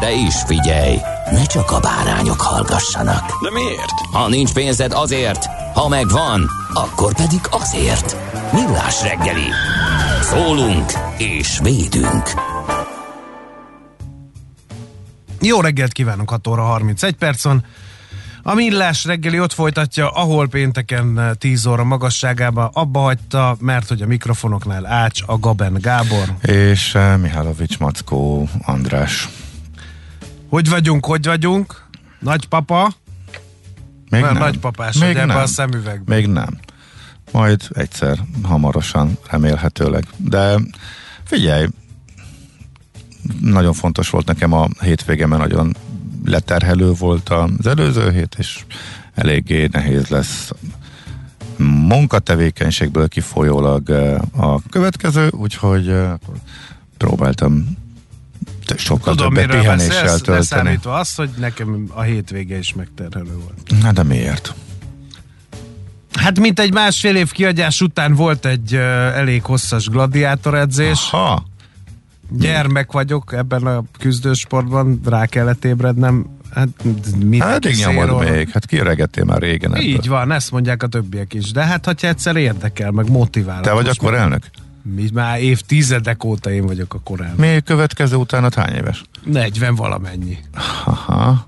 De 0.00 0.12
is 0.12 0.34
figyelj, 0.46 0.96
ne 1.30 1.44
csak 1.44 1.70
a 1.70 1.80
bárányok 1.80 2.40
hallgassanak. 2.40 3.42
De 3.42 3.50
miért? 3.52 3.92
Ha 4.12 4.28
nincs 4.28 4.52
pénzed 4.52 4.92
azért, 4.92 5.44
ha 5.74 5.88
megvan, 5.88 6.50
akkor 6.74 7.14
pedig 7.14 7.40
azért. 7.50 8.16
Millás 8.52 9.02
reggeli. 9.02 9.48
Szólunk 10.22 10.92
és 11.18 11.58
védünk. 11.62 12.30
Jó 15.40 15.60
reggelt 15.60 15.92
kívánok, 15.92 16.30
6 16.30 16.46
óra 16.46 16.62
31 16.62 17.14
percon. 17.14 17.64
A 18.42 18.54
Millás 18.54 19.04
reggeli 19.04 19.40
ott 19.40 19.52
folytatja, 19.52 20.08
ahol 20.08 20.48
pénteken 20.48 21.36
10 21.38 21.66
óra 21.66 21.84
magasságában 21.84 22.70
abba 22.72 23.00
hagyta, 23.00 23.56
mert 23.60 23.88
hogy 23.88 24.02
a 24.02 24.06
mikrofonoknál 24.06 24.86
Ács, 24.86 25.22
a 25.26 25.38
Gaben 25.38 25.78
Gábor. 25.80 26.34
És 26.42 26.94
uh, 26.94 27.16
Mihálovics 27.16 27.78
Mackó 27.78 28.48
András. 28.62 29.28
Hogy 30.48 30.68
vagyunk, 30.68 31.06
hogy 31.06 31.24
vagyunk? 31.24 31.84
Nagypapa? 32.18 32.92
Még 34.10 34.22
Olyan 34.22 34.34
nem. 34.34 34.42
nagypapás, 34.42 34.98
Még 34.98 35.14
nem. 35.14 35.30
a 35.30 35.46
szemüvegbe. 35.46 36.14
Még 36.14 36.26
nem. 36.26 36.58
Majd 37.32 37.62
egyszer, 37.72 38.18
hamarosan, 38.42 39.18
remélhetőleg. 39.30 40.06
De 40.16 40.54
figyelj, 41.24 41.66
nagyon 43.40 43.72
fontos 43.72 44.10
volt 44.10 44.26
nekem 44.26 44.52
a 44.52 44.68
hétvége, 44.80 45.26
mert 45.26 45.42
nagyon 45.42 45.76
leterhelő 46.24 46.92
volt 46.92 47.28
az 47.28 47.66
előző 47.66 48.10
hét, 48.10 48.34
és 48.38 48.64
eléggé 49.14 49.68
nehéz 49.72 50.08
lesz 50.08 50.50
munkatevékenységből 51.58 53.08
kifolyólag 53.08 53.90
eh, 53.90 54.18
a 54.36 54.60
következő, 54.70 55.28
úgyhogy 55.28 55.88
eh, 55.88 56.12
próbáltam 56.96 57.76
sokkal 58.76 59.14
Tudom, 59.14 59.34
többet 59.34 59.50
pihenéssel 59.60 59.88
beszélsz, 59.88 60.20
tölteni. 60.20 60.36
leszámítva 60.36 60.94
azt, 60.94 61.16
hogy 61.16 61.30
nekem 61.38 61.86
a 61.94 62.02
hétvége 62.02 62.58
is 62.58 62.74
megterhelő 62.74 63.32
volt. 63.32 63.82
Na 63.82 63.92
de 63.92 64.02
miért? 64.02 64.54
Hát 66.18 66.38
mint 66.40 66.60
egy 66.60 66.72
másfél 66.72 67.16
év 67.16 67.30
kiadás 67.32 67.80
után 67.80 68.14
volt 68.14 68.46
egy 68.46 68.74
uh, 68.74 68.80
elég 69.16 69.42
hosszas 69.42 69.88
gladiátor 69.88 70.54
edzés. 70.54 71.10
Ha, 71.10 71.44
Gyermek 72.30 72.92
vagyok 72.92 73.32
ebben 73.32 73.66
a 73.66 73.82
küzdősportban, 73.98 75.00
rá 75.04 75.26
kellett 75.26 75.64
ébrednem. 75.64 76.26
Hát 76.54 76.68
mit 77.24 77.42
hát 77.42 77.54
addig 77.54 77.76
nyomod 77.76 78.30
még, 78.30 78.50
hát 78.50 78.66
kiöregettél 78.66 79.24
már 79.24 79.40
régen 79.40 79.74
ebből. 79.74 79.86
Így 79.86 80.08
van, 80.08 80.32
ezt 80.32 80.50
mondják 80.50 80.82
a 80.82 80.86
többiek 80.86 81.34
is. 81.34 81.50
De 81.50 81.64
hát, 81.64 81.84
hogyha 81.84 82.08
egyszer 82.08 82.36
érdekel, 82.36 82.90
meg 82.90 83.10
motivál. 83.10 83.60
Te 83.60 83.72
vagy 83.72 83.88
akkor 83.88 84.14
elnök? 84.14 84.50
Mi 84.94 85.08
már 85.12 85.40
évtizedek 85.40 86.24
óta 86.24 86.50
én 86.50 86.66
vagyok 86.66 86.94
a 86.94 86.98
korán. 86.98 87.34
Mi 87.36 87.60
következő 87.64 88.16
utánad 88.16 88.54
hány 88.54 88.74
éves? 88.74 89.02
40 89.24 89.74
valamennyi. 89.74 90.38
Aha. 90.84 91.46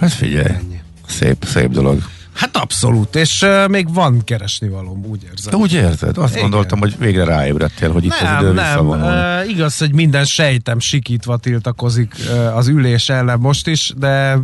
Hát 0.00 0.12
figyelj, 0.12 0.54
Ennyi. 0.54 0.80
szép, 1.06 1.44
szép 1.44 1.70
dolog. 1.70 2.02
Hát 2.32 2.56
abszolút, 2.56 3.16
és 3.16 3.42
uh, 3.42 3.68
még 3.68 3.94
van 3.94 4.24
keresni 4.24 4.68
valóm, 4.68 5.04
úgy 5.04 5.22
érzem. 5.22 5.50
De 5.50 5.56
úgy 5.56 5.72
érzed? 5.72 6.18
Azt 6.18 6.30
Igen. 6.30 6.42
gondoltam, 6.42 6.78
hogy 6.78 6.98
végre 6.98 7.24
ráébredtél, 7.24 7.92
hogy 7.92 8.04
itt 8.04 8.12
az 8.12 8.40
idő 8.42 8.52
Nem, 8.52 8.86
nem. 8.86 8.88
Uh, 8.88 9.50
igaz, 9.50 9.78
hogy 9.78 9.92
minden 9.94 10.24
sejtem 10.24 10.78
sikítva 10.78 11.36
tiltakozik 11.36 12.14
uh, 12.30 12.56
az 12.56 12.68
ülés 12.68 13.08
ellen 13.08 13.38
most 13.38 13.66
is, 13.66 13.92
de 13.96 14.38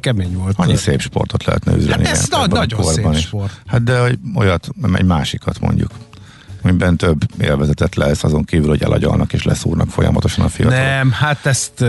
kemény 0.00 0.36
volt. 0.36 0.54
Annyi 0.58 0.76
szép 0.76 1.00
sportot 1.00 1.44
lehetne 1.44 1.72
üzeni. 1.76 2.04
Hát 2.04 2.12
ez 2.12 2.26
ilyen 2.28 2.28
na- 2.30 2.44
ebben 2.44 2.56
a 2.56 2.58
nagyon 2.58 2.92
szép 2.92 3.12
is. 3.12 3.20
sport. 3.20 3.60
Hát 3.66 3.82
de 3.82 4.00
olyat, 4.34 4.68
egy 4.94 5.04
másikat 5.04 5.60
mondjuk 5.60 5.90
amiben 6.68 6.96
több 6.96 7.22
élvezetet 7.40 7.94
lesz, 7.94 8.24
azon 8.24 8.44
kívül, 8.44 8.68
hogy 8.68 8.82
elagyalnak 8.82 9.32
és 9.32 9.44
leszúrnak 9.44 9.90
folyamatosan 9.90 10.44
a 10.44 10.48
fiatalok. 10.48 10.84
Nem, 10.84 11.10
hát 11.10 11.46
ezt, 11.46 11.82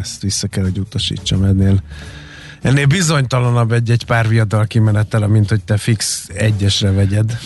ezt 0.00 0.22
vissza 0.22 0.46
kell, 0.46 0.62
hogy 0.62 0.78
utasítsam 0.78 1.44
ennél. 1.44 1.82
Ennél 2.62 2.86
bizonytalanabb 2.86 3.72
egy-egy 3.72 4.04
pár 4.04 4.28
viadal 4.28 4.66
kimenetele, 4.66 5.26
mint 5.26 5.48
hogy 5.48 5.64
te 5.64 5.76
fix 5.76 6.28
egyesre 6.34 6.90
vegyed. 6.90 7.38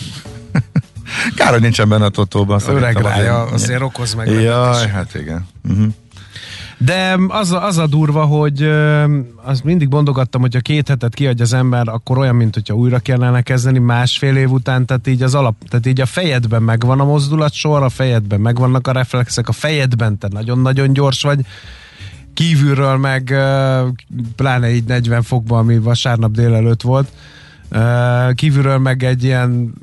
Kár, 1.35 1.51
hogy 1.51 1.61
nincsen 1.61 1.89
benne 1.89 2.05
a 2.05 2.09
totóban. 2.09 2.61
Öreg 2.67 2.97
rája, 2.97 3.41
azért 3.41 3.81
okoz 3.81 4.13
meg. 4.13 4.27
Jaj, 4.27 4.87
hát 4.87 5.15
igen. 5.15 5.47
Uh-huh. 5.69 5.93
De 6.81 7.17
az 7.27 7.51
az 7.51 7.77
a 7.77 7.87
durva, 7.87 8.25
hogy 8.25 8.69
azt 9.35 9.63
mindig 9.63 9.89
mondogattam, 9.89 10.41
hogy 10.41 10.53
ha 10.53 10.59
két 10.59 10.87
hetet 10.87 11.13
kiadja 11.13 11.43
az 11.43 11.53
ember, 11.53 11.87
akkor 11.87 12.17
olyan, 12.17 12.35
mint 12.35 12.53
hogyha 12.53 12.73
újra 12.73 12.99
kellene 12.99 13.41
kezdeni 13.41 13.79
másfél 13.79 14.35
év 14.35 14.51
után, 14.51 14.85
tehát 14.85 15.07
így 15.07 15.23
az 15.23 15.35
alap, 15.35 15.55
tehát 15.69 15.85
így 15.85 16.01
a 16.01 16.05
fejedben 16.05 16.63
megvan 16.63 16.99
a 16.99 17.05
mozdulatsor, 17.05 17.83
a 17.83 17.89
fejedben 17.89 18.41
megvannak 18.41 18.87
a 18.87 18.91
reflexek, 18.91 19.47
a 19.47 19.51
fejedben 19.51 20.17
te 20.17 20.27
nagyon-nagyon 20.31 20.93
gyors 20.93 21.21
vagy, 21.21 21.45
kívülről 22.33 22.97
meg 22.97 23.35
pláne 24.35 24.71
így 24.71 24.83
40 24.83 25.21
fokban, 25.21 25.59
ami 25.59 25.77
vasárnap 25.77 26.31
délelőtt 26.31 26.81
volt, 26.81 27.11
kívülről 28.33 28.77
meg 28.77 29.03
egy 29.03 29.23
ilyen, 29.23 29.73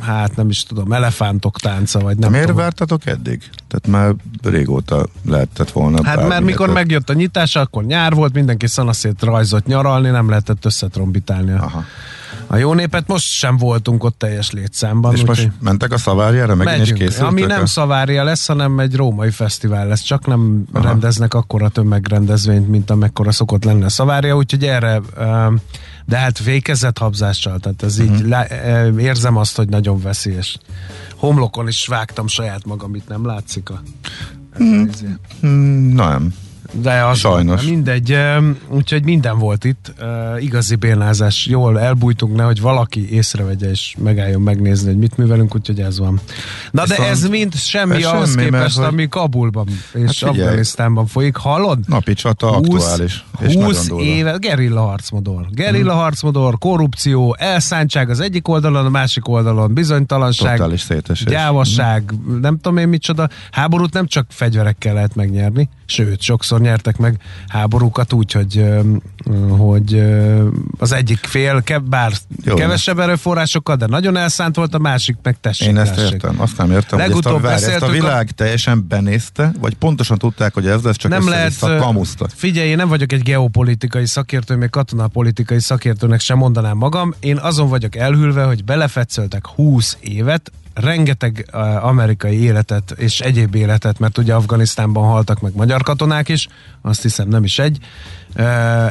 hát 0.00 0.36
nem 0.36 0.48
is 0.48 0.62
tudom, 0.62 0.92
elefántok 0.92 1.60
tánca, 1.60 1.98
vagy 2.00 2.16
nem 2.16 2.30
miért 2.30 2.46
tudom. 2.46 2.60
vártatok 2.60 3.06
eddig? 3.06 3.42
Tehát 3.68 3.86
már 3.86 4.14
régóta 4.42 5.06
lehetett 5.26 5.70
volna. 5.70 6.04
Hát 6.04 6.28
mert 6.28 6.44
mikor 6.44 6.68
ötlet. 6.68 6.74
megjött 6.82 7.10
a 7.10 7.12
nyitás, 7.12 7.56
akkor 7.56 7.84
nyár 7.84 8.14
volt, 8.14 8.32
mindenki 8.34 8.66
szanaszét 8.66 9.22
rajzott 9.22 9.66
nyaralni, 9.66 10.08
nem 10.10 10.28
lehetett 10.28 10.64
összetrombitálni 10.64 11.52
a, 11.52 11.62
Aha. 11.62 11.84
a 12.46 12.56
jó 12.56 12.74
népet. 12.74 13.06
Most 13.06 13.26
sem 13.28 13.56
voltunk 13.56 14.04
ott 14.04 14.18
teljes 14.18 14.50
létszámban. 14.50 15.14
És 15.14 15.24
most 15.24 15.40
úgyhogy 15.40 15.56
mentek 15.60 15.92
a 15.92 15.98
szavárjára? 15.98 16.54
Megint 16.54 16.74
is 16.74 16.78
megyünk. 16.80 16.98
készültök? 16.98 17.26
Ami 17.28 17.40
nem 17.40 17.62
a- 17.62 17.66
szavária 17.66 18.24
lesz, 18.24 18.46
hanem 18.46 18.78
egy 18.78 18.94
római 18.94 19.30
fesztivál 19.30 19.86
lesz. 19.86 20.02
Csak 20.02 20.26
nem 20.26 20.64
Aha. 20.72 20.84
rendeznek 20.84 21.34
akkora 21.34 21.68
tömegrendezvényt, 21.68 22.68
mint 22.68 22.90
amekkora 22.90 23.32
szokott 23.32 23.64
lenni 23.64 23.84
a 23.84 23.88
szavária, 23.88 24.36
úgyhogy 24.36 24.64
erre 24.64 25.00
um, 25.18 25.60
de 26.06 26.16
hát 26.16 26.38
fékezett 26.38 26.98
habzással, 26.98 27.58
tehát 27.58 27.82
ez 27.82 27.96
Mhm. 27.98 28.14
így 28.14 28.26
lá, 28.28 28.42
eh, 28.42 28.94
érzem 28.98 29.36
azt, 29.36 29.56
hogy 29.56 29.68
nagyon 29.68 30.00
veszélyes. 30.00 30.58
Homlokon 31.16 31.68
is 31.68 31.86
vágtam 31.86 32.26
saját 32.26 32.64
magam, 32.64 32.94
itt 32.94 33.08
nem 33.08 33.26
látszik 33.26 33.70
a... 33.70 33.82
Hmm, 34.56 34.88
Nem. 35.94 36.34
De 36.72 37.04
az 37.04 37.18
Sajnos. 37.18 37.62
Mindegy, 37.62 38.12
em, 38.12 38.58
úgyhogy 38.68 39.04
minden 39.04 39.38
volt 39.38 39.64
itt. 39.64 39.92
Uh, 40.00 40.42
igazi 40.42 40.74
bénázás. 40.74 41.46
Jól 41.46 41.80
elbújtunk, 41.80 42.36
nehogy 42.36 42.60
valaki 42.60 43.12
észrevegye 43.12 43.70
és 43.70 43.94
megálljon 43.98 44.40
megnézni, 44.42 44.86
hogy 44.88 44.96
mit 44.98 45.16
művelünk, 45.16 45.54
úgyhogy 45.54 45.80
ez 45.80 45.98
van. 45.98 46.20
Na 46.70 46.82
de 46.86 46.88
Viszont- 46.94 47.08
ez 47.10 47.28
mind 47.28 47.54
semmi 47.54 47.96
ez 47.96 48.04
ahhoz 48.04 48.28
semmi, 48.28 48.40
mert 48.42 48.52
képest, 48.56 48.76
hogy- 48.76 48.84
ami 48.86 49.08
Kabulban 49.08 49.66
és 49.94 50.20
Hát. 50.24 50.30
Afganisztánban 50.30 51.06
folyik. 51.06 51.36
Hallod? 51.36 51.78
Napi 51.88 52.14
csata 52.14 52.50
aktuális. 52.56 53.24
És 53.40 53.54
20 53.54 53.56
nagyon 53.56 53.86
durva. 53.88 54.04
éve, 54.04 54.36
gerilla 54.36 54.80
harcmodor. 54.80 55.46
Gerilla 55.50 55.92
hmm. 55.92 56.00
harcmodor, 56.00 56.58
korrupció, 56.58 57.36
elszántság 57.38 58.10
az 58.10 58.20
egyik 58.20 58.48
oldalon, 58.48 58.86
a 58.86 58.88
másik 58.88 59.28
oldalon, 59.28 59.74
bizonytalanság, 59.74 60.56
Totális 60.56 60.80
szétesés. 60.80 61.26
gyávasság, 61.26 62.14
nem 62.40 62.56
tudom 62.56 62.78
én 62.78 62.88
micsoda. 62.88 63.28
Háborút 63.50 63.92
nem 63.92 64.06
csak 64.06 64.26
fegyverekkel 64.28 64.94
lehet 64.94 65.14
megnyerni, 65.14 65.68
sőt, 65.86 66.20
sokszor 66.20 66.60
nyertek 66.60 66.96
meg 66.96 67.20
háborúkat 67.46 68.12
úgy, 68.12 68.32
hogy, 68.32 68.64
hogy 69.48 70.04
az 70.78 70.92
egyik 70.92 71.18
fél, 71.18 71.62
ke, 71.62 71.78
bár 71.78 72.12
Jó, 72.44 72.54
kevesebb 72.54 72.98
erőforrásokkal, 72.98 73.76
de 73.76 73.86
nagyon 73.86 74.16
elszánt 74.16 74.56
volt, 74.56 74.74
a 74.74 74.78
másik 74.78 75.16
meg 75.22 75.36
tessék. 75.40 75.68
Én 75.68 75.78
ezt 75.78 75.94
tessék. 75.94 76.12
értem, 76.12 76.40
azt 76.40 76.56
nem 76.56 76.70
értem, 76.70 76.98
hogy 76.98 77.10
ezt 77.10 77.26
a, 77.26 77.30
Legutóbb 77.30 77.42
várj, 77.42 77.54
ezt 77.54 77.64
a 77.64 77.70
beszéltük 77.70 77.88
a- 77.88 78.00
világ 78.00 78.30
teljesen 78.30 78.84
benézte, 78.88 79.52
vagy 79.60 79.74
pontosan 79.74 80.18
tudták, 80.18 80.54
hogy 80.54 80.66
ez 80.66 80.82
lesz, 80.82 80.96
csak 80.96 81.10
nem 81.10 81.28
lehet, 81.28 81.58
kamusztak. 81.58 82.30
figyelj, 82.34 82.68
én 82.68 82.76
nem 82.76 82.88
vagyok 82.88 83.12
egy 83.12 83.22
geopolitikai 83.24 84.06
szakértő, 84.06 84.56
még 84.56 84.70
katonapolitikai 84.70 85.60
szakértőnek 85.60 86.20
sem 86.20 86.38
mondanám 86.38 86.76
magam. 86.76 87.14
Én 87.20 87.36
azon 87.36 87.68
vagyok 87.68 87.96
elhűlve, 87.96 88.44
hogy 88.44 88.64
belefetszöltek 88.64 89.46
20 89.46 89.96
évet, 90.00 90.52
rengeteg 90.74 91.48
amerikai 91.80 92.42
életet 92.42 92.90
és 92.90 93.20
egyéb 93.20 93.54
életet, 93.54 93.98
mert 93.98 94.18
ugye 94.18 94.34
Afganisztánban 94.34 95.04
haltak 95.04 95.40
meg 95.40 95.54
magyar 95.54 95.82
katonák 95.82 96.28
is, 96.28 96.48
azt 96.82 97.02
hiszem 97.02 97.28
nem 97.28 97.44
is 97.44 97.58
egy, 97.58 97.78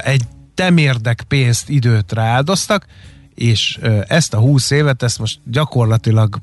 egy 0.03 0.23
temérdek 0.55 1.23
pénzt, 1.27 1.69
időt 1.69 2.11
rááldoztak, 2.11 2.85
és 3.35 3.79
ezt 4.07 4.33
a 4.33 4.39
20 4.39 4.71
évet, 4.71 5.03
ezt 5.03 5.19
most 5.19 5.39
gyakorlatilag 5.43 6.39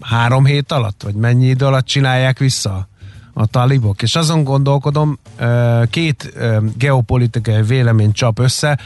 három 0.00 0.44
hét 0.44 0.72
alatt, 0.72 1.02
vagy 1.02 1.14
mennyi 1.14 1.46
idő 1.46 1.66
alatt 1.66 1.86
csinálják 1.86 2.38
vissza 2.38 2.88
a 3.38 3.46
talibok. 3.46 4.02
És 4.02 4.16
azon 4.16 4.44
gondolkodom, 4.44 5.18
két 5.90 6.32
geopolitikai 6.76 7.62
vélemény 7.62 8.12
csap 8.12 8.38
össze, 8.38 8.78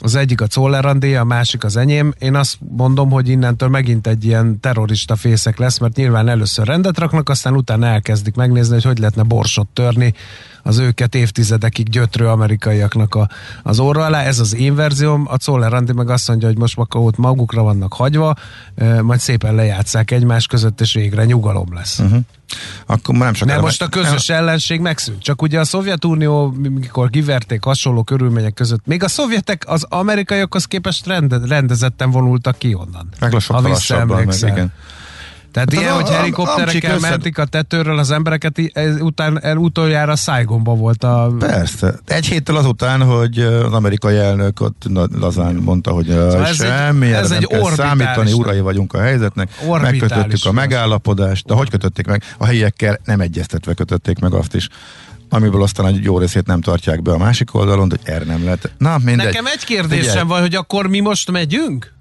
az 0.00 0.14
egyik 0.14 0.40
a 0.40 0.46
Czollerandé, 0.46 1.14
a 1.14 1.24
másik 1.24 1.64
az 1.64 1.76
enyém. 1.76 2.14
Én 2.18 2.34
azt 2.34 2.58
mondom, 2.76 3.10
hogy 3.10 3.28
innentől 3.28 3.68
megint 3.68 4.06
egy 4.06 4.24
ilyen 4.24 4.60
terrorista 4.60 5.16
fészek 5.16 5.58
lesz, 5.58 5.78
mert 5.78 5.96
nyilván 5.96 6.28
először 6.28 6.66
rendet 6.66 6.98
raknak, 6.98 7.28
aztán 7.28 7.54
utána 7.56 7.86
elkezdik 7.86 8.34
megnézni, 8.34 8.74
hogy 8.74 8.84
hogy 8.84 8.98
lehetne 8.98 9.22
borsot 9.22 9.66
törni 9.66 10.14
az 10.62 10.78
őket 10.78 11.14
évtizedekig 11.14 11.88
gyötrő 11.88 12.28
amerikaiaknak 12.28 13.14
a, 13.14 13.28
az 13.62 13.78
orra 13.78 14.04
alá. 14.04 14.22
Ez 14.22 14.38
az 14.38 14.54
én 14.54 14.74
verzióm. 14.74 15.26
A 15.30 15.36
Czollerandi 15.36 15.92
meg 15.92 16.10
azt 16.10 16.28
mondja, 16.28 16.48
hogy 16.48 16.58
most 16.58 16.78
ott 16.92 17.16
magukra 17.16 17.62
vannak 17.62 17.92
hagyva, 17.92 18.34
majd 19.02 19.20
szépen 19.20 19.54
lejátszák 19.54 20.10
egymás 20.10 20.46
között, 20.46 20.80
és 20.80 20.94
végre 20.94 21.24
nyugalom 21.24 21.74
lesz. 21.74 21.98
Uh-huh. 21.98 22.20
Akkor 22.86 23.14
nem 23.14 23.32
De 23.32 23.38
sokára 23.38 23.60
most 23.60 23.82
a 23.82 23.88
közös 23.88 24.28
ellenség 24.28 24.80
megszűnt. 24.80 25.22
Csak 25.22 25.42
ugye 25.42 25.60
a 25.60 25.64
Szovjetunió, 25.64 26.54
mikor 26.56 27.10
kiverték 27.10 27.64
hasonló 27.64 28.02
körülmények 28.02 28.54
között, 28.54 28.86
még 28.86 29.02
a 29.02 29.08
szovjetek 29.08 29.64
az 29.66 29.86
amerikaiakhoz 29.88 30.64
képest 30.64 31.06
rende, 31.06 31.38
rendezetten 31.46 32.10
vonultak 32.10 32.58
ki 32.58 32.74
onnan. 32.74 33.08
Meg 33.20 33.40
sokkal 33.40 33.62
lassabban, 33.62 34.24
meg 34.24 34.36
igen. 34.42 34.72
Tehát 35.56 35.72
Hát 35.72 35.82
ilyen, 35.82 35.94
hogy 35.94 36.08
helikopterekkel 36.10 36.64
amcsik 36.64 36.84
össze- 36.84 37.08
mentik 37.10 37.38
a 37.38 37.44
tetőről 37.44 37.98
az 37.98 38.10
embereket, 38.10 38.60
után, 39.00 39.42
el, 39.42 39.56
utoljára 39.56 40.16
Saigonba 40.16 40.74
volt 40.74 41.04
a... 41.04 41.32
Persze. 41.38 41.94
Egy 42.06 42.26
héttel 42.26 42.56
azután, 42.56 43.02
hogy 43.02 43.38
az 43.38 43.72
amerikai 43.72 44.16
elnök 44.16 44.60
ott 44.60 44.82
lazán 45.20 45.54
mondta, 45.54 45.90
hogy 45.90 46.06
Szóval 46.06 46.46
ez 46.46 46.60
egy- 46.60 46.66
semmi, 46.68 47.12
ez 47.12 47.22
ez 47.22 47.28
nem 47.28 47.38
egy 47.38 47.46
kell 47.46 47.60
orbitális- 47.60 48.02
számítani, 48.04 48.32
urai 48.32 48.60
vagyunk 48.60 48.92
a 48.92 49.00
helyzetnek, 49.00 49.50
megkötöttük 49.80 50.44
a 50.44 50.52
megállapodást, 50.52 51.46
de 51.46 51.54
hogy 51.54 51.70
kötötték 51.70 52.06
meg? 52.06 52.22
A 52.38 52.44
helyiekkel 52.46 52.98
nem 53.04 53.20
egyeztetve 53.20 53.74
kötötték 53.74 54.18
meg 54.18 54.32
azt 54.32 54.54
is 54.54 54.68
amiből 55.28 55.62
aztán 55.62 55.86
egy 55.86 56.04
jó 56.04 56.18
részét 56.18 56.46
nem 56.46 56.60
tartják 56.60 57.02
be 57.02 57.12
a 57.12 57.18
másik 57.18 57.54
oldalon, 57.54 57.90
hogy 57.90 58.00
erre 58.02 58.24
nem 58.24 58.44
lehet. 58.44 58.72
Na, 58.78 58.96
mindegy. 59.04 59.26
Nekem 59.26 59.46
egy 59.46 59.64
kérdésem 59.64 60.06
Figyelj, 60.08 60.26
van, 60.26 60.40
hogy 60.40 60.54
akkor 60.54 60.86
mi 60.86 61.00
most 61.00 61.30
megyünk? 61.30 61.94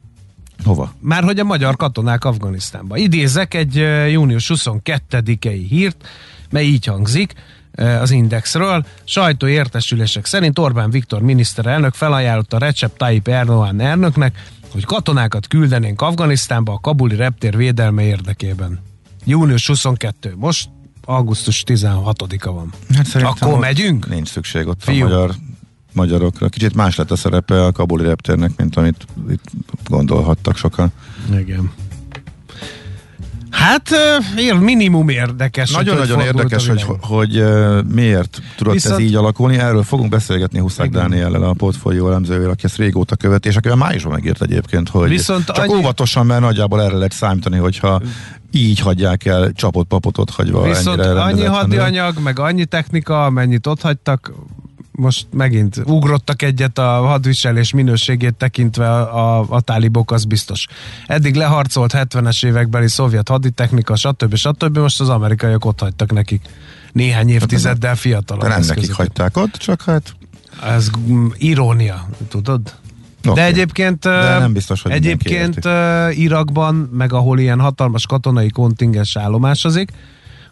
Hova? 0.64 0.94
Már 1.00 1.24
hogy 1.24 1.40
a 1.40 1.44
magyar 1.44 1.76
katonák 1.76 2.26
Afganisztánba. 2.26 2.98
Idézek 2.98 3.54
egy 3.54 3.76
június 4.12 4.52
22-i 4.54 5.66
hírt, 5.70 6.08
mely 6.50 6.66
így 6.66 6.86
hangzik 6.86 7.34
az 7.76 8.12
Indexről. 8.12 8.86
Sajtó 9.04 9.48
értesülések 9.48 10.26
szerint 10.26 10.60
Orbán 10.60 10.90
Viktor 10.90 11.22
miniszterelnök 11.22 11.94
felajánlotta 11.94 12.58
Recep 12.58 12.98
Tayyip 12.98 13.28
Erdogan 13.28 13.80
elnöknek, 13.80 14.44
hogy 14.72 14.86
katonákat 14.86 15.48
küldenénk 15.48 16.02
Afganisztánba 16.02 16.74
a 16.74 16.80
kabuli 16.80 17.16
reptér 17.16 17.58
védelme 17.58 18.04
érdekében. 18.04 18.80
Június 19.26 19.68
22. 19.68 20.34
Most 20.38 20.70
augusztus 21.06 21.64
16-a 21.68 22.52
van. 22.52 22.74
Hát 22.96 23.24
Akkor 23.24 23.60
megyünk? 23.60 24.10
Nincs 24.10 24.28
szükség 24.28 24.68
ott 24.68 24.84
Fiú. 24.84 25.06
a 25.06 25.10
magyar 25.10 25.36
magyarokra. 25.96 26.50
Kicsit 26.50 26.76
más 26.76 26.96
lett 26.96 27.12
a 27.12 27.16
szerepe 27.16 27.64
a 27.66 27.72
kabuli 27.72 28.04
reptérnek, 28.04 28.52
mint 28.58 28.76
amit 28.76 29.06
itt 29.30 29.44
gondolhattak 29.88 30.58
sokan. 30.58 30.92
Igen. 31.40 31.72
Hát 33.50 33.90
ér, 34.38 34.54
minimum 34.54 35.10
érdekes. 35.10 35.72
Nagyon-nagyon 35.72 36.20
fordult 36.20 36.36
érdekes, 36.36 36.68
hogy, 36.68 36.86
hogy 37.02 37.44
miért 37.94 38.42
tudott 38.56 38.74
Viszont- 38.74 38.96
ez 39.00 39.06
így 39.06 39.16
alakulni. 39.16 39.58
Erről 39.58 39.84
fogunk 39.84 40.10
beszélgetni 40.10 40.60
Huszák. 40.60 40.90
Dániellel, 40.90 41.44
a 41.44 41.54
portfólió 41.54 42.08
elemzővel, 42.08 42.50
aki 42.50 42.66
ezt 42.66 42.78
régóta 42.78 43.16
követi, 43.16 43.48
és 43.48 43.56
akivel 43.56 43.78
májusban 43.78 44.12
megírt 44.12 44.42
egyébként, 44.42 44.90
hogy 44.90 45.10
Viszont 45.10 45.46
csak 45.46 45.58
annyi- 45.58 45.74
óvatosan, 45.74 46.26
mert 46.26 46.42
nagyjából 46.42 46.82
erre 46.82 46.96
lehet 46.96 47.12
számítani, 47.12 47.58
hogyha 47.58 48.02
így 48.52 48.80
hagyják 48.80 49.26
el 49.26 49.52
csapott 49.52 49.88
papotot 49.88 50.30
hagyva 50.30 50.62
Viszont 50.62 51.00
ennyire 51.00 51.22
annyi 51.22 51.44
hadianyag, 51.44 52.20
meg 52.24 52.40
annyi 52.40 52.66
technika, 52.66 53.26
amennyit 53.26 53.68
ott 53.68 53.82
hagytak, 53.82 54.32
most 54.96 55.28
megint 55.32 55.82
ugrottak 55.86 56.42
egyet 56.42 56.78
a 56.78 56.84
hadviselés 56.84 57.72
minőségét 57.72 58.34
tekintve 58.34 58.92
a, 58.92 59.40
a, 59.40 59.46
a 59.50 59.62
tálibok, 59.62 60.12
az 60.12 60.26
biztos. 60.26 60.68
Eddig 61.08 61.36
leharcolt 61.36 61.94
70-es 61.96 62.46
évekbeli 62.46 62.88
szovjet 62.88 63.28
haditechnika, 63.28 63.96
stb. 63.96 64.36
stb. 64.36 64.78
Most 64.78 65.02
az 65.02 65.10
amerikaiak 65.10 65.66
ott 65.66 65.80
hagytak 65.80 66.12
nekik 66.12 66.42
néhány 66.92 67.30
évtizeddel 67.30 67.96
fiatalabb 67.96 68.48
nem 68.48 68.62
nekik 68.68 68.94
hagyták 68.94 69.38
ott, 69.38 69.54
csak 69.54 69.82
hát 69.82 70.16
Ez 70.64 70.90
irónia, 71.38 72.08
tudod? 72.28 72.62
De 73.34 73.46
egyébként, 73.46 74.00
De 74.00 74.40
nem 74.40 74.54
biztos, 74.54 74.82
hogy 74.82 74.92
egyébként 74.92 75.60
Irakban, 76.12 76.76
meg 76.76 77.14
ahol 77.14 77.40
ilyen 77.40 77.60
hatalmas 77.60 78.06
katonai 78.06 78.50
kontingens 78.50 79.18
állomásozik, 79.18 79.92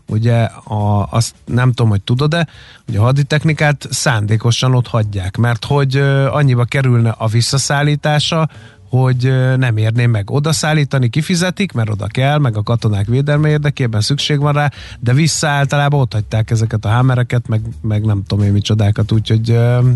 ugye 0.07 0.43
a, 0.43 1.07
azt 1.09 1.35
nem 1.45 1.69
tudom, 1.69 1.91
hogy 1.91 2.01
tudod-e, 2.01 2.47
hogy 2.85 2.95
a 2.95 3.01
haditechnikát 3.01 3.87
szándékosan 3.89 4.75
ott 4.75 4.87
hagyják, 4.87 5.37
mert 5.37 5.65
hogy 5.65 5.97
annyiba 6.31 6.63
kerülne 6.63 7.09
a 7.09 7.27
visszaszállítása, 7.27 8.49
hogy 8.89 9.33
nem 9.57 9.77
érné 9.77 10.05
meg 10.05 10.31
oda 10.31 10.51
szállítani, 10.51 11.09
kifizetik, 11.09 11.71
mert 11.71 11.89
oda 11.89 12.07
kell, 12.07 12.37
meg 12.37 12.57
a 12.57 12.63
katonák 12.63 13.05
védelme 13.05 13.49
érdekében 13.49 14.01
szükség 14.01 14.39
van 14.39 14.53
rá, 14.53 14.71
de 14.99 15.13
vissza 15.13 15.47
általában 15.47 15.99
ott 15.99 16.13
hagyták 16.13 16.51
ezeket 16.51 16.85
a 16.85 16.89
hámereket, 16.89 17.47
meg, 17.47 17.61
meg 17.81 18.05
nem 18.05 18.23
tudom 18.27 18.45
én 18.45 18.51
micsodákat, 18.51 19.11
úgyhogy 19.11 19.51
ö, 19.51 19.89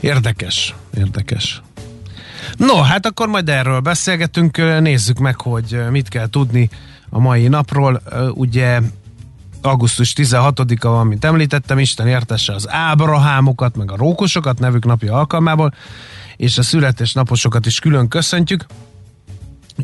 érdekes, 0.00 0.74
érdekes. 0.96 1.62
No, 2.56 2.80
hát 2.80 3.06
akkor 3.06 3.28
majd 3.28 3.48
erről 3.48 3.80
beszélgetünk, 3.80 4.56
nézzük 4.80 5.18
meg, 5.18 5.40
hogy 5.40 5.80
mit 5.90 6.08
kell 6.08 6.28
tudni 6.28 6.70
a 7.08 7.18
mai 7.18 7.48
napról. 7.48 8.02
Ugye 8.34 8.80
augusztus 9.64 10.12
16-a 10.16 10.88
van, 10.88 11.06
mint 11.06 11.24
említettem, 11.24 11.78
Isten 11.78 12.06
értesse 12.06 12.52
az 12.52 12.68
Ábrahámokat, 12.70 13.76
meg 13.76 13.90
a 13.90 13.96
Rókosokat 13.96 14.58
nevük 14.58 14.84
napja 14.84 15.14
alkalmából, 15.14 15.74
és 16.36 16.58
a 16.58 16.62
születésnaposokat 16.62 17.66
is 17.66 17.78
külön 17.78 18.08
köszöntjük, 18.08 18.66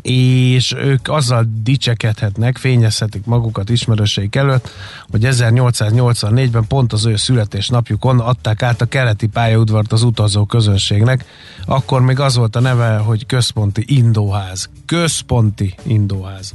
és 0.01 0.73
ők 0.77 1.07
azzal 1.07 1.45
dicsekedhetnek, 1.63 2.57
fényezhetik 2.57 3.25
magukat 3.25 3.69
ismerőseik 3.69 4.35
előtt, 4.35 4.69
hogy 5.09 5.21
1884-ben 5.23 6.67
pont 6.67 6.93
az 6.93 7.05
ő 7.05 7.15
születésnapjukon 7.15 8.19
adták 8.19 8.63
át 8.63 8.81
a 8.81 8.85
keleti 8.85 9.27
pályaudvart 9.27 9.91
az 9.91 10.03
utazó 10.03 10.45
közönségnek. 10.45 11.25
Akkor 11.65 12.01
még 12.01 12.19
az 12.19 12.35
volt 12.35 12.55
a 12.55 12.59
neve, 12.59 12.97
hogy 12.97 13.25
Központi 13.25 13.83
Indóház. 13.87 14.69
Központi 14.85 15.75
Indóház. 15.83 16.53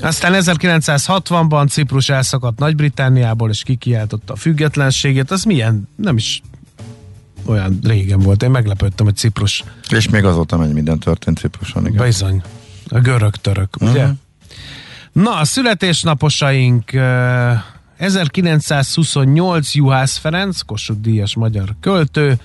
Aztán 0.00 0.32
1960-ban 0.36 1.70
Ciprus 1.70 2.08
elszakadt 2.08 2.58
Nagy-Britániából, 2.58 3.50
és 3.50 3.62
kikiáltotta 3.62 4.32
a 4.32 4.36
függetlenségét. 4.36 5.30
Az 5.30 5.44
milyen, 5.44 5.88
nem 5.96 6.16
is 6.16 6.42
olyan 7.44 7.78
régen 7.82 8.18
volt. 8.18 8.42
Én 8.42 8.50
meglepődtem, 8.50 9.06
hogy 9.06 9.16
Ciprus 9.16 9.64
és 9.90 10.08
még 10.08 10.24
azóta 10.24 10.56
mennyi 10.56 10.72
minden 10.72 10.98
történt 10.98 11.38
Cipruson. 11.38 11.86
Igen. 11.86 12.04
Bizony. 12.04 12.42
A 12.88 12.98
görög-török, 12.98 13.76
ugye? 13.80 14.06
Mhm. 14.06 14.14
Na, 15.12 15.36
a 15.36 15.44
születésnaposaink 15.44 16.92
eh, 16.92 17.62
1928 17.96 19.74
Juhász 19.74 20.16
Ferenc, 20.16 20.60
Kossuth 20.60 21.00
Díjas 21.00 21.36
magyar 21.36 21.74
költő, 21.80 22.38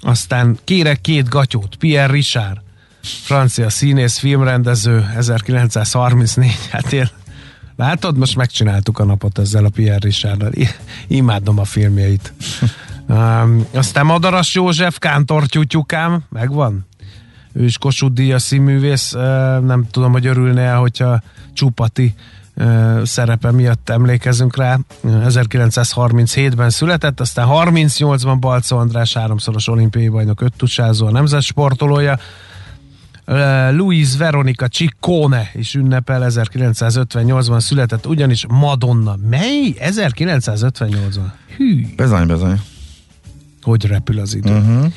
aztán 0.00 0.58
kérek 0.64 1.00
két 1.00 1.28
gatyót, 1.28 1.76
Pierre 1.76 2.12
Richard, 2.12 2.60
francia 3.02 3.70
színész, 3.70 4.18
filmrendező, 4.18 5.12
1934, 5.16 6.68
hát 6.70 6.92
én 6.92 7.10
Látod, 7.76 8.16
most 8.18 8.36
megcsináltuk 8.36 8.98
a 8.98 9.04
napot 9.04 9.38
ezzel 9.38 9.64
a 9.64 9.68
Pierre 9.68 9.98
Richarddal. 9.98 10.50
Imádom 11.08 11.58
a 11.58 11.64
filmjeit. 11.64 12.32
Um, 13.08 13.66
aztán 13.74 14.06
Madaras 14.06 14.54
József, 14.54 14.98
Kántor 14.98 15.46
Tyutyukám, 15.46 16.22
megvan? 16.28 16.86
Ő 17.52 17.64
is 17.64 17.78
Kossuth 17.78 18.14
Díjas 18.14 18.42
színművész, 18.42 19.12
uh, 19.12 19.20
nem 19.60 19.86
tudom, 19.90 20.12
hogy 20.12 20.26
örülne 20.26 20.72
hogyha 20.72 21.22
Csupati 21.52 22.14
ö, 22.54 23.00
szerepe 23.04 23.50
miatt 23.50 23.90
emlékezünk 23.90 24.56
rá. 24.56 24.78
1937-ben 25.04 26.70
született, 26.70 27.20
aztán 27.20 27.46
38-ban 27.50 28.36
Balca 28.40 28.76
András 28.76 29.14
háromszoros 29.14 29.68
olimpiai 29.68 30.08
bajnok 30.08 30.40
öttusázó 30.40 31.06
a 31.06 31.10
nemzet 31.10 31.42
sportolója. 31.42 32.18
Ö, 33.30 33.70
Luis 33.72 34.16
Veronica 34.16 34.68
Ciccone 34.68 35.50
is 35.54 35.74
ünnepel, 35.74 36.26
1958-ban 36.30 37.60
született, 37.60 38.06
ugyanis 38.06 38.46
Madonna. 38.48 39.16
Mely? 39.30 39.74
1958-ban? 39.78 41.30
Hű, 41.56 41.86
Bezony, 41.96 42.26
bezony. 42.26 42.60
hogy 43.62 43.86
repül 43.86 44.18
az 44.18 44.34
idő. 44.34 44.50
Uh-huh. 44.56 44.92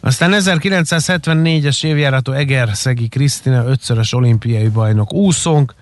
Aztán 0.00 0.30
1974-es 0.34 1.84
évjáratú 1.84 2.32
Egerszegi 2.32 3.08
Krisztina 3.08 3.64
ötszörös 3.64 4.12
olimpiai 4.12 4.68
bajnok 4.68 5.12
úszónk, 5.12 5.74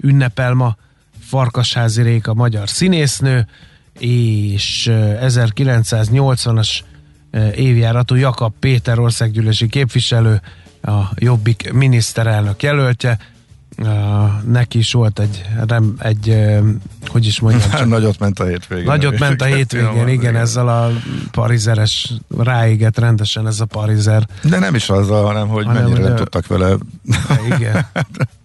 ünnepel 0.00 0.54
ma 0.54 0.76
Farkasházi 1.20 2.02
Réka 2.02 2.34
magyar 2.34 2.68
színésznő, 2.68 3.46
és 3.98 4.86
ö, 4.86 5.12
1980-as 5.20 6.78
ö, 7.30 7.50
évjáratú 7.50 8.14
Jakab 8.14 8.52
Péter 8.60 8.98
országgyűlési 8.98 9.66
képviselő, 9.66 10.40
a 10.82 11.00
Jobbik 11.14 11.72
miniszterelnök 11.72 12.62
jelöltje. 12.62 13.18
Neki 14.46 14.78
is 14.78 14.92
volt 14.92 15.18
egy, 15.18 15.44
rem, 15.66 15.94
egy 15.98 16.36
hogy 17.06 17.26
is 17.26 17.40
mondjam, 17.40 17.70
csak 17.70 17.86
Nagyot 17.98 18.18
ment 18.18 18.40
a 18.40 18.44
hétvégén. 18.44 18.84
Nagyot 18.84 19.18
ment 19.18 19.42
a 19.42 19.44
hétvégén, 19.44 20.08
igen, 20.08 20.36
ezzel 20.36 20.68
a 20.68 20.90
parizeres 21.30 22.12
ráégett 22.38 22.98
rendesen 22.98 23.46
ez 23.46 23.60
a 23.60 23.64
parizer. 23.64 24.26
De 24.42 24.58
nem 24.58 24.74
is 24.74 24.88
azzal, 24.90 25.24
hanem 25.24 25.48
hogy 25.48 25.64
Hanem, 25.64 25.82
mennyire 25.82 26.02
hogy 26.02 26.10
a- 26.10 26.14
tudtak 26.14 26.46
vele 26.46 26.76
Igen. 27.56 27.86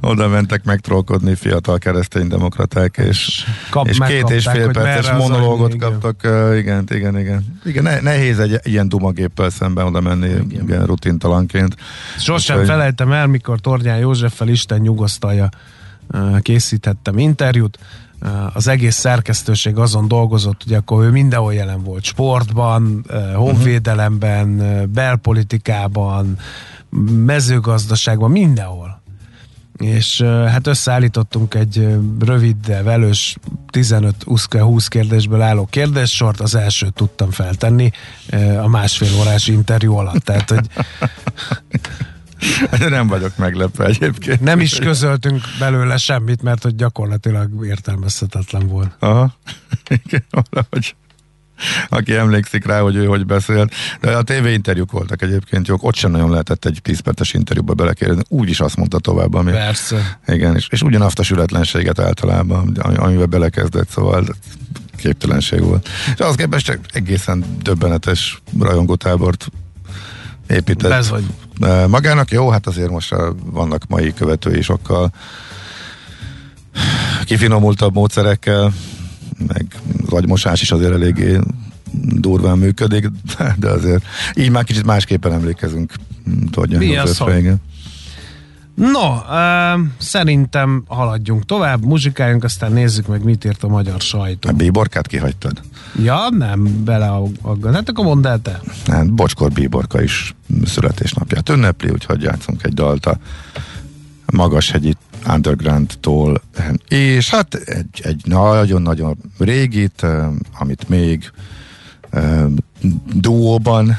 oda 0.00 0.28
mentek 0.28 0.64
megtrollkodni 0.64 1.34
fiatal 1.34 1.78
kereszténydemokraták, 1.78 2.96
és, 2.96 3.44
Kap- 3.70 3.88
és 3.88 3.98
két 4.06 4.30
és 4.30 4.48
fél 4.52 4.70
perces 4.70 5.16
monológot 5.16 5.76
kaptak. 5.76 6.20
Uh, 6.24 6.56
igen, 6.58 6.84
igen, 6.90 7.18
igen. 7.18 7.60
Igen, 7.64 7.82
ne, 7.82 8.00
nehéz 8.00 8.38
egy 8.38 8.60
ilyen 8.62 8.88
dumagéppel 8.88 9.50
szemben 9.50 9.86
oda 9.86 10.00
menni, 10.00 10.28
igen, 10.28 10.50
igen 10.50 10.86
rutintalanként. 10.86 11.76
Sosem 12.18 12.56
Úgyhogy- 12.56 12.74
felejtem 12.74 13.12
el, 13.12 13.26
mikor 13.26 13.60
Tornyán 13.60 13.98
Józseffel 13.98 14.48
Isten 14.48 14.80
nyugosztalja 14.80 15.48
készítettem 16.40 17.18
interjút. 17.18 17.78
Az 18.52 18.68
egész 18.68 18.96
szerkesztőség 18.96 19.76
azon 19.76 20.08
dolgozott, 20.08 20.62
hogy 20.64 20.74
akkor 20.74 21.04
ő 21.04 21.10
mindenhol 21.10 21.54
jelen 21.54 21.82
volt. 21.82 22.04
Sportban, 22.04 23.04
ö, 23.06 23.32
honvédelemben, 23.32 24.62
belpolitikában, 24.92 26.38
mezőgazdaságban, 27.24 28.30
mindenhol. 28.30 29.01
És 29.76 30.22
hát 30.22 30.66
összeállítottunk 30.66 31.54
egy 31.54 31.88
rövid, 32.20 32.56
de 32.56 32.82
velős 32.82 33.36
15-20 33.72 34.84
kérdésből 34.88 35.40
álló 35.40 35.66
kérdéssort, 35.70 36.40
az 36.40 36.54
elsőt 36.54 36.94
tudtam 36.94 37.30
feltenni 37.30 37.90
a 38.62 38.68
másfél 38.68 39.18
órás 39.20 39.46
interjú 39.46 39.94
alatt. 39.94 40.24
Tehát, 40.24 40.50
hogy 40.50 40.68
De 42.78 42.88
nem 42.88 43.06
vagyok 43.06 43.36
meglepve 43.36 43.84
egyébként. 43.84 44.40
nem 44.40 44.60
is 44.60 44.78
közöltünk 44.78 45.42
belőle 45.58 45.96
semmit, 45.96 46.42
mert 46.42 46.62
hogy 46.62 46.74
gyakorlatilag 46.74 47.66
értelmezhetetlen 47.66 48.66
volt. 48.66 48.96
Aha. 48.98 49.34
Igen, 50.04 50.24
valahogy. 50.30 50.94
Aki 51.88 52.14
emlékszik 52.14 52.66
rá, 52.66 52.80
hogy 52.80 52.96
ő 52.96 53.04
hogy 53.04 53.26
beszélt. 53.26 53.74
De 54.00 54.16
a 54.16 54.22
TV 54.22 54.46
interjúk 54.46 54.92
voltak 54.92 55.22
egyébként 55.22 55.66
jók. 55.68 55.82
Ott 55.84 55.94
sem 55.94 56.10
nagyon 56.10 56.30
lehetett 56.30 56.64
egy 56.64 56.78
10 56.82 57.00
perces 57.00 57.32
interjúba 57.32 57.74
belekérdezni. 57.74 58.22
Úgy 58.28 58.48
is 58.48 58.60
azt 58.60 58.76
mondta 58.76 58.98
tovább, 58.98 59.34
ami... 59.34 59.50
Persze. 59.50 60.18
Igen, 60.26 60.56
és, 60.56 60.66
és 60.70 60.82
ugyanazt 60.82 61.18
a 61.18 61.22
sületlenséget 61.22 61.98
általában, 61.98 62.76
ami- 62.80 62.96
amivel 62.96 63.26
belekezdett, 63.26 63.88
szóval 63.88 64.24
képtelenség 64.96 65.60
volt. 65.62 65.88
És 66.14 66.20
az 66.20 66.34
képest 66.34 66.64
csak 66.64 66.78
egészen 66.92 67.44
döbbenetes 67.62 68.42
rajongótábort 68.60 69.48
épített. 70.48 70.90
Bezony. 70.90 71.26
Eh, 71.60 71.86
Magának 71.86 72.30
jó, 72.30 72.48
hát 72.50 72.66
azért 72.66 72.90
most 72.90 73.14
vannak 73.44 73.82
mai 73.88 74.14
követői 74.14 74.62
sokkal 74.62 75.12
kifinomultabb 77.24 77.94
módszerekkel, 77.94 78.72
meg 79.46 79.66
az 80.06 80.12
agymosás 80.12 80.62
is 80.62 80.70
azért 80.70 80.92
eléggé 80.92 81.38
durván 81.92 82.58
működik, 82.58 83.10
de 83.58 83.68
azért 83.68 84.04
így 84.34 84.50
már 84.50 84.64
kicsit 84.64 84.84
másképpen 84.84 85.32
emlékezünk. 85.32 85.92
Tudja, 86.50 86.78
Mi 86.78 86.96
az, 86.96 87.22
igen. 87.38 87.60
No, 88.74 89.14
uh, 89.14 89.80
szerintem 89.98 90.84
haladjunk 90.86 91.44
tovább, 91.44 91.84
muzsikáljunk, 91.84 92.44
aztán 92.44 92.72
nézzük 92.72 93.06
meg, 93.06 93.24
mit 93.24 93.44
írt 93.44 93.62
a 93.62 93.68
magyar 93.68 94.00
sajtó. 94.00 94.48
A 94.48 94.52
bíborkát 94.52 95.06
kihagytad? 95.06 95.60
Ja, 96.02 96.28
nem, 96.30 96.84
beleaggat. 96.84 97.74
Hát 97.74 97.88
akkor 97.88 98.04
mondd 98.04 98.26
el 98.26 98.40
te. 98.42 98.60
Hát 98.86 99.12
Bocskor 99.12 99.50
Bíborka 99.50 100.02
is 100.02 100.34
születésnapját 100.64 101.48
ünnepli, 101.48 101.90
úgyhogy 101.90 102.22
játszunk 102.22 102.62
egy 102.62 102.74
dalt 102.74 103.06
a 103.06 103.18
Magashegyi 104.32 104.96
Underground-tól, 105.28 106.42
és 106.88 107.30
hát 107.30 107.54
egy, 107.54 108.00
egy 108.02 108.22
nagyon-nagyon 108.24 109.18
régit, 109.38 110.06
amit 110.58 110.88
még 110.88 111.32
duóban 113.12 113.98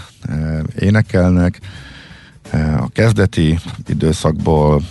énekelnek, 0.80 1.60
a 2.78 2.90
kezdeti 2.94 3.60
időszakból 3.88 4.82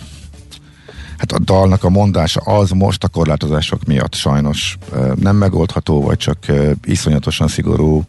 Hát 1.17 1.31
a 1.31 1.39
dalnak 1.39 1.83
a 1.83 1.89
mondása 1.89 2.39
az 2.39 2.69
most 2.69 3.03
a 3.03 3.07
korlátozások 3.07 3.83
miatt 3.85 4.13
sajnos 4.13 4.77
nem 5.15 5.35
megoldható, 5.35 6.01
vagy 6.01 6.17
csak 6.17 6.37
iszonyatosan 6.83 7.47
szigorú 7.47 8.03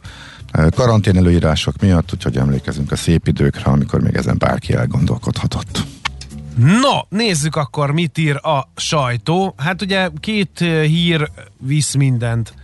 karantén 0.74 1.16
előírások 1.16 1.80
miatt, 1.80 2.12
úgyhogy 2.12 2.36
emlékezünk 2.36 2.92
a 2.92 2.96
szép 2.96 3.26
időkre, 3.26 3.70
amikor 3.70 4.00
még 4.00 4.14
ezen 4.14 4.38
bárki 4.38 4.72
elgondolkodhatott. 4.72 5.84
No, 6.56 6.98
nézzük 7.08 7.56
akkor, 7.56 7.90
mit 7.90 8.18
ír 8.18 8.36
a 8.36 8.68
sajtó. 8.76 9.54
Hát 9.56 9.82
ugye 9.82 10.08
két 10.20 10.60
eh, 10.60 10.82
hír 10.82 11.30
visz 11.58 11.94
mindent. 11.94 12.54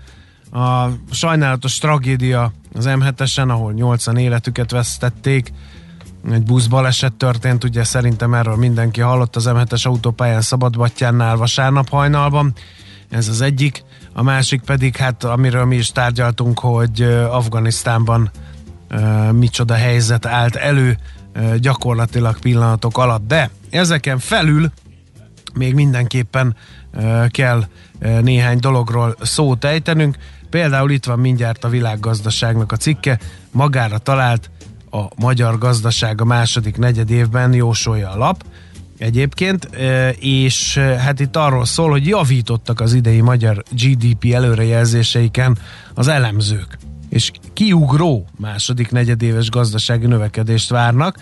A 0.53 0.87
sajnálatos 1.11 1.79
tragédia 1.79 2.53
az 2.75 2.85
M7-esen, 2.89 3.49
ahol 3.49 3.73
80 3.73 4.17
életüket 4.17 4.71
vesztették. 4.71 5.53
Egy 6.31 6.43
buszbaleset 6.43 7.13
történt, 7.13 7.65
ugye 7.65 7.85
szerintem 7.85 8.35
erről 8.35 8.57
mindenki 8.57 9.01
hallott 9.01 9.37
az 9.37 9.49
M7-es 9.49 9.87
autópályán 9.87 10.41
Szabadbattyánnál 10.41 11.37
vasárnap 11.37 11.89
hajnalban. 11.89 12.53
Ez 13.09 13.29
az 13.29 13.41
egyik. 13.41 13.85
A 14.13 14.23
másik 14.23 14.61
pedig, 14.61 14.97
hát 14.97 15.25
amiről 15.25 15.65
mi 15.65 15.77
is 15.77 15.93
tárgyaltunk, 15.93 16.59
hogy 16.59 17.01
ö, 17.01 17.25
Afganisztánban 17.25 18.31
ö, 18.89 19.31
micsoda 19.33 19.75
helyzet 19.75 20.27
állt 20.27 20.57
elő 20.57 20.99
gyakorlatilag 21.59 22.39
pillanatok 22.39 22.99
alatt. 22.99 23.27
De 23.27 23.51
ezeken 23.71 24.19
felül 24.19 24.71
még 25.55 25.75
mindenképpen 25.75 26.57
kell 27.29 27.65
néhány 28.21 28.59
dologról 28.59 29.17
szót 29.21 29.65
ejtenünk. 29.65 30.17
Például 30.50 30.91
itt 30.91 31.05
van 31.05 31.19
mindjárt 31.19 31.65
a 31.65 31.69
világgazdaságnak 31.69 32.73
a 32.73 32.77
cikke, 32.77 33.19
magára 33.50 33.99
talált 33.99 34.50
a 34.91 35.05
magyar 35.17 35.59
gazdaság 35.59 36.21
a 36.21 36.25
második 36.25 36.77
negyed 36.77 37.11
évben 37.11 37.55
jósolja 37.55 38.11
a 38.11 38.17
lap 38.17 38.45
egyébként, 38.99 39.69
és 40.19 40.79
hát 40.79 41.21
itt 41.21 41.37
arról 41.37 41.65
szól, 41.65 41.91
hogy 41.91 42.07
javítottak 42.07 42.81
az 42.81 42.95
idei 42.95 43.21
magyar 43.21 43.62
GDP 43.71 44.33
előrejelzéseiken 44.33 45.59
az 45.95 46.09
elemzők, 46.09 46.79
és 47.09 47.31
kiugró 47.53 48.27
második 48.39 48.91
negyedéves 48.91 49.50
gazdasági 49.50 50.07
növekedést 50.07 50.69
várnak. 50.69 51.17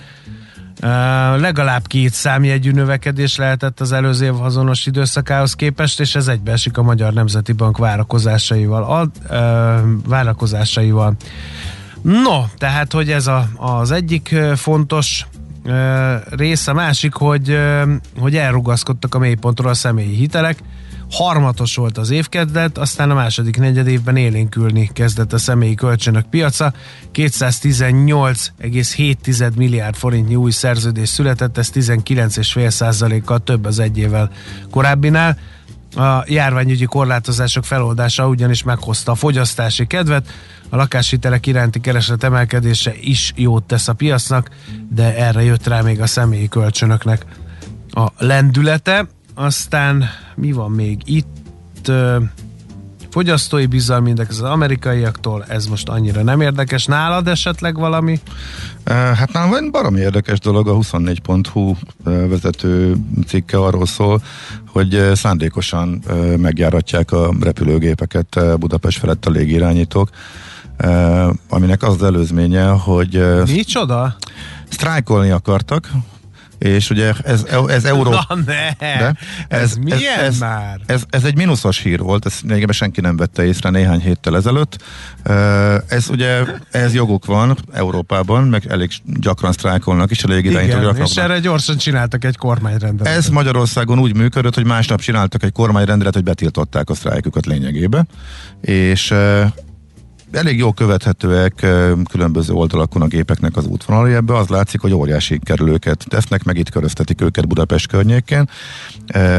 Legalább 1.37 1.87
két 1.87 2.12
számjegyű 2.12 2.70
növekedés 2.70 3.37
lehetett 3.37 3.80
az 3.80 3.92
előző 3.92 4.25
év 4.25 4.40
azonos 4.40 4.87
időszakához 4.87 5.54
képest, 5.54 6.00
és 6.00 6.14
ez 6.14 6.28
egybeesik 6.28 6.78
a 6.78 6.82
Magyar 6.82 7.12
Nemzeti 7.12 7.52
Bank 7.52 7.78
várakozásaival. 7.78 8.82
A, 8.82 9.02
uh, 9.02 9.80
várakozásaival. 10.06 11.14
No, 12.02 12.44
tehát, 12.58 12.92
hogy 12.92 13.11
ez 13.11 13.26
a, 13.26 13.49
az 13.56 13.90
egyik 13.90 14.35
fontos 14.54 15.26
uh, 15.64 15.75
rész, 16.30 16.66
a 16.66 16.73
másik, 16.73 17.14
hogy, 17.14 17.50
uh, 17.50 17.82
hogy 18.18 18.37
elrugaszkodtak 18.37 19.14
a 19.14 19.18
mélypontról 19.18 19.70
a 19.70 19.75
személyi 19.75 20.14
hitelek, 20.14 20.58
harmatos 21.11 21.77
volt 21.77 21.99
az 21.99 22.11
évkezdet, 22.11 22.79
aztán 22.79 23.11
a 23.11 23.15
második 23.15 23.59
negyed 23.59 23.87
évben 23.87 24.17
élénkülni 24.17 24.91
kezdett 24.93 25.33
a 25.33 25.38
személyi 25.38 25.75
kölcsönök 25.75 26.27
piaca. 26.27 26.73
218,7 27.15 29.57
milliárd 29.57 29.97
forintnyi 29.97 30.35
új 30.35 30.50
szerződés 30.50 31.09
született, 31.09 31.59
ez 31.59 31.71
19,5%-kal 31.75 33.38
több 33.38 33.65
az 33.65 33.79
egy 33.79 33.99
évvel 33.99 34.31
korábbinál. 34.71 35.38
A 35.97 36.23
járványügyi 36.27 36.85
korlátozások 36.85 37.65
feloldása 37.65 38.29
ugyanis 38.29 38.62
meghozta 38.62 39.12
a 39.12 39.15
fogyasztási 39.15 39.87
kedvet, 39.87 40.29
a 40.69 40.77
lakáshitelek 40.77 41.47
iránti 41.47 41.81
kereslet 41.81 42.25
emelkedése 42.25 42.93
is 43.00 43.33
jót 43.37 43.65
tesz 43.65 43.88
a 43.88 43.93
piacnak, 43.93 44.50
de 44.91 45.17
erre 45.17 45.43
jött 45.43 45.67
rá 45.67 45.81
még 45.81 46.00
a 46.00 46.07
személyi 46.07 46.49
kölcsönöknek 46.49 47.25
a 47.91 48.09
lendülete. 48.19 49.07
Aztán 49.38 50.04
mi 50.35 50.52
van 50.52 50.71
még 50.71 51.00
itt? 51.04 51.90
Fogyasztói 53.11 53.66
bizalmi 53.66 54.09
index 54.09 54.28
az 54.30 54.50
amerikaiaktól, 54.50 55.45
ez 55.49 55.66
most 55.66 55.88
annyira 55.88 56.23
nem 56.23 56.40
érdekes. 56.40 56.85
Nálad 56.85 57.28
esetleg 57.28 57.76
valami? 57.76 58.21
Hát 58.85 59.33
nálam 59.33 59.50
van 59.50 59.71
baromi 59.71 60.00
érdekes 60.00 60.38
dolog, 60.38 60.68
a 60.68 60.75
24.hu 60.75 61.75
vezető 62.04 62.97
cikke 63.26 63.59
arról 63.59 63.87
szól, 63.87 64.23
hogy 64.66 65.11
szándékosan 65.14 66.02
megjáratják 66.37 67.12
a 67.12 67.35
repülőgépeket 67.40 68.59
Budapest 68.59 68.99
felett 68.99 69.26
a 69.26 69.30
légirányítók, 69.30 70.11
aminek 71.49 71.83
az 71.83 71.95
az 71.95 72.02
előzménye, 72.02 72.66
hogy... 72.66 73.25
Micsoda? 73.52 74.16
Sztrájkolni 74.68 75.30
akartak, 75.30 75.90
és 76.59 76.91
ugye 76.91 77.12
ez, 77.25 77.45
ez 77.67 77.85
euró... 77.85 78.11
Na 78.11 78.27
ne! 78.47 78.71
De 78.79 79.15
ez, 79.49 79.61
ez 79.61 79.77
milyen 79.77 80.19
ez, 80.19 80.25
ez, 80.25 80.38
már? 80.38 80.81
Ez, 80.87 81.03
ez 81.11 81.25
egy 81.25 81.37
mínuszos 81.37 81.79
hír 81.79 81.99
volt, 81.99 82.27
ezt 82.27 82.43
még 82.43 82.71
senki 82.71 83.00
nem 83.00 83.17
vette 83.17 83.45
észre 83.45 83.71
néhány 83.71 84.00
héttel 84.00 84.37
ezelőtt. 84.37 84.83
Ez 85.88 86.11
ugye, 86.11 86.45
ez 86.71 86.95
joguk 86.95 87.25
van 87.25 87.57
Európában, 87.73 88.45
meg 88.45 88.67
elég 88.69 88.91
gyakran 89.05 89.53
sztrájkolnak 89.53 90.11
is 90.11 90.25
a 90.25 90.29
légirányítók. 90.29 90.99
és 90.99 91.17
erre 91.17 91.38
gyorsan 91.38 91.77
csináltak 91.77 92.25
egy 92.25 92.37
kormányrendeletet. 92.37 93.19
Ez 93.19 93.29
Magyarországon 93.29 93.99
úgy 93.99 94.17
működött, 94.17 94.55
hogy 94.55 94.67
másnap 94.67 95.00
csináltak 95.00 95.43
egy 95.43 95.53
kormányrendelet, 95.53 96.15
hogy 96.15 96.25
betiltották 96.25 96.91
a 96.91 96.95
sztrájkokat 96.95 97.47
lényegébe, 97.47 98.07
és 98.61 99.15
elég 100.32 100.58
jól 100.58 100.73
követhetőek 100.75 101.66
különböző 102.11 102.52
oldalakon 102.52 103.02
a 103.02 103.06
gépeknek 103.06 103.56
az 103.56 103.66
útvonalai 103.66 104.12
ebbe. 104.12 104.37
Az 104.37 104.49
látszik, 104.49 104.80
hogy 104.80 104.92
óriási 104.92 105.38
kerülőket 105.44 106.04
tesznek, 106.08 106.44
meg 106.44 106.56
itt 106.56 106.70
köröztetik 106.70 107.20
őket 107.20 107.49
Budapest 107.49 107.87
környékén, 107.87 108.49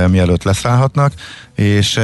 mielőtt 0.07 0.43
leszállhatnak, 0.43 1.13
és 1.55 1.99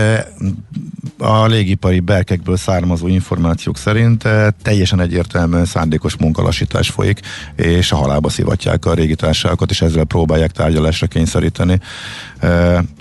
a 1.17 1.45
légipari 1.45 1.99
berkekből 1.99 2.57
származó 2.57 3.07
információk 3.07 3.77
szerint 3.77 4.23
teljesen 4.61 4.99
egyértelműen 4.99 5.65
szándékos 5.65 6.17
munkalassítás 6.17 6.89
folyik, 6.89 7.19
és 7.55 7.91
a 7.91 7.95
halába 7.95 8.29
szivatják 8.29 8.85
a 8.85 8.93
régitársakat, 8.93 9.69
és 9.69 9.81
ezzel 9.81 10.03
próbálják 10.03 10.51
tárgyalásra 10.51 11.07
kényszeríteni. 11.07 11.79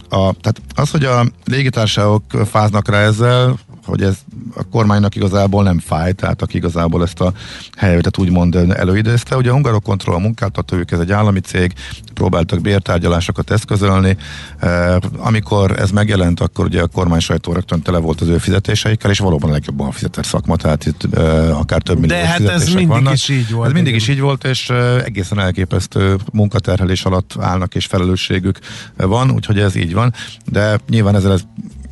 A, 0.08 0.32
tehát 0.40 0.60
az, 0.74 0.90
hogy 0.90 1.04
a 1.04 1.26
légitársaságok 1.44 2.22
fáznak 2.50 2.88
rá 2.88 2.98
ezzel, 2.98 3.58
hogy 3.86 4.02
ez 4.02 4.16
a 4.56 4.62
kormánynak 4.70 5.14
igazából 5.14 5.62
nem 5.62 5.78
fáj, 5.78 6.12
tehát 6.12 6.42
aki 6.42 6.56
igazából 6.56 7.02
ezt 7.02 7.20
a 7.20 7.32
helyzetet 7.76 8.18
úgymond 8.18 8.54
előidézte. 8.54 9.36
Ugye 9.36 9.50
a 9.50 9.52
Hungarokontroll 9.52 10.14
a 10.14 10.18
munkáltatójuk, 10.18 10.90
ez 10.90 10.98
egy 10.98 11.12
állami 11.12 11.40
cég, 11.40 11.72
próbáltak 12.14 12.60
bértárgyalásokat 12.60 13.50
eszközölni. 13.50 14.16
E, 14.58 14.98
amikor 15.16 15.80
ez 15.80 15.90
megjelent, 15.90 16.40
akkor 16.40 16.64
ugye 16.64 16.82
a 16.82 16.86
kormány 16.86 17.20
sajtó 17.20 17.52
rögtön 17.52 17.82
tele 17.82 17.98
volt 17.98 18.20
az 18.20 18.28
ő 18.28 18.38
fizetéseikkel, 18.38 19.10
és 19.10 19.18
valóban 19.18 19.50
a 19.50 19.52
legjobban 19.52 19.92
fizetett 19.92 20.24
szakma, 20.24 20.56
tehát 20.56 20.86
itt 20.86 21.14
e, 21.14 21.54
akár 21.56 21.82
több 21.82 21.98
millió 21.98 22.16
De 22.16 22.26
hát 22.26 22.40
ez 22.40 22.66
mindig 22.66 22.86
vannak. 22.86 23.12
is 23.12 23.28
így 23.28 23.50
volt. 23.50 23.66
Ez 23.66 23.72
mindig 23.72 23.94
is 23.94 24.08
így 24.08 24.20
volt, 24.20 24.44
és 24.44 24.70
e, 24.70 25.02
egészen 25.04 25.38
elképesztő 25.38 26.16
munkaterhelés 26.32 27.04
alatt 27.04 27.34
állnak, 27.38 27.74
és 27.74 27.86
felelősségük 27.86 28.58
van, 28.96 29.30
úgyhogy 29.30 29.58
ez 29.58 29.74
így 29.74 29.94
van. 29.94 30.12
De 30.44 30.78
nyilván 30.88 31.14
ezzel 31.14 31.32
ez 31.32 31.42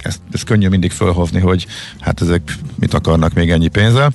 ezt, 0.03 0.21
ezt 0.33 0.45
könnyű 0.45 0.69
mindig 0.69 0.91
fölhozni, 0.91 1.41
hogy 1.41 1.67
hát 2.01 2.21
ezek 2.21 2.57
mit 2.75 2.95
akarnak 2.95 3.33
még 3.33 3.51
ennyi 3.51 3.69
pénzzel. 3.69 4.13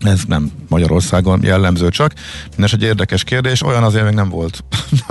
Ez 0.00 0.20
nem 0.26 0.50
Magyarországon 0.68 1.42
jellemző 1.42 1.88
csak. 1.88 2.12
Mindenes 2.48 2.72
egy 2.72 2.82
érdekes 2.82 3.24
kérdés, 3.24 3.62
olyan 3.62 3.82
azért 3.82 4.04
még 4.04 4.14
nem 4.14 4.28
volt 4.28 4.64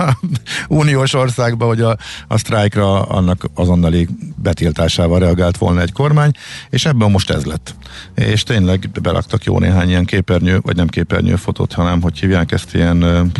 uniós 0.68 1.14
országban, 1.14 1.68
hogy 1.68 1.80
a, 1.80 1.96
a 2.28 2.38
sztrájkra 2.38 3.02
annak 3.02 3.44
azonnali 3.54 4.08
betiltásával 4.42 5.18
reagált 5.18 5.56
volna 5.56 5.80
egy 5.80 5.92
kormány, 5.92 6.30
és 6.70 6.84
ebben 6.84 7.10
most 7.10 7.30
ez 7.30 7.44
lett. 7.44 7.74
És 8.14 8.42
tényleg 8.42 8.90
beraktak 9.02 9.44
jó 9.44 9.58
néhány 9.58 9.88
ilyen 9.88 10.04
képernyő, 10.04 10.60
vagy 10.62 10.76
nem 10.76 10.88
képernyő 10.88 11.36
fotót, 11.36 11.72
hanem 11.72 12.02
hogy 12.02 12.18
hívják 12.18 12.52
ezt 12.52 12.74
ilyen 12.74 13.30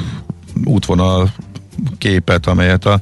útvonal 0.64 1.32
képet, 1.98 2.46
amelyet 2.46 2.84
a 2.84 3.00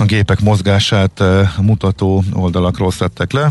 a 0.00 0.04
gépek 0.04 0.40
mozgását 0.40 1.22
mutató 1.60 2.24
oldalakról 2.32 2.90
szedtek 2.90 3.32
le. 3.32 3.50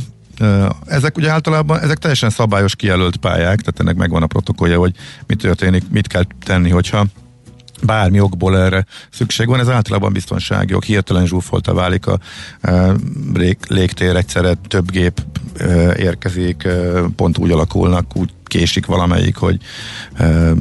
Ezek 0.86 1.18
ugye 1.18 1.29
általában, 1.29 1.79
ezek 1.79 1.98
teljesen 1.98 2.29
szabályos 2.29 2.75
kijelölt 2.75 3.18
pályák, 3.18 3.59
tehát 3.59 3.79
ennek 3.79 3.96
megvan 3.96 4.24
a 4.24 4.27
protokollja, 4.27 4.77
hogy 4.79 4.96
mi 5.27 5.35
történik, 5.35 5.83
mit 5.90 6.07
kell 6.07 6.24
tenni, 6.46 6.70
hogyha 6.70 7.05
bármi 7.83 8.20
okból 8.20 8.57
erre 8.57 8.85
szükség 9.12 9.48
van, 9.48 9.59
ez 9.59 9.70
általában 9.70 10.14
biztonsági 10.14 10.74
ok, 10.74 10.83
hirtelen 10.83 11.25
zsúfolta 11.25 11.74
válik 11.74 12.07
a 12.07 12.20
e, 12.62 12.96
légtér, 13.68 14.16
egyszerre 14.16 14.53
több 14.68 14.92
gép 14.92 15.24
e, 15.57 15.96
érkezik, 15.98 16.64
e, 16.64 17.01
pont 17.16 17.38
úgy 17.38 17.51
alakulnak, 17.51 18.16
úgy 18.16 18.29
késik 18.50 18.85
valamelyik, 18.85 19.35
hogy 19.35 19.57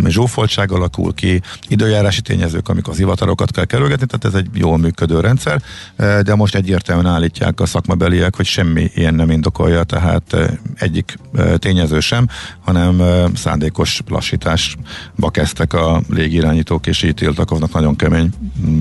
zsúfoltság 0.07 0.73
alakul 0.73 1.15
ki, 1.15 1.41
időjárási 1.69 2.21
tényezők, 2.21 2.69
amik 2.69 2.89
az 2.89 2.97
hivatarokat 2.97 3.51
kell 3.51 3.65
kerülgetni, 3.65 4.07
tehát 4.07 4.37
ez 4.37 4.43
egy 4.45 4.49
jól 4.59 4.79
működő 4.79 5.21
rendszer, 5.21 5.63
de 5.97 6.35
most 6.35 6.55
egyértelműen 6.55 7.13
állítják 7.13 7.61
a 7.61 7.67
szakmabeliek, 7.67 8.37
hogy 8.37 8.47
semmi 8.47 8.91
ilyen 8.95 9.15
nem 9.15 9.31
indokolja, 9.31 9.83
tehát 9.85 10.37
egyik 10.75 11.19
tényező 11.57 12.01
sem, 12.01 12.29
hanem 12.65 13.03
szándékos 13.35 14.01
lassításba 14.09 15.31
kezdtek 15.31 15.73
a 15.73 16.03
légirányítók, 16.09 16.87
és 16.87 17.03
így 17.03 17.15
tiltakoznak, 17.15 17.73
nagyon 17.73 17.97
kemény 17.97 18.31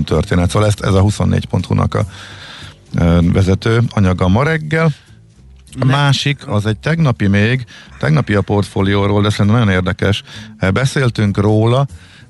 történet. 0.04 0.50
Szóval 0.50 0.68
ezt, 0.68 0.80
ez 0.80 0.94
a 0.94 1.02
24.hu-nak 1.02 1.94
a 1.94 2.06
vezető 3.32 3.82
anyaga 3.88 4.28
ma 4.28 4.42
reggel. 4.42 4.92
A 5.80 5.84
másik, 5.84 6.46
az 6.46 6.66
egy 6.66 6.78
tegnapi 6.78 7.26
még, 7.26 7.64
tegnapi 7.98 8.34
a 8.34 8.40
portfólióról, 8.40 9.22
de 9.22 9.30
szerintem 9.30 9.54
nagyon 9.54 9.74
érdekes. 9.74 10.22
Beszéltünk 10.72 11.36
róla, 11.36 11.86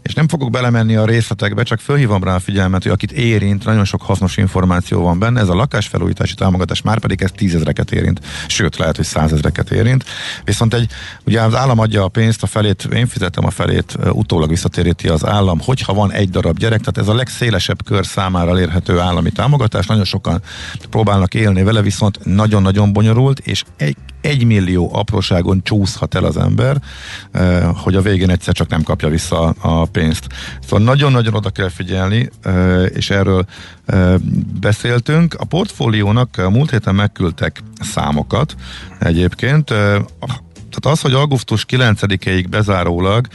és 0.09 0.15
nem 0.15 0.29
fogok 0.29 0.51
belemenni 0.51 0.97
a 0.97 1.05
részletekbe, 1.05 1.63
csak 1.63 1.81
fölhívom 1.81 2.25
rá 2.25 2.35
a 2.35 2.39
figyelmet, 2.39 2.83
hogy 2.83 2.93
akit 2.93 3.13
érint, 3.13 3.65
nagyon 3.65 3.85
sok 3.85 4.03
hasznos 4.03 4.37
információ 4.37 5.03
van 5.03 5.19
benne, 5.19 5.41
ez 5.41 5.49
a 5.49 5.55
lakásfelújítási 5.55 6.35
támogatás 6.35 6.83
már 6.83 6.99
pedig 6.99 7.23
ez 7.23 7.31
tízezreket 7.31 7.93
érint, 7.93 8.21
sőt 8.47 8.77
lehet, 8.77 8.97
hogy 8.97 9.05
százezreket 9.05 9.71
érint. 9.71 10.05
Viszont 10.45 10.75
egy, 10.75 10.91
ugye 11.27 11.41
az 11.41 11.55
állam 11.55 11.79
adja 11.79 12.05
a 12.05 12.09
pénzt, 12.09 12.43
a 12.43 12.47
felét, 12.47 12.89
én 12.95 13.07
fizetem 13.07 13.45
a 13.45 13.51
felét, 13.51 13.99
utólag 14.13 14.49
visszatéríti 14.49 15.09
az 15.09 15.27
állam, 15.27 15.61
hogyha 15.61 15.95
van 15.95 16.13
egy 16.13 16.31
darab 16.31 16.59
gyerek, 16.59 16.81
tehát 16.81 16.99
ez 16.99 17.09
a 17.09 17.15
legszélesebb 17.15 17.85
kör 17.85 18.07
számára 18.07 18.51
elérhető 18.51 18.99
állami 18.99 19.31
támogatás, 19.31 19.87
nagyon 19.87 20.05
sokan 20.05 20.43
próbálnak 20.91 21.35
élni 21.35 21.63
vele, 21.63 21.83
viszont 21.83 22.19
nagyon-nagyon 22.25 22.93
bonyolult, 22.93 23.39
és 23.39 23.65
egy 23.77 23.97
egy 24.21 24.45
millió 24.45 24.91
apróságon 24.93 25.63
csúszhat 25.63 26.15
el 26.15 26.25
az 26.25 26.37
ember, 26.37 26.77
eh, 27.33 27.69
hogy 27.75 27.95
a 27.95 28.01
végén 28.01 28.31
egyszer 28.31 28.55
csak 28.55 28.69
nem 28.69 28.83
kapja 28.83 29.09
vissza 29.09 29.55
a 29.61 29.85
pénzt. 29.85 30.27
Szóval 30.63 30.85
nagyon-nagyon 30.85 31.35
oda 31.35 31.51
kell 31.51 31.69
figyelni, 31.69 32.31
eh, 32.43 32.85
és 32.95 33.11
erről 33.11 33.45
eh, 33.87 34.15
beszéltünk. 34.61 35.35
A 35.35 35.45
portfóliónak 35.45 36.49
múlt 36.51 36.71
héten 36.71 36.95
megküldtek 36.95 37.63
számokat 37.81 38.55
egyébként. 38.99 39.65
Tehát 40.71 40.99
az, 40.99 41.01
hogy 41.01 41.13
augusztus 41.13 41.65
9-ig 41.69 42.47
bezárólag 42.51 43.27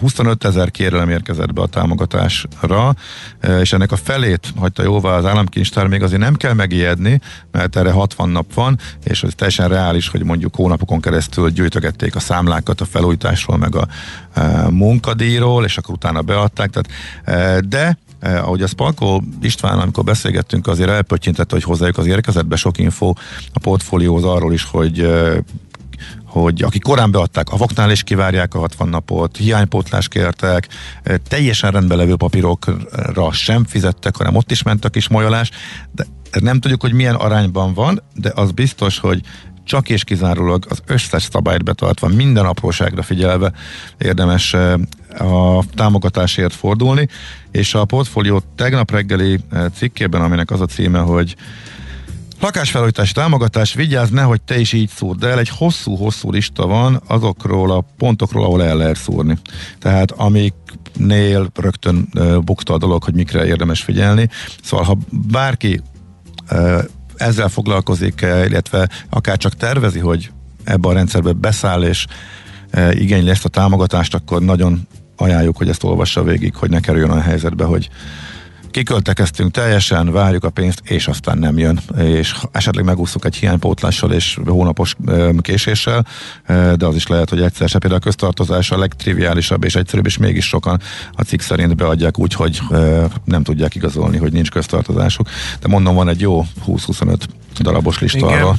25 0.00 0.44
ezer 0.44 0.70
kérelem 0.70 1.10
érkezett 1.10 1.52
be 1.52 1.62
a 1.62 1.66
támogatásra, 1.66 2.94
e, 3.40 3.60
és 3.60 3.72
ennek 3.72 3.92
a 3.92 3.96
felét 3.96 4.52
hagyta 4.56 4.82
jóvá 4.82 5.16
az 5.16 5.24
államkincstár, 5.24 5.86
még 5.86 6.02
azért 6.02 6.20
nem 6.20 6.34
kell 6.34 6.52
megijedni, 6.52 7.20
mert 7.52 7.76
erre 7.76 7.90
60 7.90 8.28
nap 8.28 8.54
van, 8.54 8.78
és 9.04 9.22
ez 9.22 9.32
teljesen 9.36 9.68
reális, 9.68 10.08
hogy 10.08 10.24
mondjuk 10.24 10.54
hónapokon 10.54 11.00
keresztül 11.00 11.50
gyűjtögették 11.50 12.16
a 12.16 12.20
számlákat 12.20 12.80
a 12.80 12.84
felújításról, 12.84 13.56
meg 13.56 13.76
a 13.76 13.88
e, 14.34 14.68
munkadíjról, 14.70 15.64
és 15.64 15.78
akkor 15.78 15.94
utána 15.94 16.22
beadták. 16.22 16.70
Tehát, 16.70 16.90
e, 17.24 17.60
de 17.60 17.98
Eh, 18.20 18.46
ahogy 18.46 18.62
a 18.62 18.66
Spalko 18.66 19.20
István, 19.42 19.78
amikor 19.78 20.04
beszélgettünk, 20.04 20.66
azért 20.66 20.90
elpöttyintett, 20.90 21.50
hogy 21.50 21.62
hozzájuk 21.62 21.98
az 21.98 22.06
érkezett 22.06 22.46
be 22.46 22.56
sok 22.56 22.78
info 22.78 23.12
a 23.52 23.58
portfólióhoz 23.58 24.24
arról 24.24 24.52
is, 24.52 24.64
hogy 24.64 25.00
eh, 25.00 25.36
hogy 26.30 26.62
akik 26.62 26.82
korán 26.82 27.10
beadták, 27.10 27.48
a 27.48 27.56
voknál 27.56 27.90
is 27.90 28.02
kivárják 28.02 28.54
a 28.54 28.58
60 28.58 28.88
napot, 28.88 29.36
hiánypótlás 29.36 30.08
kértek, 30.08 30.68
teljesen 31.28 31.70
rendben 31.70 31.98
levő 31.98 32.16
papírokra 32.16 33.32
sem 33.32 33.64
fizettek, 33.64 34.16
hanem 34.16 34.36
ott 34.36 34.50
is 34.50 34.62
ment 34.62 34.84
a 34.84 34.88
kis 34.88 35.08
molyolás, 35.08 35.50
de 35.94 36.04
nem 36.40 36.60
tudjuk, 36.60 36.80
hogy 36.80 36.92
milyen 36.92 37.14
arányban 37.14 37.74
van, 37.74 38.02
de 38.14 38.32
az 38.34 38.50
biztos, 38.50 38.98
hogy 38.98 39.20
csak 39.64 39.88
és 39.88 40.04
kizárólag 40.04 40.66
az 40.68 40.82
összes 40.86 41.22
szabályt 41.22 41.64
betartva, 41.64 42.08
minden 42.08 42.44
apróságra 42.44 43.02
figyelve 43.02 43.52
érdemes 43.98 44.54
a 45.18 45.64
támogatásért 45.74 46.54
fordulni, 46.54 47.08
és 47.50 47.74
a 47.74 47.84
portfólió 47.84 48.42
tegnap 48.56 48.90
reggeli 48.90 49.40
cikkében, 49.74 50.22
aminek 50.22 50.50
az 50.50 50.60
a 50.60 50.66
címe, 50.66 50.98
hogy 50.98 51.36
Lakásfelújítási 52.40 53.12
támogatás, 53.12 53.74
vigyázz, 53.74 54.10
nehogy 54.10 54.42
te 54.42 54.58
is 54.58 54.72
így 54.72 54.88
szúrd 54.88 55.24
el. 55.24 55.38
Egy 55.38 55.48
hosszú-hosszú 55.48 56.30
lista 56.30 56.66
van 56.66 57.02
azokról 57.06 57.70
a 57.70 57.84
pontokról, 57.98 58.44
ahol 58.44 58.64
el 58.64 58.76
lehet 58.76 58.96
szúrni. 58.96 59.38
Tehát 59.78 60.10
amiknél 60.10 61.50
rögtön 61.54 62.08
uh, 62.14 62.38
bukta 62.38 62.74
a 62.74 62.78
dolog, 62.78 63.04
hogy 63.04 63.14
mikre 63.14 63.46
érdemes 63.46 63.82
figyelni. 63.82 64.28
Szóval 64.62 64.86
ha 64.86 64.98
bárki 65.30 65.80
ezzel 67.16 67.48
foglalkozik, 67.48 68.20
illetve 68.20 68.88
akár 69.10 69.36
csak 69.36 69.54
tervezi, 69.54 69.98
hogy 69.98 70.30
ebbe 70.64 70.88
a 70.88 70.92
rendszerbe 70.92 71.32
beszáll 71.32 71.82
és 71.82 72.06
igényli 72.92 73.30
ezt 73.30 73.44
a 73.44 73.48
támogatást, 73.48 74.14
akkor 74.14 74.42
nagyon 74.42 74.88
ajánljuk, 75.16 75.56
hogy 75.56 75.68
ezt 75.68 75.84
olvassa 75.84 76.22
végig, 76.22 76.54
hogy 76.54 76.70
ne 76.70 76.80
kerüljön 76.80 77.10
a 77.10 77.20
helyzetbe, 77.20 77.64
hogy 77.64 77.88
kiköltekeztünk 78.70 79.50
teljesen, 79.50 80.12
várjuk 80.12 80.44
a 80.44 80.50
pénzt, 80.50 80.80
és 80.84 81.06
aztán 81.06 81.38
nem 81.38 81.58
jön, 81.58 81.80
és 81.98 82.34
esetleg 82.52 82.84
megúszunk 82.84 83.24
egy 83.24 83.36
hiánypótlással 83.36 84.12
és 84.12 84.38
hónapos 84.46 84.96
késéssel, 85.40 86.06
de 86.76 86.86
az 86.86 86.94
is 86.94 87.06
lehet, 87.06 87.30
hogy 87.30 87.42
egyszer 87.42 87.68
se 87.68 87.78
például 87.78 88.00
a 88.00 88.04
köztartozás 88.04 88.70
a 88.70 88.78
legtriviálisabb 88.78 89.64
és 89.64 89.74
egyszerűbb, 89.74 90.06
és 90.06 90.16
mégis 90.16 90.46
sokan 90.46 90.80
a 91.12 91.22
cikk 91.22 91.40
szerint 91.40 91.76
beadják 91.76 92.18
úgy, 92.18 92.34
hogy 92.34 92.60
nem 93.24 93.42
tudják 93.42 93.74
igazolni, 93.74 94.18
hogy 94.18 94.32
nincs 94.32 94.50
köztartozásuk. 94.50 95.28
De 95.60 95.68
mondom, 95.68 95.94
van 95.94 96.08
egy 96.08 96.20
jó 96.20 96.44
20-25 96.66 97.16
darabos 97.60 97.98
lista 97.98 98.18
Igen. 98.18 98.42
arra, 98.42 98.54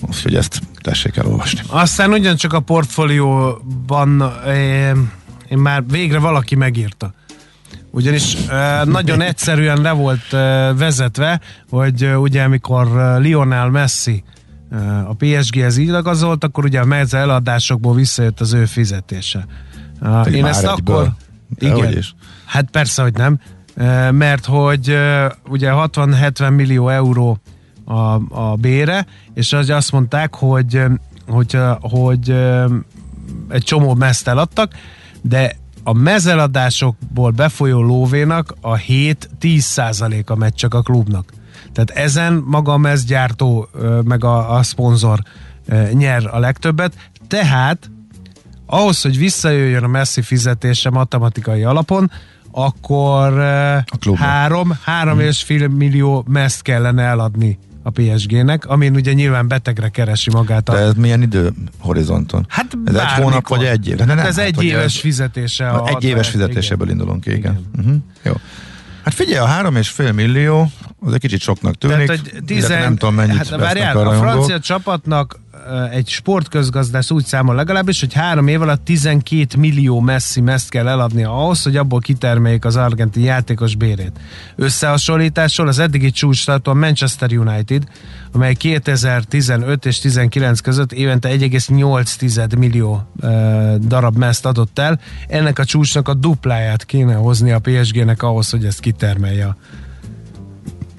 úgyhogy 0.00 0.34
ezt 0.34 0.60
tessék 0.80 1.16
elolvasni. 1.16 1.60
Aztán 1.66 2.12
ugyancsak 2.12 2.52
a 2.52 2.60
portfólióban 2.60 4.32
én 5.48 5.58
már 5.58 5.84
végre 5.86 6.18
valaki 6.18 6.54
megírta 6.54 7.14
ugyanis 7.94 8.36
nagyon 8.84 9.20
egyszerűen 9.20 9.80
le 9.80 9.90
volt 9.90 10.30
vezetve, 10.76 11.40
hogy 11.70 12.04
ugye 12.16 12.42
amikor 12.42 12.86
Lionel 13.18 13.68
Messi 13.68 14.24
a 15.08 15.14
PSG-hez 15.14 15.76
igazolt, 15.76 16.44
akkor 16.44 16.64
ugye 16.64 16.80
a 16.80 16.84
mezze 16.84 17.18
eladásokból 17.18 17.94
visszajött 17.94 18.40
az 18.40 18.52
ő 18.52 18.64
fizetése. 18.64 19.46
Uh, 20.00 20.34
én 20.34 20.44
ezt 20.44 20.64
egyből. 20.64 20.96
akkor... 20.96 21.12
Igen, 21.58 22.04
hát 22.44 22.70
persze, 22.70 23.02
hogy 23.02 23.14
nem, 23.14 23.38
mert 24.10 24.44
hogy 24.44 24.98
ugye 25.48 25.70
60-70 25.72 26.54
millió 26.54 26.88
euró 26.88 27.38
a, 27.84 27.94
a 28.40 28.56
bére, 28.60 29.06
és 29.34 29.52
az 29.52 29.70
azt 29.70 29.92
mondták, 29.92 30.34
hogy, 30.34 30.82
hogy, 31.26 31.58
hogy 31.80 32.30
egy 33.48 33.62
csomó 33.62 33.94
meszt 33.94 34.28
eladtak, 34.28 34.72
de 35.22 35.56
a 35.84 35.92
mezeladásokból 35.92 37.30
befolyó 37.30 37.82
lóvénak 37.82 38.54
a 38.60 38.76
7-10 38.76 40.24
a 40.26 40.34
megy 40.34 40.54
csak 40.54 40.74
a 40.74 40.82
klubnak. 40.82 41.32
Tehát 41.72 41.90
ezen 41.90 42.42
maga 42.46 42.72
a 42.72 42.76
mezgyártó 42.76 43.68
meg 44.04 44.24
a, 44.24 44.56
a 44.56 44.62
szponzor 44.62 45.18
nyer 45.92 46.26
a 46.30 46.38
legtöbbet, 46.38 47.10
tehát 47.28 47.90
ahhoz, 48.66 49.02
hogy 49.02 49.18
visszajöjjön 49.18 49.84
a 49.84 49.88
messzi 49.88 50.22
fizetése 50.22 50.90
matematikai 50.90 51.62
alapon, 51.62 52.10
akkor 52.50 53.32
három, 54.14 54.78
három 54.82 55.16
hmm. 55.16 55.26
és 55.26 55.42
fél 55.42 55.68
millió 55.68 56.24
meszt 56.28 56.62
kellene 56.62 57.02
eladni 57.02 57.58
a 57.86 57.90
PSG-nek, 57.90 58.66
amin 58.66 58.94
ugye 58.94 59.12
nyilván 59.12 59.48
betegre 59.48 59.88
keresi 59.88 60.30
magát. 60.30 60.68
A... 60.68 60.72
De 60.72 60.78
ez 60.78 60.94
milyen 60.94 61.22
időhorizonton? 61.22 62.46
Hát 62.48 62.78
ez 62.84 62.94
egy 62.94 63.22
hónap 63.22 63.48
vagy 63.48 63.64
egy 63.64 63.88
év? 63.88 63.96
De 63.96 64.04
nem, 64.04 64.18
ez 64.18 64.36
hát, 64.36 64.46
egy 64.46 64.62
éves 64.62 64.84
ez... 64.84 65.00
fizetése. 65.00 65.68
A 65.68 65.88
egy 65.88 66.04
éves 66.04 66.28
fizetéseből 66.28 66.86
igen. 66.86 66.98
indulunk 66.98 67.26
igen. 67.26 67.38
igen. 67.38 67.66
Uh-huh. 67.78 67.96
Jó. 68.22 68.32
Hát 69.04 69.14
figyelj, 69.14 69.38
a 69.38 69.46
három 69.46 69.76
és 69.76 69.88
fél 69.88 70.12
millió, 70.12 70.70
az 71.00 71.12
egy 71.12 71.20
kicsit 71.20 71.40
soknak 71.40 71.74
tűnik. 71.74 72.06
Tehát, 72.06 72.30
hogy 72.30 72.44
tizen... 72.44 72.80
nem 72.80 72.96
tudom 72.96 73.14
mennyit 73.14 73.36
hát, 73.36 73.60
várjál, 73.60 73.96
a 73.96 74.12
francia 74.12 74.60
csapatnak 74.60 75.40
egy 75.90 76.08
sportközgazdász 76.08 77.10
úgy 77.10 77.24
számol 77.24 77.54
legalábbis, 77.54 78.00
hogy 78.00 78.12
három 78.12 78.48
év 78.48 78.62
alatt 78.62 78.84
12 78.84 79.58
millió 79.58 80.00
messzi 80.00 80.40
meszt 80.40 80.70
kell 80.70 80.88
eladni 80.88 81.24
ahhoz, 81.24 81.62
hogy 81.62 81.76
abból 81.76 82.00
kitermeljék 82.00 82.64
az 82.64 82.76
argentin 82.76 83.22
játékos 83.22 83.74
bérét. 83.74 84.20
Összehasonlításról 84.56 85.68
az 85.68 85.78
eddigi 85.78 86.10
csúcs 86.10 86.48
a 86.48 86.74
Manchester 86.74 87.32
United, 87.32 87.84
amely 88.32 88.54
2015 88.54 89.86
és 89.86 89.98
19 89.98 90.60
között 90.60 90.92
évente 90.92 91.28
1,8 91.28 92.58
millió 92.58 93.06
e, 93.20 93.28
darab 93.78 94.16
meszt 94.16 94.46
adott 94.46 94.78
el. 94.78 95.00
Ennek 95.28 95.58
a 95.58 95.64
csúcsnak 95.64 96.08
a 96.08 96.14
dupláját 96.14 96.84
kéne 96.84 97.14
hozni 97.14 97.52
a 97.52 97.58
PSG-nek 97.58 98.22
ahhoz, 98.22 98.50
hogy 98.50 98.64
ezt 98.64 98.80
kitermelje 98.80 99.56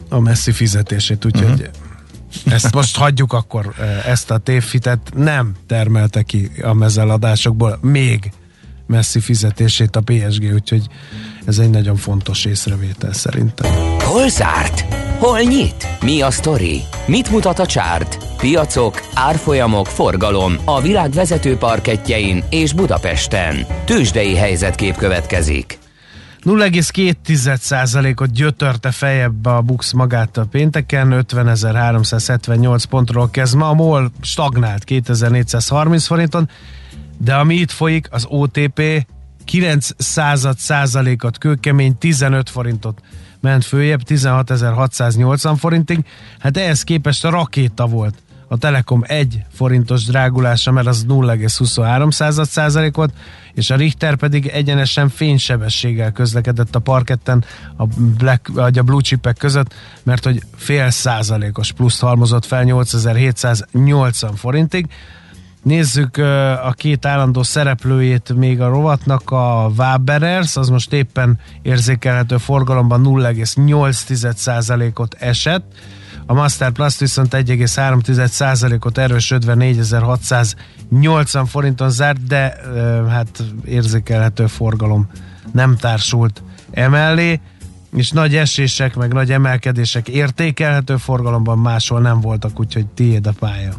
a 0.10 0.20
messzi 0.20 0.52
fizetését, 0.52 1.26
úgyhogy 1.26 1.52
uh-huh 1.52 1.85
ezt 2.46 2.74
most 2.74 2.98
hagyjuk 2.98 3.34
akkor, 3.34 3.74
ezt 4.06 4.32
a 4.32 4.38
tévhitet 4.38 5.00
nem 5.16 5.56
termelte 5.68 6.22
ki 6.22 6.52
a 6.62 6.74
mezeladásokból 6.74 7.78
még 7.82 8.32
messzi 8.88 9.20
fizetését 9.20 9.96
a 9.96 10.02
PSG, 10.02 10.54
úgyhogy 10.54 10.88
ez 11.46 11.58
egy 11.58 11.70
nagyon 11.70 11.96
fontos 11.96 12.46
észrevétel 12.46 13.14
szerintem. 13.14 13.72
Hol 14.00 14.30
zárt? 14.30 14.94
Hol 15.18 15.40
nyit? 15.40 15.88
Mi 16.02 16.22
a 16.22 16.32
sztori? 16.32 16.82
Mit 17.08 17.32
mutat 17.32 17.60
a 17.60 17.66
csárt? 17.66 18.18
Piacok, 18.38 19.02
árfolyamok, 19.14 19.88
forgalom 19.88 20.58
a 20.66 20.82
világ 20.82 21.12
vezető 21.12 21.58
parketjein 21.58 22.44
és 22.50 22.74
Budapesten. 22.74 23.66
Tősdei 23.86 24.36
helyzetkép 24.36 24.96
következik. 24.96 25.78
0,2%-ot 26.46 28.32
gyötörte 28.32 28.92
fejebb 28.92 29.46
a 29.46 29.62
Bux 29.62 29.92
magát 29.92 30.38
a 30.38 30.46
pénteken, 30.46 31.26
50.378 31.30 32.84
pontról 32.90 33.30
kezd 33.30 33.56
ma, 33.56 33.70
a 33.70 33.74
MOL 33.74 34.12
stagnált 34.22 34.84
2430 34.84 36.06
forinton, 36.06 36.50
de 37.18 37.36
ami 37.36 37.56
itt 37.56 37.72
folyik, 37.72 38.08
az 38.12 38.26
OTP 38.30 39.06
9 39.46 39.90
század 39.98 40.58
százalékot 40.58 41.38
kőkemény 41.38 41.98
15 41.98 42.50
forintot 42.50 43.02
ment 43.40 43.66
följebb, 43.66 44.02
16.680 44.08 45.56
forintig, 45.60 46.06
hát 46.40 46.58
ehhez 46.58 46.84
képest 46.84 47.26
a 47.26 47.30
rakéta 47.30 47.86
volt 47.86 48.16
a 48.48 48.58
Telekom 48.58 49.02
1 49.06 49.46
forintos 49.54 50.06
drágulása, 50.06 50.72
mert 50.72 50.88
az 50.88 51.06
0,23 51.08 52.46
százalék 52.46 52.96
volt, 52.96 53.14
és 53.56 53.70
a 53.70 53.76
Richter 53.76 54.16
pedig 54.16 54.48
egyenesen 54.48 55.10
fénysebességgel 55.10 56.12
közlekedett 56.12 56.76
a 56.76 56.80
parketten 56.80 57.44
a, 57.76 57.86
black, 58.18 58.48
vagy 58.48 58.78
a 58.78 58.84
blue 58.84 59.02
chipek 59.02 59.38
között, 59.38 59.74
mert 60.04 60.24
hogy 60.24 60.42
fél 60.56 60.90
százalékos 60.90 61.72
pluszt 61.72 62.02
halmozott 62.02 62.46
fel 62.46 62.64
8780 62.64 64.36
forintig. 64.36 64.86
Nézzük 65.64 66.18
a 66.64 66.72
két 66.72 67.06
állandó 67.06 67.44
szereplőjét 67.44 68.34
még 68.34 68.62
a 68.62 68.68
rovatnak, 68.68 69.32
a 69.32 69.72
Waberers, 69.78 70.56
az 70.56 70.70
most 70.70 70.94
éppen 70.94 71.40
érzékelhető 71.62 72.38
forgalomban 72.38 73.02
0,8%-ot 73.06 75.16
esett, 75.20 75.64
a 76.26 76.34
Master 76.34 76.72
Plus 76.72 77.00
viszont 77.00 77.34
1,3%-ot 77.36 78.98
erősödve 78.98 79.54
4680 79.54 81.46
forinton 81.46 81.90
zárt, 81.90 82.28
de 82.28 82.58
hát 83.10 83.44
érzékelhető 83.66 84.48
forgalom 84.48 85.10
nem 85.52 85.78
társult 85.78 86.44
emellé, 86.72 87.40
és 87.96 88.12
nagy 88.12 88.36
esések, 88.36 88.96
meg 88.96 89.14
nagy 89.14 89.32
emelkedések 89.32 90.08
értékelhető 90.08 90.98
forgalomban 90.98 91.58
máshol 91.58 92.00
nem 92.00 92.22
voltak, 92.22 92.60
úgyhogy 92.60 92.86
tiéd 92.88 93.28
a 93.28 93.34
pálya. 93.40 93.74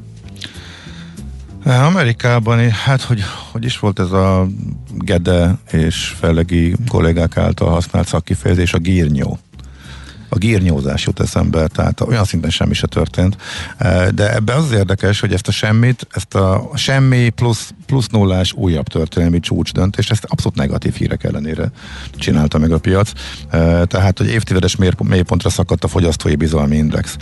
Amerikában, 1.64 2.70
hát 2.70 3.02
hogy, 3.02 3.22
hogy 3.52 3.64
is 3.64 3.78
volt 3.78 3.98
ez 3.98 4.10
a 4.10 4.46
Gede 4.94 5.58
és 5.70 6.14
Fellegi 6.20 6.74
kollégák 6.88 7.36
által 7.36 7.70
használt 7.70 8.06
szakkifejezés, 8.06 8.72
a 8.72 8.78
gírnyó 8.78 9.38
a 10.28 10.38
gírnyózás 10.38 11.04
jut 11.04 11.20
eszembe, 11.20 11.66
tehát 11.66 12.00
olyan 12.00 12.24
szinten 12.24 12.50
semmi 12.50 12.74
se 12.74 12.86
történt. 12.86 13.36
E, 13.78 14.10
de 14.10 14.34
ebbe 14.34 14.54
az, 14.54 14.72
érdekes, 14.72 15.20
hogy 15.20 15.32
ezt 15.32 15.48
a 15.48 15.52
semmit, 15.52 16.06
ezt 16.10 16.34
a 16.34 16.70
semmi 16.74 17.28
plusz, 17.28 17.70
plusz 17.86 18.06
nullás 18.06 18.52
újabb 18.52 18.86
történelmi 18.86 19.40
csúcs 19.40 19.72
döntést, 19.72 20.10
ezt 20.10 20.24
abszolút 20.24 20.56
negatív 20.56 20.94
hírek 20.94 21.24
ellenére 21.24 21.70
csinálta 22.16 22.58
meg 22.58 22.72
a 22.72 22.78
piac. 22.78 23.12
E, 23.50 23.84
tehát, 23.84 24.18
hogy 24.18 24.28
évtizedes 24.28 24.76
mélypontra 25.02 25.50
szakadt 25.50 25.84
a 25.84 25.88
fogyasztói 25.88 26.36
bizalmi 26.36 26.76
index. 26.76 27.16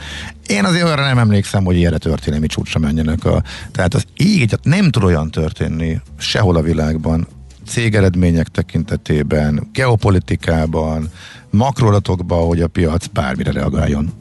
Én 0.46 0.64
azért 0.64 0.86
arra 0.88 1.04
nem 1.04 1.18
emlékszem, 1.18 1.64
hogy 1.64 1.76
ilyenre 1.76 1.98
történelmi 1.98 2.46
csúcsra 2.46 2.80
menjenek. 2.80 3.24
A, 3.24 3.42
tehát 3.72 3.94
az 3.94 4.04
így 4.16 4.58
nem 4.62 4.90
tud 4.90 5.02
olyan 5.02 5.30
történni 5.30 6.00
sehol 6.18 6.56
a 6.56 6.62
világban, 6.62 7.26
cégeredmények 7.66 8.48
tekintetében, 8.48 9.68
geopolitikában, 9.72 11.10
makrolatokba, 11.54 12.34
hogy 12.34 12.60
a 12.60 12.68
piac 12.68 13.06
bármire 13.06 13.52
reagáljon. 13.52 14.12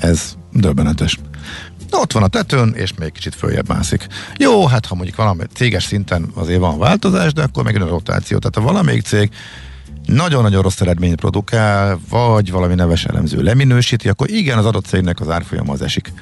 Ez 0.00 0.36
döbbenetes. 0.52 1.18
Ott 1.90 2.12
van 2.12 2.22
a 2.22 2.28
tetőn, 2.28 2.72
és 2.74 2.94
még 2.94 3.12
kicsit 3.12 3.34
följebb 3.34 3.68
mászik. 3.68 4.06
Jó, 4.36 4.66
hát 4.66 4.86
ha 4.86 4.94
mondjuk 4.94 5.16
valami 5.16 5.42
céges 5.54 5.84
szinten 5.84 6.30
azért 6.34 6.60
van 6.60 6.78
változás, 6.78 7.32
de 7.32 7.42
akkor 7.42 7.64
megint 7.64 7.84
a 7.84 7.88
rotáció. 7.88 8.38
Tehát 8.38 8.54
ha 8.54 8.72
valamelyik 8.72 9.02
cég 9.02 9.30
nagyon-nagyon 10.06 10.62
rossz 10.62 10.80
eredményt 10.80 11.20
produkál, 11.20 12.00
vagy 12.08 12.50
valami 12.50 12.74
neves 12.74 13.04
elemző 13.04 13.42
leminősíti, 13.42 14.08
akkor 14.08 14.30
igen, 14.30 14.58
az 14.58 14.64
adott 14.64 14.86
cégnek 14.86 15.20
az 15.20 15.28
árfolyama 15.28 15.72
az 15.72 15.82
esik 15.82 16.12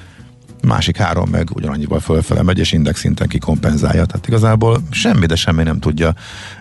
másik 0.63 0.97
három 0.97 1.29
meg 1.29 1.49
ugyanannyival 1.53 1.99
fölfele 1.99 2.43
megy, 2.43 2.59
és 2.59 2.71
index 2.71 2.99
szinten 2.99 3.27
kikompenzálja. 3.27 4.05
Tehát 4.05 4.27
igazából 4.27 4.81
semmi, 4.89 5.25
de 5.25 5.35
semmi 5.35 5.63
nem 5.63 5.79
tudja 5.79 6.13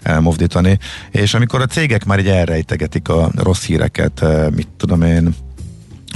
elmozdítani. 0.02 0.78
És 1.10 1.34
amikor 1.34 1.60
a 1.60 1.66
cégek 1.66 2.04
már 2.04 2.18
így 2.18 2.28
elrejtegetik 2.28 3.08
a 3.08 3.30
rossz 3.34 3.64
híreket, 3.64 4.22
eh, 4.22 4.50
mit 4.50 4.68
tudom 4.76 5.02
én, 5.02 5.34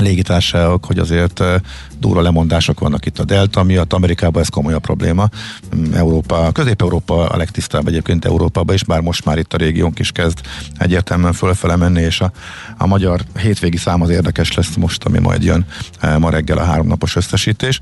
légitársaságok, 0.02 0.84
hogy 0.84 0.98
azért 0.98 1.42
durva 1.98 2.20
lemondások 2.20 2.80
vannak 2.80 3.06
itt 3.06 3.18
a 3.18 3.24
Delta 3.24 3.62
miatt, 3.62 3.92
Amerikában 3.92 4.42
ez 4.42 4.48
komoly 4.48 4.72
a 4.72 4.78
probléma. 4.78 5.28
Mm, 5.76 5.92
Európa, 5.92 6.52
Közép-Európa 6.52 7.28
a 7.28 7.36
legtisztább 7.36 7.86
egyébként 7.86 8.24
Európában 8.24 8.74
is, 8.74 8.84
bár 8.84 9.00
most 9.00 9.24
már 9.24 9.38
itt 9.38 9.54
a 9.54 9.56
régiónk 9.56 9.98
is 9.98 10.12
kezd 10.12 10.40
egyértelműen 10.78 11.32
fölfele 11.32 11.76
menni, 11.76 12.00
és 12.00 12.20
a, 12.20 12.32
a 12.78 12.86
magyar 12.86 13.20
hétvégi 13.38 13.76
szám 13.76 14.02
az 14.02 14.10
érdekes 14.10 14.52
lesz 14.52 14.74
most, 14.74 15.04
ami 15.04 15.18
majd 15.18 15.42
jön 15.42 15.66
ma 16.18 16.30
reggel 16.30 16.58
a 16.58 16.64
háromnapos 16.64 17.16
összesítés. 17.16 17.80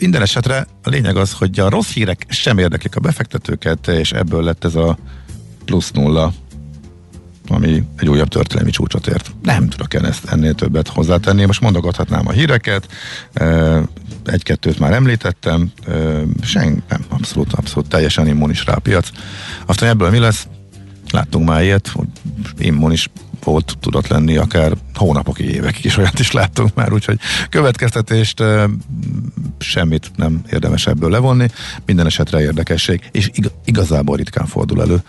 Minden 0.00 0.22
esetre 0.22 0.66
a 0.82 0.88
lényeg 0.88 1.16
az, 1.16 1.32
hogy 1.32 1.60
a 1.60 1.68
rossz 1.68 1.92
hírek 1.92 2.26
sem 2.28 2.58
érdeklik 2.58 2.96
a 2.96 3.00
befektetőket, 3.00 3.88
és 3.88 4.12
ebből 4.12 4.42
lett 4.42 4.64
ez 4.64 4.74
a 4.74 4.98
plusz 5.64 5.90
nulla 5.90 6.32
ami 7.48 7.82
egy 7.96 8.08
újabb 8.08 8.28
történelmi 8.28 8.70
csúcsot 8.70 9.06
ért. 9.06 9.30
Nem 9.42 9.68
tudok 9.68 9.94
ezt 9.94 10.24
ennél 10.24 10.54
többet 10.54 10.88
hozzátenni. 10.88 11.44
Most 11.44 11.60
mondogathatnám 11.60 12.28
a 12.28 12.30
híreket, 12.30 12.88
egy-kettőt 14.24 14.78
már 14.78 14.92
említettem, 14.92 15.72
sen, 16.42 16.82
nem, 16.88 17.04
abszolút, 17.08 17.52
abszolút 17.52 17.88
teljesen 17.88 18.26
immunis 18.26 18.64
rá 18.64 18.74
a 18.74 18.78
piac. 18.78 19.08
Aztán 19.66 19.88
ebből 19.88 20.10
mi 20.10 20.18
lesz? 20.18 20.46
Láttunk 21.10 21.48
már 21.48 21.62
ilyet, 21.62 21.88
hogy 21.88 22.06
immunis 22.58 23.10
volt, 23.44 23.76
tudott 23.80 24.06
lenni 24.06 24.36
akár 24.36 24.72
hónapokig, 24.94 25.46
évekig 25.46 25.84
is 25.84 25.96
olyat 25.96 26.18
is 26.18 26.32
láttunk 26.32 26.74
már, 26.74 26.92
úgyhogy 26.92 27.18
következtetést 27.50 28.42
semmit 29.58 30.10
nem 30.16 30.42
érdemes 30.50 30.86
ebből 30.86 31.10
levonni, 31.10 31.48
minden 31.86 32.06
esetre 32.06 32.40
érdekesség, 32.40 33.08
és 33.12 33.30
igazából 33.64 34.16
ritkán 34.16 34.46
fordul 34.46 34.82
elő 34.82 35.02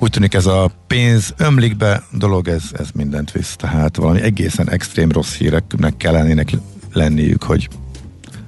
úgy 0.00 0.10
tűnik 0.10 0.34
ez 0.34 0.46
a 0.46 0.70
pénz 0.86 1.34
ömlik 1.36 1.76
be 1.76 2.02
dolog, 2.10 2.48
ez, 2.48 2.62
ez 2.72 2.88
mindent 2.94 3.32
visz. 3.32 3.56
Tehát 3.56 3.96
valami 3.96 4.20
egészen 4.20 4.70
extrém 4.70 5.10
rossz 5.10 5.34
híreknek 5.34 5.96
kellenének 5.96 6.50
lenniük, 6.92 7.42
hogy 7.42 7.68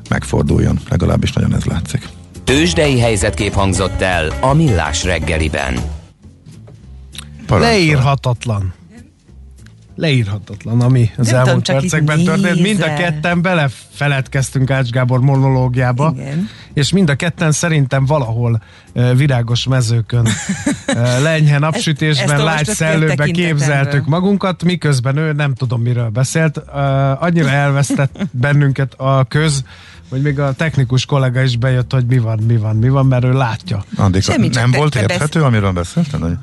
megforduljon. 0.09 0.79
Legalábbis 0.89 1.33
nagyon 1.33 1.55
ez 1.55 1.65
látszik. 1.65 2.09
Tőzsdei 2.45 3.01
helyzetkép 3.01 3.53
hangzott 3.53 4.01
el 4.01 4.33
a 4.41 4.53
Millás 4.53 5.05
reggeliben. 5.05 5.75
Parancsol. 7.47 7.73
Leírhatatlan 7.73 8.75
leírhatatlan, 9.95 10.81
ami 10.81 11.11
az 11.17 11.31
nem 11.31 11.47
elmúlt 11.47 11.65
tudom, 11.65 11.81
percekben 11.81 12.25
történt. 12.25 12.61
Mind 12.61 12.81
a 12.81 12.95
ketten 12.95 13.43
belefeledkeztünk 13.43 14.71
Ács 14.71 14.91
Gábor 14.91 15.21
monológiába, 15.21 16.13
Igen. 16.17 16.49
és 16.73 16.93
mind 16.93 17.11
a 17.11 17.15
ketten 17.15 17.53
szerintem 17.53 18.05
valahol 18.07 18.53
uh, 18.53 18.61
virágos 18.93 19.67
mezőkön, 19.67 20.29
lenyhe 21.23 21.59
napsütésben, 21.59 22.45
lágy 22.45 22.67
szellőbe 22.67 23.27
képzeltük 23.27 24.07
magunkat, 24.07 24.65
miközben 24.65 25.17
ő 25.17 25.33
nem 25.33 25.55
tudom 25.55 25.83
miről 25.83 26.09
beszélt. 26.09 26.59
Annyira 27.19 27.49
elvesztett 27.49 28.27
bennünket 28.31 28.95
a 28.97 29.25
köz, 29.25 29.65
hogy 30.13 30.23
még 30.23 30.39
a 30.39 30.53
technikus 30.53 31.07
kollega 31.07 31.43
is 31.43 31.57
bejött, 31.57 31.93
hogy 31.93 32.07
mi 32.07 32.19
van, 32.19 32.39
mi 32.47 32.57
van, 32.57 32.77
mi 32.77 32.89
van, 32.89 33.07
mert 33.07 33.25
ő 33.25 33.33
látja. 33.33 33.85
Andika, 33.97 34.33
Semmi, 34.33 34.49
nem 34.49 34.71
volt 34.71 34.95
érthető, 34.95 35.39
besz... 35.39 35.49
amiről 35.49 35.73
beszéltem? 35.73 36.21
Hogy... 36.21 36.37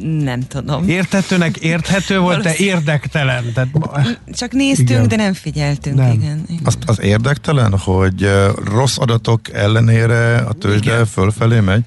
nem 0.00 0.40
tudom. 0.48 0.88
Érthetőnek 0.88 1.56
érthető 1.56 2.18
volt, 2.18 2.42
de 2.42 2.54
érdektelen. 2.56 3.52
Tehát... 3.52 3.68
Csak 4.32 4.52
néztünk, 4.52 4.88
igen. 4.88 5.08
de 5.08 5.16
nem 5.16 5.32
figyeltünk. 5.32 5.96
Nem. 5.96 6.12
Igen, 6.12 6.44
igen. 6.48 6.62
Az, 6.64 6.78
az 6.86 7.00
érdektelen, 7.00 7.78
hogy 7.78 8.30
rossz 8.64 8.98
adatok 8.98 9.52
ellenére 9.52 10.36
a 10.36 10.52
tőzsde 10.52 10.92
igen. 10.92 11.06
fölfelé 11.06 11.60
megy? 11.64 11.82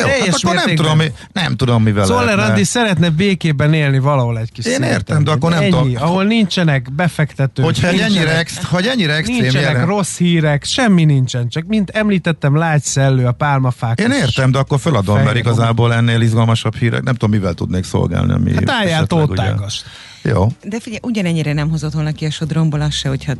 Jó, 0.00 0.06
hát 0.06 0.34
akkor 0.42 0.54
nem 0.54 0.74
tudom, 0.74 1.00
nem 1.32 1.56
tudom, 1.56 1.82
mivel 1.82 2.04
Zoller 2.04 2.24
lehetne. 2.24 2.44
Andi 2.44 2.64
szeretne 2.64 3.10
békében 3.10 3.72
élni 3.74 3.98
valahol 3.98 4.38
egy 4.38 4.52
kis 4.52 4.64
Én 4.64 4.82
értem, 4.82 5.24
de 5.24 5.30
akkor 5.30 5.50
nem 5.50 5.62
ennyi, 5.62 5.70
tudom. 5.70 5.92
Ahol 5.96 6.24
nincsenek 6.24 6.92
befektetők. 6.92 7.64
Hogyha 7.64 7.90
nincsenek, 7.90 8.16
ennyire, 8.16 8.36
ex, 8.38 8.64
hogy 8.64 8.86
ennyire 8.86 9.14
extrém 9.14 9.40
Nincsenek 9.40 9.70
jelen. 9.70 9.86
rossz 9.86 10.16
hírek, 10.16 10.64
semmi 10.64 11.04
nincsen. 11.04 11.48
Csak 11.48 11.64
mint 11.66 11.90
említettem, 11.90 12.56
lágy 12.56 12.82
szellő, 12.82 13.26
a 13.26 13.32
pálmafák. 13.32 14.00
Én 14.00 14.10
értem, 14.10 14.50
de 14.50 14.58
akkor 14.58 14.80
feladom, 14.80 15.22
mert 15.22 15.36
igazából 15.36 15.94
ennél 15.94 16.20
izgalmasabb 16.20 16.76
hírek. 16.76 17.02
Nem 17.02 17.14
tudom, 17.14 17.30
mivel 17.30 17.54
tudnék 17.54 17.84
szolgálni. 17.84 18.32
Ami 18.32 18.54
hát 18.54 18.70
álljál 18.70 19.06
tótágast. 19.06 19.84
Jó. 20.28 20.52
De 20.62 20.80
figyelj, 20.80 21.00
ugyanennyire 21.02 21.52
nem 21.52 21.70
hozott 21.70 21.92
volna 21.92 22.12
ki 22.12 22.24
a 22.24 22.30
sodromból 22.30 22.80
az 22.80 22.94
se, 22.94 23.08
hogyha 23.08 23.32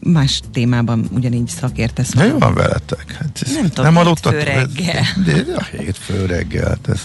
más 0.00 0.40
témában 0.52 1.08
ugyanígy 1.10 1.48
szakértesz. 1.48 2.12
Jó 2.14 2.38
van 2.38 2.54
veletek. 2.54 3.16
Hát 3.18 3.40
ez 3.42 3.52
nem 3.52 3.68
tudom, 3.68 3.94
nem 3.94 4.04
hétfő 4.04 4.42
reggel. 4.42 5.04
De, 5.24 5.42
de 5.42 5.54
a 5.56 5.64
hétfő 5.64 6.26
reggel. 6.26 6.78
Ez, 6.88 7.00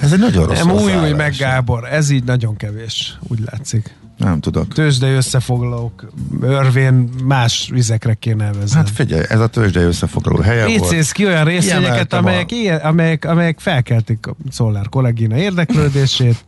ez 0.00 0.12
egy 0.12 0.18
nagyon 0.18 0.46
rossz 0.46 0.58
Nem 0.58 0.70
újulj 0.70 1.12
meg, 1.12 1.34
Gábor, 1.38 1.84
ez 1.92 2.10
így 2.10 2.24
nagyon 2.24 2.56
kevés, 2.56 3.18
úgy 3.28 3.38
látszik. 3.50 3.94
Nem 4.16 4.40
tudok. 4.40 4.72
Tőzsdei 4.72 5.12
összefoglalók 5.12 6.12
örvén 6.40 7.10
más 7.24 7.68
vizekre 7.72 8.14
kéne 8.14 8.44
elvezni. 8.44 8.76
Hát 8.76 8.90
figyelj, 8.90 9.22
ez 9.28 9.40
a 9.40 9.46
tőzsdei 9.46 9.84
összefoglaló 9.84 10.40
helye 10.40 10.64
Récész 10.64 11.12
ki 11.12 11.26
olyan 11.26 11.44
részvényeket, 11.44 12.12
amelyek, 12.12 12.50
a... 12.50 12.86
amelyek, 12.86 13.24
amelyek 13.24 13.58
felkeltik 13.58 14.26
a 14.26 14.36
Szolár 14.50 14.88
kollégina 14.88 15.36
érdeklődését. 15.36 16.44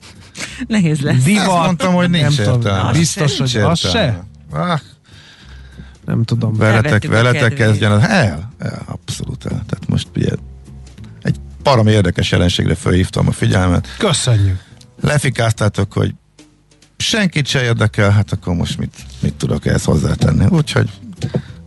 Nehéz 0.66 1.00
lesz. 1.00 1.22
Divat, 1.22 1.46
Azt 1.46 1.64
mondtam, 1.64 1.94
hogy 1.94 2.10
nincs 2.10 2.22
nem 2.22 2.46
értelme. 2.46 2.78
Tudom, 2.78 2.92
biztos, 2.92 3.38
hogy 3.38 3.56
az 3.56 3.78
se? 3.78 4.24
Ah. 4.50 4.80
Nem 6.04 6.24
tudom. 6.24 6.54
Veletek, 6.54 7.06
veletek 7.06 7.54
kezdjen 7.54 7.92
az 7.92 8.02
el, 8.02 8.52
el, 8.58 8.82
abszolút 8.86 9.44
el. 9.44 9.50
Tehát 9.50 9.88
most 9.88 10.08
ugye 10.16 10.30
egy 11.22 11.36
param 11.62 11.86
érdekes 11.86 12.30
jelenségre 12.30 12.74
felhívtam 12.74 13.28
a 13.28 13.32
figyelmet. 13.32 13.88
Köszönjük. 13.98 14.60
Lefikáztátok, 15.00 15.92
hogy 15.92 16.14
senkit 16.96 17.46
se 17.46 17.62
érdekel, 17.62 18.10
hát 18.10 18.32
akkor 18.32 18.54
most 18.54 18.78
mit, 18.78 18.94
mit 19.20 19.34
tudok 19.34 19.66
ehhez 19.66 19.84
hozzátenni. 19.84 20.46
Úgyhogy 20.48 20.90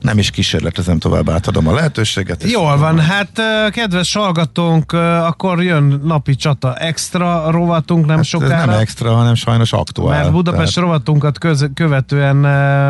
nem 0.02 0.18
is 0.18 0.30
kísérletezem 0.30 1.00
tovább, 1.00 1.30
átadom 1.30 1.68
a 1.68 1.74
lehetőséget. 1.74 2.44
Jól 2.44 2.78
van, 2.78 3.00
hát 3.00 3.42
kedves 3.70 4.14
hallgatónk, 4.14 4.92
akkor 4.94 5.64
jön 5.64 6.02
napi 6.04 6.36
csata 6.36 6.76
extra 6.76 7.52
rovatunk 7.52 8.06
nem 8.06 8.16
hát 8.16 8.26
sokára. 8.26 8.66
nem 8.66 8.80
extra, 8.80 9.14
hanem 9.14 9.36
sajnos 9.36 9.74
aktuál. 9.74 10.20
Mert 10.20 10.32
Budapest 10.32 10.74
tehát... 10.74 10.90
rovatunkat 10.90 11.38
köz, 11.38 11.70
követően 11.74 12.36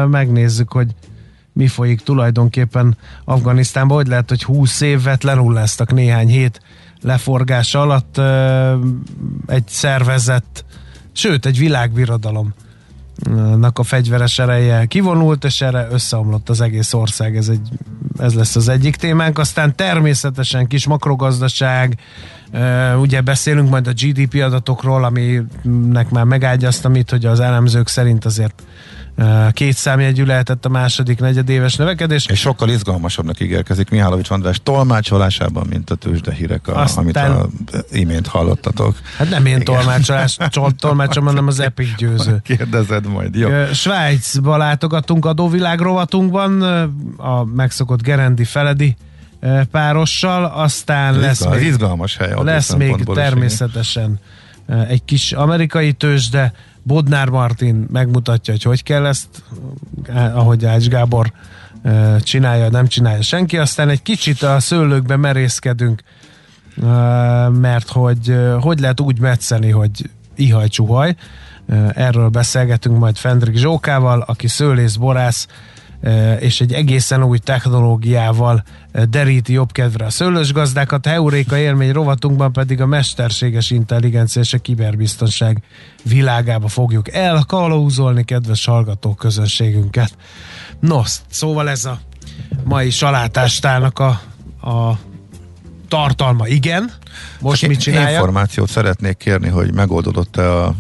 megnézzük, 0.08 0.72
hogy 0.72 0.88
mi 1.54 1.68
folyik 1.68 2.02
tulajdonképpen 2.02 2.98
Afganisztánban. 3.26 3.98
Hogy 3.98 4.08
lehet, 4.08 4.30
hogy 4.30 4.44
20 4.44 4.82
évet 4.82 5.24
lenulláztak 5.24 5.94
néhány 5.94 6.28
hét 6.28 6.62
leforgás 7.02 7.76
alatt 7.76 8.22
egy 9.48 9.68
szervezett, 9.68 10.66
sőt 11.14 11.46
egy 11.46 11.58
világbirodalom 11.58 12.54
a 13.74 13.84
fegyveres 13.84 14.40
ereje 14.40 14.86
kivonult, 14.86 15.44
és 15.44 15.62
erre 15.62 15.88
összeomlott 15.92 16.50
az 16.50 16.62
egész 16.62 16.94
ország. 16.94 17.38
Ez, 17.38 17.48
egy, 17.48 17.68
ez 18.20 18.34
lesz 18.34 18.56
az 18.56 18.68
egyik 18.68 18.96
témánk. 18.96 19.40
Aztán 19.40 19.76
természetesen 19.76 20.68
kis 20.68 20.88
makrogazdaság, 20.88 21.98
ugye 23.00 23.22
beszélünk 23.22 23.70
majd 23.70 23.88
a 23.88 23.92
GDP 23.92 24.42
adatokról, 24.44 25.04
aminek 25.04 26.10
már 26.10 26.24
megágyaztam 26.24 26.96
itt, 26.96 27.10
hogy 27.10 27.26
az 27.26 27.40
elemzők 27.40 27.88
szerint 27.88 28.26
azért 28.26 28.64
két 29.52 29.76
számjegyű 29.76 30.24
lehetett 30.24 30.66
a 30.66 30.70
második 30.70 31.20
negyedéves 31.20 31.76
növekedés. 31.76 32.26
És 32.26 32.40
sokkal 32.40 32.70
izgalmasabbnak 32.70 33.40
ígérkezik 33.40 33.90
Mihálovics 33.90 34.30
András 34.30 34.60
tolmácsolásában, 34.64 35.68
mint 35.70 35.90
a 35.90 35.96
tőzsde 35.96 36.34
hírek, 36.34 36.68
a, 36.68 36.82
Aztán, 36.82 37.04
amit 37.04 37.16
a 37.16 37.48
imént 37.92 38.28
hallottatok. 38.28 38.96
Hát 39.18 39.30
nem 39.30 39.46
én 39.46 39.64
tolmácsolás, 39.64 40.38
tolmácsolom, 40.78 41.28
hanem 41.28 41.48
az 41.48 41.60
Epic 41.60 41.96
győző. 41.98 42.40
Kérdezed 42.56 43.08
majd, 43.08 43.36
jó. 43.36 43.50
Svájcba 43.74 44.58
látogatunk 44.58 45.26
adóvilág 45.26 45.80
rovatunkban, 45.80 46.62
a 47.18 47.44
megszokott 47.44 48.02
Gerendi 48.02 48.44
Feledi 48.44 48.96
párossal, 49.72 50.46
aztán 50.46 51.14
Ez 51.14 51.22
lesz 51.22 51.46
még, 51.46 51.64
izgalmas 51.64 52.18
hely 52.18 52.34
lesz 52.44 52.74
még 52.74 53.04
természetesen 53.14 54.20
egy 54.88 55.06
kis 55.06 55.32
amerikai 55.32 55.94
tőzsde, 55.94 56.54
Bodnár 56.84 57.30
Martin 57.30 57.88
megmutatja, 57.92 58.54
hogy 58.54 58.64
hogy 58.64 58.84
kell 58.84 59.06
ezt, 59.06 59.44
ahogy 60.34 60.66
Ács 60.66 60.88
Gábor 60.88 61.32
csinálja, 62.20 62.70
nem 62.70 62.88
csinálja 62.88 63.22
senki. 63.22 63.58
Aztán 63.58 63.90
egy 63.90 64.02
kicsit 64.02 64.42
a 64.42 64.60
szőlőkbe 64.60 65.16
merészkedünk, 65.16 66.02
mert 67.52 67.90
hogy 67.90 68.36
hogy 68.60 68.80
lehet 68.80 69.00
úgy 69.00 69.20
metszeni, 69.20 69.70
hogy 69.70 70.10
ihaj-csuhaj. 70.36 71.16
Erről 71.94 72.30
beszélgetünk 72.30 72.98
majd 72.98 73.18
Fendrik 73.18 73.56
Zsókával, 73.56 74.22
aki 74.22 74.48
szőlész, 74.48 74.96
borász, 74.96 75.48
és 76.40 76.62
egy 76.62 76.74
egészen 76.74 77.24
új 77.24 77.38
technológiával 77.38 78.64
deríti 79.10 79.54
jobb 79.54 79.72
kedvre 79.72 80.06
a 80.06 80.10
szőlős 80.10 80.54
gazdákat. 80.54 81.06
Heuréka 81.06 81.58
élmény 81.58 81.92
rovatunkban 81.92 82.54
pedig 82.54 82.82
a 82.82 82.86
mesterséges 82.86 83.72
intelligencia 83.72 84.42
és 84.42 84.54
a 84.54 84.58
kiberbiztonság 84.58 85.64
világába 86.04 86.68
fogjuk 86.68 87.14
elkalauzolni 87.14 88.24
kedves 88.24 88.66
hallgató 88.66 89.14
közönségünket. 89.14 90.18
Nos, 90.80 91.16
szóval 91.30 91.70
ez 91.70 91.86
a 91.86 92.00
mai 92.64 92.90
salátástának 92.90 94.00
a, 94.00 94.22
a 94.70 95.00
tartalma 95.88 96.48
igen. 96.48 96.92
Most 97.40 97.60
Csak 97.60 97.70
mit 97.70 97.80
csinálja? 97.80 98.10
Információt 98.10 98.70
szeretnék 98.70 99.18
kérni, 99.18 99.50
hogy 99.50 99.74
megoldódott-e 99.74 100.58
a 100.58 100.76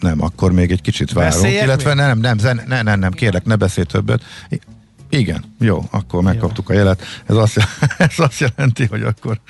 nem, 0.00 0.22
akkor 0.22 0.52
még 0.52 0.70
egy 0.70 0.80
kicsit 0.80 1.12
várunk, 1.12 1.34
Beszéljek 1.34 1.64
illetve 1.64 1.94
még? 1.94 2.04
nem, 2.04 2.18
nem, 2.18 2.36
nem, 2.66 2.84
nem, 2.84 2.98
nem, 2.98 3.12
kérlek, 3.12 3.44
ne 3.44 3.56
beszélj 3.56 3.86
többet. 3.86 4.22
Igen, 5.18 5.44
jó, 5.60 5.84
akkor 5.90 6.22
megkaptuk 6.22 6.68
a 6.70 6.72
jelet. 6.72 7.02
Ez 7.26 7.36
azt, 7.36 7.56
ez 7.98 8.14
azt 8.16 8.40
jelenti, 8.40 8.86
hogy 8.86 9.02
akkor 9.02 9.40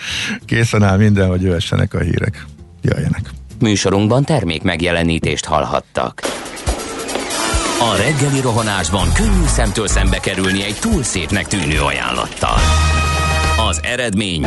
készen 0.44 0.82
áll 0.82 0.96
minden, 0.96 1.28
hogy 1.28 1.42
jöhessenek 1.42 1.94
a 1.94 1.98
hírek. 1.98 2.46
Jöjjenek. 2.82 3.30
Műsorunkban 3.60 4.24
termék 4.24 4.62
megjelenítést 4.62 5.44
hallhattak. 5.44 6.20
A 7.80 7.96
reggeli 7.96 8.40
rohanásban 8.40 9.12
könnyű 9.12 9.46
szemtől 9.46 9.88
szembe 9.88 10.18
kerülni 10.18 10.64
egy 10.64 10.76
túl 10.80 11.02
szépnek 11.02 11.46
tűnő 11.46 11.80
ajánlattal. 11.80 12.58
Az 13.68 13.80
eredmény 13.82 14.46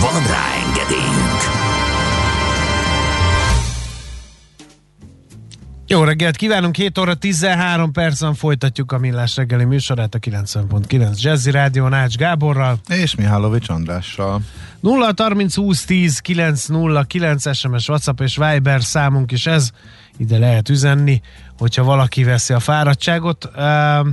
Van 0.00 0.26
rá 0.26 0.44
engedélyünk! 0.66 1.56
Jó 5.88 6.04
reggelt 6.04 6.36
kívánunk, 6.36 6.76
7 6.76 6.98
óra 6.98 7.14
13 7.14 7.92
percen 7.92 8.34
folytatjuk 8.34 8.92
a 8.92 8.98
Millás 8.98 9.36
reggeli 9.36 9.64
műsorát 9.64 10.14
a 10.14 10.18
90.9 10.18 11.20
Jazzy 11.20 11.50
Rádió 11.50 11.88
Nács 11.88 12.16
Gáborral. 12.16 12.78
És 12.88 13.14
Mihálovics 13.14 13.68
Andrással. 13.68 14.40
0 14.80 15.12
30 15.16 15.54
20 15.54 15.84
10 15.84 16.18
9 16.18 16.66
0 16.66 17.02
9 17.02 17.56
SMS, 17.56 17.88
WhatsApp 17.88 18.20
és 18.20 18.36
Viber 18.36 18.82
számunk 18.82 19.32
is 19.32 19.46
ez. 19.46 19.70
Ide 20.16 20.38
lehet 20.38 20.68
üzenni, 20.68 21.20
hogyha 21.58 21.84
valaki 21.84 22.24
veszi 22.24 22.52
a 22.52 22.60
fáradtságot. 22.60 23.50
Uh, 23.56 24.06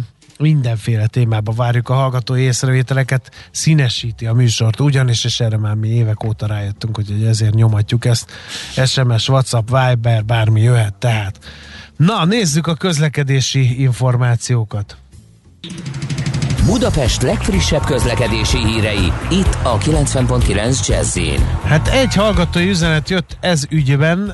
mindenféle 0.44 1.08
témába 1.08 1.52
várjuk 1.52 1.90
a 1.90 1.94
hallgatói 1.94 2.42
észrevételeket, 2.42 3.32
színesíti 3.52 4.26
a 4.26 4.34
műsort 4.34 4.80
ugyanis, 4.80 5.24
és 5.24 5.40
erre 5.40 5.58
már 5.58 5.76
mi 5.76 5.88
évek 5.88 6.24
óta 6.24 6.48
rájöttünk, 6.48 6.96
hogy 6.96 7.24
ezért 7.28 7.54
nyomatjuk 7.54 8.06
ezt. 8.06 8.32
SMS, 8.86 9.30
WhatsApp, 9.30 9.70
Viber, 9.70 10.26
bármi 10.26 10.62
jöhet 10.62 10.94
tehát. 10.94 11.40
Na, 11.98 12.26
nézzük 12.26 12.68
a 12.68 12.76
közlekedési 12.76 13.82
információkat. 13.82 14.98
Budapest 16.66 17.22
legfrissebb 17.22 17.84
közlekedési 17.84 18.58
hírei, 18.58 19.12
itt 19.30 19.58
a 19.64 19.78
90.9 19.78 20.88
jazz 20.88 21.20
Hát 21.64 21.88
egy 21.88 22.16
hallgatói 22.16 22.70
üzenet 22.70 23.10
jött 23.10 23.38
ez 23.40 23.66
ügyben. 23.70 24.34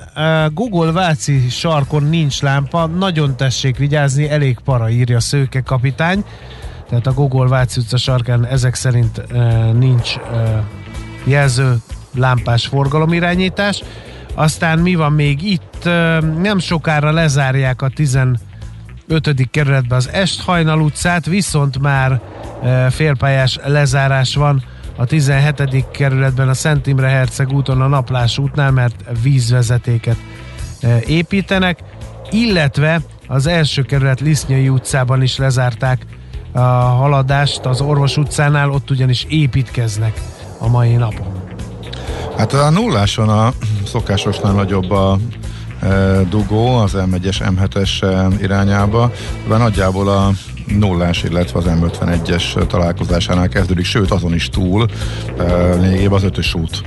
Google 0.54 0.92
Váci 0.92 1.50
sarkon 1.50 2.04
nincs 2.04 2.42
lámpa, 2.42 2.86
nagyon 2.86 3.38
tessék 3.38 3.78
vigyázni, 3.78 4.30
elég 4.30 4.58
para 4.66 4.90
írja 4.90 5.20
Szőke 5.20 5.62
kapitány. 5.62 6.24
Tehát 6.90 7.08
a 7.08 7.14
Google 7.14 7.48
Váci 7.48 7.80
utca 7.80 7.98
sarkán 7.98 8.46
ezek 8.46 8.76
szerint 8.76 9.22
nincs 9.74 10.16
jelző 11.24 11.76
lámpás 12.16 12.68
forgalomirányítás. 12.68 13.84
Aztán 14.34 14.80
mi 14.80 14.96
van 14.96 15.14
még 15.14 15.44
itt? 15.44 15.84
Nem 16.42 16.60
sokára 16.60 17.12
lezárják 17.12 17.82
a 17.82 17.90
10 17.90 18.20
5. 19.10 19.50
kerületben 19.52 19.98
az 19.98 20.10
Esthajnal 20.10 20.82
utcát, 20.82 21.26
viszont 21.26 21.80
már 21.80 22.22
e, 22.64 22.90
félpályás 22.90 23.60
lezárás 23.66 24.36
van 24.36 24.64
a 24.98 25.06
17. 25.06 25.86
kerületben 25.92 26.50
a 26.50 26.54
Szent 26.54 26.88
Imre 26.88 27.08
Herceg 27.08 27.52
úton 27.52 27.82
a 27.82 27.88
Naplás 27.88 28.38
útnál, 28.38 28.72
mert 28.72 28.96
vízvezetéket 29.22 30.18
e, 30.82 31.00
építenek, 31.08 31.80
illetve 32.30 33.02
az 33.28 33.48
első 33.48 33.82
kerület 33.82 34.20
Lisznyai 34.20 34.70
utcában 34.70 35.22
is 35.22 35.38
lezárták 35.38 36.06
a 36.52 36.60
haladást 36.60 37.66
az 37.66 37.82
Orvos 37.82 38.18
utcánál, 38.18 38.70
ott 38.70 38.90
ugyanis 38.90 39.26
építkeznek 39.30 40.22
a 40.58 40.68
mai 40.68 40.96
napon. 40.96 41.28
Hát 42.38 42.54
a 42.54 42.70
nulláson 42.70 43.30
a 43.30 43.54
szokásosnál 43.86 44.54
nagyobb 44.54 44.92
a 44.92 45.18
dugó 46.30 46.76
az 46.76 46.92
M1-es, 46.96 47.54
M7-es 47.56 48.04
e, 48.04 48.28
irányába, 48.42 49.12
de 49.48 49.58
nagyjából 49.58 50.08
a 50.08 50.32
nullás, 50.68 51.24
illetve 51.24 51.60
az 51.60 51.66
M51-es 51.68 52.68
találkozásánál 52.68 53.50
kezdődik, 53.50 53.86
sőt 53.86 54.12
azon 54.12 54.34
is 54.34 54.50
túl, 54.50 54.88
lényegében 55.80 56.12
az 56.12 56.24
ötös 56.24 56.54
út 56.54 56.84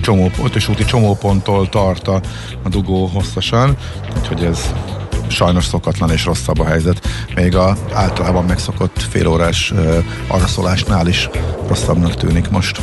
csomó, 0.00 0.30
ötös 0.44 0.68
úti 0.68 0.84
csomóponttól 0.84 1.68
tart 1.68 2.08
a, 2.08 2.20
a 2.62 2.68
dugó 2.68 3.06
hosszasan, 3.06 3.76
úgyhogy 4.16 4.44
ez 4.44 4.74
sajnos 5.28 5.64
szokatlan 5.64 6.10
és 6.10 6.24
rosszabb 6.24 6.58
a 6.58 6.64
helyzet. 6.64 7.06
Még 7.34 7.56
a 7.56 7.76
általában 7.92 8.44
megszokott 8.44 9.02
félórás 9.02 9.72
araszolásnál 10.28 11.06
is 11.06 11.28
rosszabbnak 11.68 12.14
tűnik 12.14 12.50
most. 12.50 12.80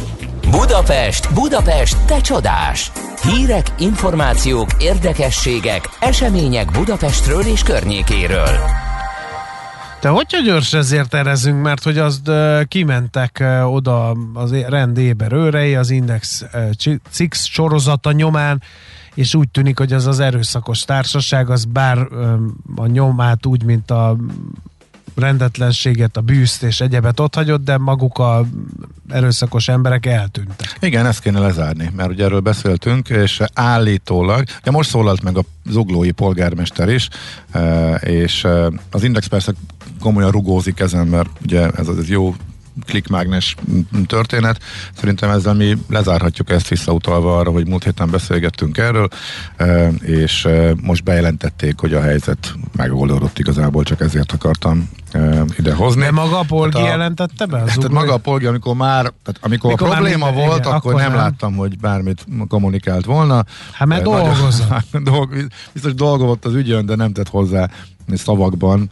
Budapest, 0.57 1.33
Budapest, 1.33 2.05
te 2.05 2.21
csodás! 2.21 2.91
Hírek, 3.21 3.65
információk, 3.77 4.69
érdekességek, 4.79 5.89
események 5.99 6.71
Budapestről 6.71 7.41
és 7.41 7.63
környékéről. 7.63 8.59
Te 9.99 10.09
hogyha 10.09 10.39
gyors 10.39 10.73
ezért 10.73 11.13
erezünk, 11.13 11.61
mert 11.61 11.83
hogy 11.83 11.97
uh, 12.27 12.63
kimentek 12.63 13.43
oda 13.65 14.15
az 14.33 14.55
rend 14.67 14.97
éber 14.97 15.33
őrei, 15.33 15.75
az 15.75 15.89
Index 15.89 16.41
uh, 16.53 16.97
Cix 17.09 17.45
sorozata 17.45 18.11
nyomán, 18.11 18.61
és 19.13 19.35
úgy 19.35 19.49
tűnik, 19.49 19.77
hogy 19.77 19.93
az 19.93 20.07
az 20.07 20.19
erőszakos 20.19 20.79
társaság, 20.79 21.49
az 21.49 21.65
bár 21.65 21.97
a 22.75 22.85
nyomát 22.85 23.45
úgy, 23.45 23.63
mint 23.63 23.91
a 23.91 24.15
rendetlenséget, 25.15 26.17
a 26.17 26.21
bűzt 26.21 26.63
és 26.63 26.81
egyebet 26.81 27.19
ott 27.19 27.35
hagyott, 27.35 27.63
de 27.63 27.77
maguk 27.77 28.17
a 28.17 28.45
erőszakos 29.09 29.67
emberek 29.67 30.05
eltűntek. 30.05 30.77
Igen, 30.79 31.05
ezt 31.05 31.21
kéne 31.21 31.39
lezárni, 31.39 31.91
mert 31.95 32.09
ugye 32.09 32.23
erről 32.23 32.39
beszéltünk, 32.39 33.09
és 33.09 33.41
állítólag, 33.53 34.43
de 34.63 34.71
most 34.71 34.89
szólalt 34.89 35.23
meg 35.23 35.37
a 35.37 35.43
zuglói 35.69 36.11
polgármester 36.11 36.89
is, 36.89 37.09
eh, 37.51 37.93
és 38.03 38.43
eh, 38.43 38.65
az 38.91 39.03
Index 39.03 39.27
persze 39.27 39.53
komolyan 39.99 40.31
rugózik 40.31 40.79
ezen, 40.79 41.07
mert 41.07 41.29
ugye 41.43 41.69
ez 41.69 41.87
az 41.87 42.09
jó 42.09 42.35
klikmágnes 42.85 43.55
történet. 44.07 44.59
Szerintem 44.95 45.29
ezzel 45.29 45.53
mi 45.53 45.77
lezárhatjuk 45.89 46.49
ezt 46.49 46.67
visszautalva 46.67 47.37
arra, 47.37 47.51
hogy 47.51 47.67
múlt 47.67 47.83
héten 47.83 48.09
beszélgettünk 48.09 48.77
erről, 48.77 49.07
eh, 49.55 49.93
és 50.01 50.45
eh, 50.45 50.71
most 50.81 51.03
bejelentették, 51.03 51.79
hogy 51.79 51.93
a 51.93 52.01
helyzet 52.01 52.53
megoldódott 52.75 53.39
igazából, 53.39 53.83
csak 53.83 54.01
ezért 54.01 54.31
akartam 54.31 54.89
eh, 55.11 55.41
ide 55.57 55.73
hozni. 55.73 56.01
De 56.01 56.11
maga 56.11 56.39
a 56.39 56.43
Polgi 56.47 56.71
Tehát 56.71 56.87
a- 56.87 56.91
jelentette 56.91 57.45
be? 57.45 57.61
Az 57.61 57.73
tehát 57.73 57.91
maga 57.91 58.13
a 58.13 58.17
polgi, 58.17 58.45
amikor 58.45 58.75
már, 58.75 59.01
tehát 59.01 59.39
amikor 59.41 59.69
Mikor 59.71 59.87
a 59.87 59.91
probléma 59.91 60.25
minden- 60.25 60.45
volt, 60.45 60.59
igen, 60.59 60.71
akkor, 60.71 60.91
akkor 60.91 61.01
nem, 61.01 61.11
nem. 61.11 61.19
láttam, 61.21 61.55
hogy 61.55 61.79
bármit 61.79 62.25
kommunikált 62.47 63.05
volna. 63.05 63.43
Hát 63.71 63.87
mert 63.87 64.03
dolgozott. 64.03 64.67
dolg, 65.03 65.47
biztos 65.73 65.93
dolgozott 65.93 66.45
az 66.45 66.53
ügyön, 66.53 66.85
de 66.85 66.95
nem 66.95 67.11
tett 67.13 67.29
hozzá 67.29 67.69
szavakban 68.13 68.89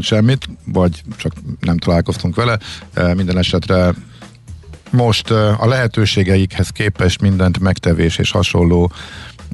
semmit, 0.00 0.48
vagy 0.64 1.02
csak 1.16 1.32
nem 1.60 1.76
találkoztunk 1.76 2.34
vele. 2.34 2.58
Minden 3.14 3.38
esetre 3.38 3.94
most 4.90 5.30
a 5.30 5.66
lehetőségeikhez 5.66 6.68
képest 6.68 7.20
mindent 7.20 7.58
megtevés 7.58 8.18
és 8.18 8.30
hasonló 8.30 8.92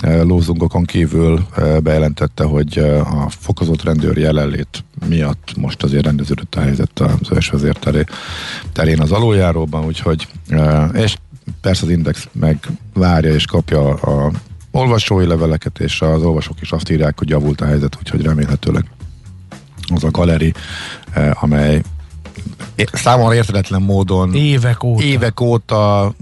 lózungokon 0.03 0.85
kívül 0.85 1.47
bejelentette, 1.83 2.45
hogy 2.45 2.79
a 3.05 3.29
fokozott 3.29 3.83
rendőr 3.83 4.17
jelenlét 4.17 4.85
miatt 5.09 5.57
most 5.57 5.83
azért 5.83 6.05
rendeződött 6.05 6.55
a 6.55 6.61
helyzet 6.61 7.03
az 7.51 7.67
teré- 7.81 8.11
terén 8.73 9.01
az 9.01 9.13
aluljáróban, 9.13 9.85
úgyhogy 9.85 10.29
és 10.93 11.17
persze 11.61 11.85
az 11.85 11.91
Index 11.91 12.29
meg 12.33 12.67
várja 12.95 13.33
és 13.33 13.45
kapja 13.45 13.95
a 13.95 14.33
olvasói 14.71 15.27
leveleket, 15.27 15.81
és 15.81 16.01
az 16.01 16.23
olvasók 16.23 16.61
is 16.61 16.73
azt 16.73 16.91
írják, 16.91 17.19
hogy 17.19 17.29
javult 17.29 17.61
a 17.61 17.67
helyzet, 17.67 17.97
úgyhogy 17.99 18.23
remélhetőleg 18.23 18.85
az 19.95 20.05
a 20.05 20.11
galeri, 20.11 20.53
eh, 21.13 21.43
amely 21.43 21.83
számomra 22.93 23.35
érthetetlen 23.35 23.83
módon 23.83 24.35
Évek 24.35 24.83
óta. 24.83 25.03
évek 25.03 25.41
óta 25.41 26.13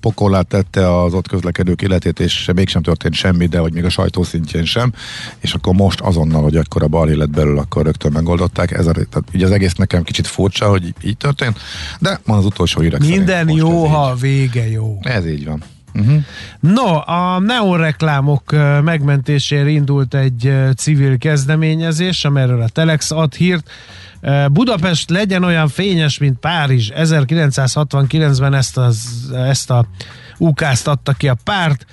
pokollá 0.00 0.40
tette 0.40 1.02
az 1.02 1.14
ott 1.14 1.28
közlekedők 1.28 1.82
életét, 1.82 2.20
és 2.20 2.50
mégsem 2.54 2.82
történt 2.82 3.14
semmi, 3.14 3.46
de 3.46 3.58
hogy 3.58 3.72
még 3.72 3.84
a 3.84 3.88
sajtó 3.88 4.22
szintjén 4.22 4.64
sem, 4.64 4.92
és 5.38 5.52
akkor 5.52 5.74
most 5.74 6.00
azonnal, 6.00 6.42
hogy 6.42 6.56
akkor 6.56 6.82
a 6.82 6.86
balhé 6.86 7.14
lett 7.14 7.30
belül, 7.30 7.58
akkor 7.58 7.84
rögtön 7.84 8.12
megoldották. 8.12 8.70
Ez 8.70 8.86
a, 8.86 8.92
tehát 8.92 9.24
ugye 9.34 9.44
az 9.44 9.50
egész 9.50 9.74
nekem 9.74 10.02
kicsit 10.02 10.26
furcsa, 10.26 10.68
hogy 10.68 10.94
így 11.02 11.16
történt, 11.16 11.58
de 11.98 12.20
van 12.26 12.38
az 12.38 12.44
utolsó 12.44 12.80
hírek 12.80 13.00
Minden 13.00 13.48
jó, 13.48 13.84
ha 13.84 14.14
vége 14.14 14.70
jó. 14.70 14.98
Így. 15.00 15.12
Ez 15.12 15.26
így 15.26 15.44
van. 15.44 15.62
Uh-huh. 15.94 16.22
No, 16.60 16.96
a 16.96 17.38
neon 17.38 17.76
reklámok 17.76 18.52
megmentésére 18.82 19.68
indult 19.68 20.14
egy 20.14 20.52
civil 20.76 21.18
kezdeményezés, 21.18 22.24
amelyről 22.24 22.62
a 22.62 22.68
Telex 22.68 23.10
ad 23.10 23.34
hírt. 23.34 23.70
Budapest 24.52 25.10
legyen 25.10 25.44
olyan 25.44 25.68
fényes, 25.68 26.18
mint 26.18 26.38
Párizs. 26.38 26.90
1969-ben 26.94 28.54
ezt, 28.54 28.76
az, 28.76 29.30
ezt 29.34 29.70
a 29.70 29.86
ukázt 30.38 30.88
adta 30.88 31.12
ki 31.12 31.28
a 31.28 31.36
párt. 31.44 31.86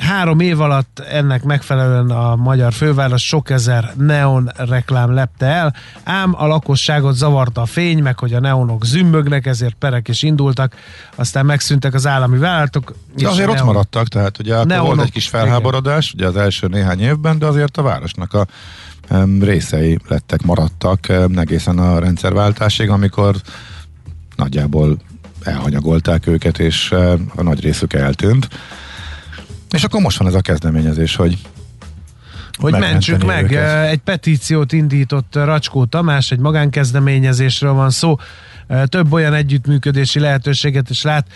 Három 0.00 0.40
év 0.40 0.60
alatt 0.60 0.98
ennek 1.10 1.42
megfelelően 1.42 2.10
a 2.10 2.36
magyar 2.36 2.72
főváros 2.72 3.26
sok 3.26 3.50
ezer 3.50 3.92
neon 3.96 4.50
reklám 4.56 5.14
lepte 5.14 5.46
el, 5.46 5.74
ám 6.04 6.34
a 6.36 6.46
lakosságot 6.46 7.14
zavarta 7.14 7.60
a 7.60 7.66
fény, 7.66 8.02
meg 8.02 8.18
hogy 8.18 8.34
a 8.34 8.40
neonok 8.40 8.84
zümbögnek, 8.84 9.46
ezért 9.46 9.74
perek 9.74 10.08
is 10.08 10.22
indultak, 10.22 10.74
aztán 11.14 11.46
megszűntek 11.46 11.94
az 11.94 12.06
állami 12.06 12.38
vállalatok. 12.38 12.94
De 13.16 13.28
azért 13.28 13.48
ott 13.48 13.64
maradtak, 13.64 14.08
tehát 14.08 14.38
ugye 14.38 14.54
akkor 14.54 14.66
neonok, 14.66 14.86
volt 14.86 15.06
egy 15.06 15.12
kis 15.12 15.28
felháborodás, 15.28 16.12
igen. 16.12 16.28
ugye 16.28 16.38
az 16.38 16.44
első 16.44 16.66
néhány 16.66 17.00
évben, 17.00 17.38
de 17.38 17.46
azért 17.46 17.76
a 17.76 17.82
városnak 17.82 18.34
a 18.34 18.46
részei 19.40 19.98
lettek, 20.08 20.42
maradtak 20.42 21.08
egészen 21.36 21.78
a 21.78 21.98
rendszerváltásig, 21.98 22.90
amikor 22.90 23.36
nagyjából 24.36 24.96
elhanyagolták 25.42 26.26
őket, 26.26 26.58
és 26.58 26.92
a 27.34 27.42
nagy 27.42 27.60
részük 27.60 27.92
eltűnt. 27.92 28.48
És 29.70 29.84
akkor 29.84 30.00
most 30.00 30.18
van 30.18 30.28
ez 30.28 30.34
a 30.34 30.40
kezdeményezés, 30.40 31.16
hogy 31.16 31.38
hogy 32.58 32.72
mentsük 32.72 33.24
meg. 33.24 33.44
Őket. 33.44 33.88
Egy 33.88 33.98
petíciót 33.98 34.72
indított 34.72 35.34
Racskó 35.34 35.84
Tamás, 35.84 36.30
egy 36.30 36.38
magánkezdeményezésről 36.38 37.72
van 37.72 37.90
szó. 37.90 38.16
Több 38.84 39.12
olyan 39.12 39.34
együttműködési 39.34 40.18
lehetőséget 40.18 40.90
is 40.90 41.02
lát, 41.02 41.26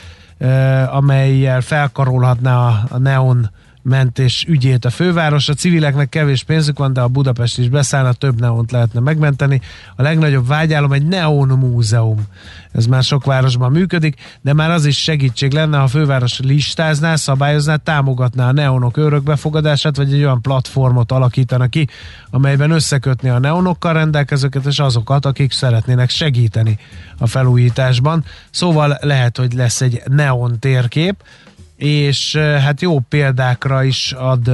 amelyel 0.91 1.61
felkarolhatná 1.61 2.85
a 2.89 2.99
neon 2.99 3.51
mentés 3.85 4.45
ügyét 4.49 4.85
a 4.85 4.91
főváros. 4.91 5.49
A 5.49 5.55
civileknek 5.55 6.09
kevés 6.09 6.43
pénzük 6.43 6.78
van, 6.78 6.93
de 6.93 7.01
a 7.01 7.09
Budapest 7.09 7.59
is 7.59 7.68
beszállna, 7.68 8.12
több 8.12 8.41
neont 8.41 8.70
lehetne 8.70 9.01
megmenteni. 9.01 9.61
A 9.97 10.03
legnagyobb 10.03 10.47
vágyálom 10.47 10.93
egy 10.93 11.07
neon 11.07 11.49
múzeum. 11.49 12.22
Ez 12.72 12.87
már 12.87 13.03
sok 13.03 13.24
városban 13.24 13.72
működik, 13.72 14.16
de 14.41 14.53
már 14.53 14.70
az 14.70 14.85
is 14.85 15.03
segítség 15.03 15.53
lenne, 15.53 15.76
ha 15.76 15.82
a 15.82 15.89
főváros 15.89 16.41
listázná, 16.41 17.16
szabályozná, 17.16 17.76
támogatná 17.76 18.49
a 18.49 18.53
neonok 18.53 18.97
örökbefogadását, 18.97 19.97
vagy 19.97 20.12
egy 20.12 20.22
olyan 20.22 20.43
platformot 20.43 21.12
alakítana 21.12 21.66
ki, 21.66 21.89
amelyben 22.30 22.70
összekötni 22.70 23.28
a 23.28 23.39
neonokkal 23.39 23.93
rendelkezőket, 23.93 24.66
és 24.66 24.78
azokat, 24.78 25.26
akik 25.26 25.53
szeretnének 25.53 26.11
segíteni 26.11 26.78
a 27.18 27.26
felújításban. 27.26 28.24
Szóval 28.51 28.99
lehet, 29.01 29.37
hogy 29.37 29.53
lesz 29.53 29.80
egy 29.80 30.03
neon 30.07 30.59
térkép, 30.59 31.22
és 31.77 32.37
hát 32.37 32.81
jó 32.81 32.99
példákra 33.01 33.85
is 33.85 34.12
ad 34.12 34.49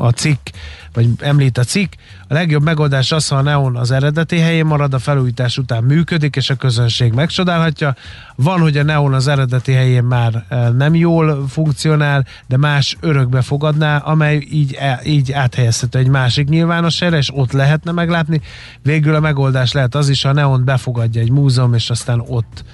a 0.00 0.10
cikk, 0.10 0.48
vagy 0.92 1.08
említ 1.18 1.58
a 1.58 1.64
cikk. 1.64 1.92
A 2.28 2.34
legjobb 2.34 2.62
megoldás 2.62 3.12
az, 3.12 3.28
ha 3.28 3.36
a 3.36 3.42
neon 3.42 3.76
az 3.76 3.90
eredeti 3.90 4.38
helyén 4.38 4.64
marad, 4.64 4.94
a 4.94 4.98
felújítás 4.98 5.58
után 5.58 5.84
működik, 5.84 6.36
és 6.36 6.50
a 6.50 6.54
közönség 6.54 7.12
megcsodálhatja. 7.12 7.94
Van, 8.36 8.60
hogy 8.60 8.76
a 8.76 8.82
neon 8.82 9.14
az 9.14 9.28
eredeti 9.28 9.72
helyén 9.72 10.04
már 10.04 10.44
nem 10.76 10.94
jól 10.94 11.48
funkcionál, 11.48 12.26
de 12.46 12.56
más 12.56 12.96
örökbe 13.00 13.42
fogadná, 13.42 13.96
amely 13.96 14.46
így, 14.50 14.74
e, 14.78 15.00
így 15.04 15.32
áthelyezhető 15.32 15.98
egy 15.98 16.08
másik 16.08 16.48
nyilvános 16.48 17.00
helyre, 17.00 17.16
és 17.16 17.30
ott 17.34 17.52
lehetne 17.52 17.92
meglátni. 17.92 18.40
Végül 18.82 19.14
a 19.14 19.20
megoldás 19.20 19.72
lehet 19.72 19.94
az 19.94 20.08
is, 20.08 20.22
ha 20.22 20.28
a 20.28 20.32
neon 20.32 20.64
befogadja 20.64 21.20
egy 21.20 21.30
múzeum, 21.30 21.74
és 21.74 21.90
aztán 21.90 22.22
ott 22.26 22.64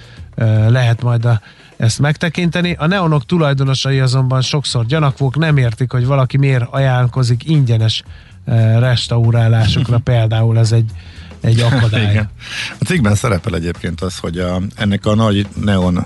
lehet 0.68 1.02
majd 1.02 1.24
a 1.24 1.40
ezt 1.76 1.98
megtekinteni. 1.98 2.76
A 2.78 2.86
neonok 2.86 3.26
tulajdonosai 3.26 4.00
azonban 4.00 4.40
sokszor 4.40 4.86
gyanakvók, 4.86 5.36
nem 5.36 5.56
értik, 5.56 5.92
hogy 5.92 6.06
valaki 6.06 6.36
miért 6.36 6.64
ajánlkozik 6.70 7.48
ingyenes 7.48 8.02
eh, 8.44 8.78
restaurálásokra, 8.78 9.98
például 10.12 10.58
ez 10.58 10.72
egy, 10.72 10.90
egy 11.40 11.60
akadály. 11.60 12.10
Igen. 12.10 12.28
A 12.78 12.84
cikkben 12.84 13.14
szerepel 13.14 13.54
egyébként 13.54 14.00
az, 14.00 14.18
hogy 14.18 14.38
a, 14.38 14.60
ennek 14.74 15.06
a 15.06 15.14
nagy 15.14 15.46
neon 15.64 16.04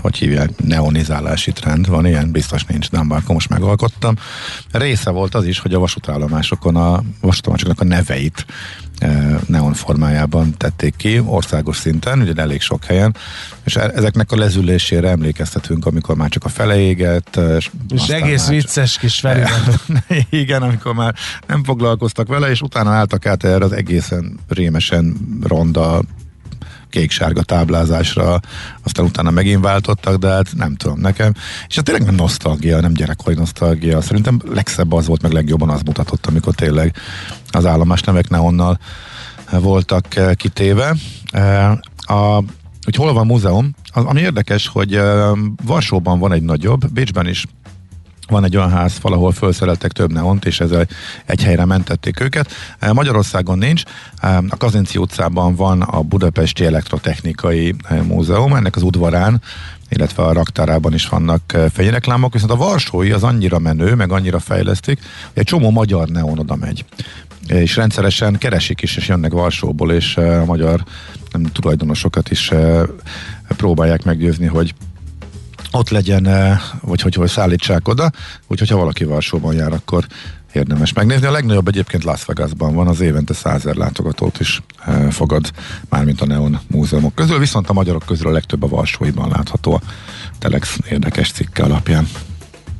hogy 0.00 0.16
hívják, 0.16 0.50
neonizálási 0.64 1.52
trend, 1.52 1.88
van 1.88 2.06
ilyen, 2.06 2.30
biztos 2.30 2.64
nincs, 2.64 2.90
de 2.90 2.98
akkor 2.98 3.34
most 3.34 3.48
megalkottam. 3.48 4.16
Része 4.72 5.10
volt 5.10 5.34
az 5.34 5.46
is, 5.46 5.58
hogy 5.58 5.74
a 5.74 5.78
vasútállomásokon 5.78 6.76
a 6.76 7.02
vasútállomásoknak 7.20 7.80
a 7.80 7.84
neveit 7.84 8.46
neon 9.46 9.72
formájában 9.72 10.54
tették 10.56 10.96
ki, 10.96 11.22
országos 11.24 11.76
szinten, 11.76 12.20
ugye 12.20 12.32
elég 12.36 12.60
sok 12.60 12.84
helyen, 12.84 13.16
és 13.64 13.76
e, 13.76 13.90
ezeknek 13.94 14.32
a 14.32 14.36
lezülésére 14.36 15.08
emlékeztetünk, 15.08 15.86
amikor 15.86 16.16
már 16.16 16.28
csak 16.28 16.44
a 16.44 16.48
fele 16.48 16.78
égett. 16.78 17.36
E, 17.36 17.56
és, 17.56 17.70
és 17.88 18.08
egész 18.08 18.42
már 18.42 18.54
vicces 18.54 18.98
kis 18.98 19.18
feliratok. 19.18 19.80
Igen, 20.30 20.62
amikor 20.62 20.94
már 20.94 21.14
nem 21.46 21.64
foglalkoztak 21.64 22.28
vele, 22.28 22.50
és 22.50 22.60
utána 22.60 22.90
álltak 22.90 23.26
át 23.26 23.44
erre 23.44 23.64
az 23.64 23.72
egészen 23.72 24.38
rémesen 24.48 25.16
ronda 25.42 26.02
kék-sárga 26.90 27.42
táblázásra, 27.42 28.40
aztán 28.82 29.04
utána 29.04 29.30
megint 29.30 29.62
váltottak, 29.62 30.16
de 30.16 30.28
hát 30.28 30.46
nem 30.56 30.74
tudom 30.74 31.00
nekem. 31.00 31.32
És 31.68 31.74
hát 31.74 31.84
tényleg 31.84 32.04
nem 32.04 32.14
nosztalgia, 32.14 32.80
nem 32.80 32.92
gyerekkori 32.92 33.36
nosztalgia. 33.36 34.00
Szerintem 34.00 34.40
legszebb 34.52 34.92
az 34.92 35.06
volt, 35.06 35.22
meg 35.22 35.32
legjobban 35.32 35.70
az 35.70 35.82
mutatott, 35.82 36.26
amikor 36.26 36.54
tényleg 36.54 36.96
az 37.50 37.66
állomás 37.66 38.00
nevek 38.00 38.28
neonnal 38.28 38.78
voltak 39.50 40.16
eh, 40.16 40.34
kitéve. 40.34 40.94
Eh, 41.30 41.70
a, 41.96 42.42
hogy 42.84 42.96
hol 42.96 43.12
van 43.12 43.26
múzeum, 43.26 43.74
ami 43.92 44.20
érdekes, 44.20 44.66
hogy 44.68 44.94
eh, 44.94 45.30
Varsóban 45.64 46.18
van 46.18 46.32
egy 46.32 46.42
nagyobb, 46.42 46.92
Bécsben 46.92 47.26
is 47.26 47.44
van 48.30 48.44
egy 48.44 48.56
olyan 48.56 48.70
ház, 48.70 48.98
valahol 49.00 49.32
felszereltek 49.32 49.92
több 49.92 50.12
neont, 50.12 50.44
és 50.44 50.60
ezzel 50.60 50.86
egy 51.26 51.42
helyre 51.42 51.64
mentették 51.64 52.20
őket. 52.20 52.50
E, 52.78 52.92
Magyarországon 52.92 53.58
nincs. 53.58 53.82
E, 54.16 54.36
a 54.48 54.56
Kazinci 54.56 54.98
utcában 54.98 55.54
van 55.54 55.82
a 55.82 56.00
Budapesti 56.00 56.64
Elektrotechnikai 56.64 57.74
e, 57.88 58.02
Múzeum, 58.02 58.54
ennek 58.54 58.76
az 58.76 58.82
udvarán 58.82 59.42
illetve 59.90 60.22
a 60.22 60.32
raktárában 60.32 60.94
is 60.94 61.08
vannak 61.08 61.56
fényreklámok, 61.72 62.32
viszont 62.32 62.52
a 62.52 62.56
Varsói 62.56 63.10
az 63.10 63.22
annyira 63.22 63.58
menő, 63.58 63.94
meg 63.94 64.12
annyira 64.12 64.38
fejlesztik, 64.38 64.98
hogy 64.98 65.42
egy 65.42 65.44
csomó 65.44 65.70
magyar 65.70 66.08
neon 66.08 66.38
oda 66.38 66.56
megy. 66.56 66.84
És 67.46 67.76
rendszeresen 67.76 68.38
keresik 68.38 68.82
is, 68.82 68.96
és 68.96 69.08
jönnek 69.08 69.32
Varsóból, 69.32 69.92
és 69.92 70.16
a 70.16 70.44
magyar 70.44 70.84
nem, 71.32 71.42
tulajdonosokat 71.42 72.30
is 72.30 72.52
próbálják 73.56 74.04
meggyőzni, 74.04 74.46
hogy 74.46 74.74
ott 75.70 75.88
legyen, 75.88 76.26
eh, 76.26 76.60
vagy 76.80 77.00
hogy 77.00 77.14
hol 77.14 77.26
szállítsák 77.26 77.88
oda, 77.88 78.10
úgyhogy 78.46 78.68
ha 78.68 78.76
valaki 78.76 79.04
Varsóban 79.04 79.54
jár, 79.54 79.72
akkor 79.72 80.06
érdemes 80.52 80.92
megnézni. 80.92 81.26
A 81.26 81.30
legnagyobb 81.30 81.68
egyébként 81.68 82.04
Las 82.04 82.24
Vegasban 82.24 82.74
van, 82.74 82.86
az 82.86 83.00
évente 83.00 83.34
százer 83.34 83.74
látogatót 83.74 84.40
is 84.40 84.62
e, 84.86 85.10
fogad, 85.10 85.52
mármint 85.88 86.20
a 86.20 86.26
Neon 86.26 86.58
múzeumok 86.66 87.14
közül, 87.14 87.38
viszont 87.38 87.68
a 87.68 87.72
magyarok 87.72 88.02
közül 88.06 88.28
a 88.28 88.32
legtöbb 88.32 88.62
a 88.62 88.68
Varsóiban 88.68 89.28
látható 89.28 89.74
a 89.74 89.80
Telex 90.38 90.78
érdekes 90.90 91.32
cikke 91.32 91.62
alapján. 91.62 92.08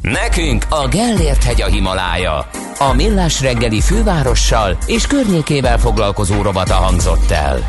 Nekünk 0.01 0.67
a 0.69 0.89
Gellért 0.89 1.43
hegy 1.43 1.63
a 1.63 1.67
Himalája. 1.67 2.49
A 2.79 2.93
Millás 2.95 3.41
reggeli 3.41 3.81
fővárossal 3.81 4.79
és 4.87 5.07
környékével 5.07 5.79
foglalkozó 5.79 6.43
robata 6.43 6.75
hangzott 6.75 7.31
el. 7.31 7.65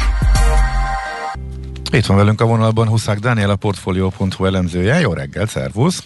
Itt 1.92 2.06
van 2.06 2.18
velünk 2.18 2.42
a 2.42 2.46
vonalban 2.46 2.88
Huszák 2.88 3.20
Dániel, 3.20 3.50
a 3.50 3.56
Portfolio.hu 3.56 4.46
elemzője. 4.46 5.00
Jó 5.00 5.14
reggel, 5.14 5.46
szervusz! 5.46 6.04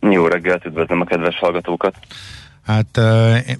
Jó 0.00 0.26
reggelt, 0.26 0.64
üdvözlöm 0.64 1.00
a 1.00 1.04
kedves 1.04 1.38
hallgatókat! 1.38 1.94
Hát 2.66 3.00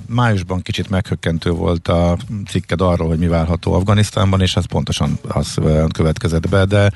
májusban 0.09 0.63
kicsit 0.63 0.91
meghökkentő 0.91 1.51
volt 1.51 1.89
a 1.89 2.17
cikked 2.47 2.81
arról, 2.81 3.09
hogy 3.09 3.19
mi 3.19 3.27
várható 3.27 3.73
Afganisztánban, 3.73 4.41
és 4.41 4.57
ez 4.57 4.67
pontosan 4.67 5.19
az 5.29 5.59
következett 5.93 6.49
be, 6.49 6.65
de 6.65 6.91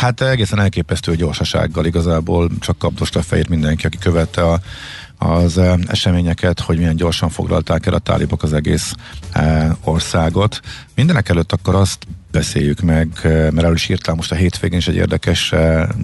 hát 0.00 0.20
egészen 0.20 0.60
elképesztő 0.60 1.16
gyorsasággal 1.16 1.84
igazából 1.84 2.48
csak 2.60 2.78
kaptosta 2.78 3.18
a 3.18 3.22
fejét 3.22 3.48
mindenki, 3.48 3.86
aki 3.86 3.98
követte 3.98 4.42
a, 4.42 4.60
az 5.18 5.60
eseményeket, 5.86 6.60
hogy 6.60 6.76
milyen 6.76 6.96
gyorsan 6.96 7.28
foglalták 7.28 7.86
el 7.86 7.94
a 7.94 7.98
tálibok 7.98 8.42
az 8.42 8.52
egész 8.52 8.94
országot. 9.84 10.60
Mindenek 10.94 11.28
előtt 11.28 11.52
akkor 11.52 11.74
azt 11.74 12.06
beszéljük 12.36 12.80
meg, 12.80 13.08
mert 13.22 13.62
el 13.62 13.74
is 13.74 13.88
írtál 13.88 14.14
most 14.14 14.32
a 14.32 14.34
hétvégén 14.34 14.78
is 14.78 14.88
egy 14.88 14.96
érdekes 14.96 15.52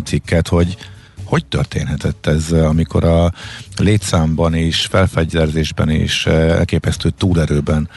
cikket, 0.04 0.48
hogy 0.48 0.76
hogy 1.24 1.46
történhetett 1.46 2.26
ez, 2.26 2.52
amikor 2.52 3.04
a 3.04 3.32
létszámban 3.76 4.54
és 4.54 4.86
felfegyverzésben 4.86 5.88
és 5.88 6.26
elképesztő 6.26 7.10
túlerőben 7.10 7.88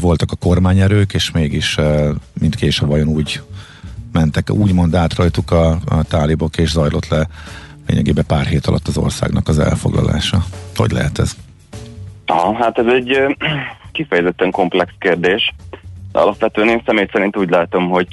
voltak 0.00 0.32
a 0.32 0.36
kormányerők, 0.36 1.14
és 1.14 1.30
mégis 1.30 1.78
mindkéső 2.40 2.86
vajon 2.86 3.08
úgy 3.08 3.40
mentek, 4.12 4.50
úgymond 4.50 4.94
át 4.94 5.14
rajtuk 5.14 5.50
a, 5.50 5.70
a 5.70 6.02
tálibok, 6.02 6.56
és 6.56 6.70
zajlott 6.70 7.08
le 7.08 7.28
lényegében 7.86 8.26
pár 8.26 8.46
hét 8.46 8.66
alatt 8.66 8.88
az 8.88 8.96
országnak 8.96 9.48
az 9.48 9.58
elfoglalása. 9.58 10.44
Hogy 10.76 10.90
lehet 10.90 11.18
ez? 11.18 11.36
Aha, 12.26 12.54
hát 12.54 12.78
ez 12.78 12.86
egy 12.86 13.36
kifejezetten 13.92 14.50
komplex 14.50 14.92
kérdés. 14.98 15.54
Alapvetően 16.18 16.68
én 16.68 16.82
személy 16.86 17.06
szerint 17.12 17.36
úgy 17.36 17.50
látom, 17.50 17.88
hogy 17.88 18.06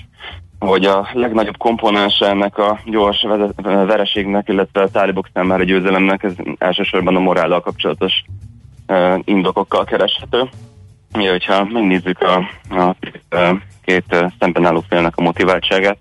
hogy 0.59 0.85
a 0.85 1.09
legnagyobb 1.13 1.57
komponense 1.57 2.29
ennek 2.29 2.57
a 2.57 2.79
gyors 2.85 3.25
vereségnek, 3.63 4.49
illetve 4.49 4.81
a 4.81 4.89
tálibok 4.89 5.27
számára 5.33 5.63
győzelemnek 5.63 6.23
ez 6.23 6.33
elsősorban 6.57 7.15
a 7.15 7.19
morállal 7.19 7.59
kapcsolatos 7.59 8.23
indokokkal 9.23 9.83
kereshető. 9.83 10.49
Ja, 11.13 11.31
hogyha 11.31 11.63
megnézzük 11.63 12.21
a, 12.21 12.35
a 12.69 12.95
két 13.85 14.15
szemben 14.39 14.65
álló 14.65 14.83
félnek 14.89 15.13
a 15.15 15.21
motiváltságát, 15.21 15.97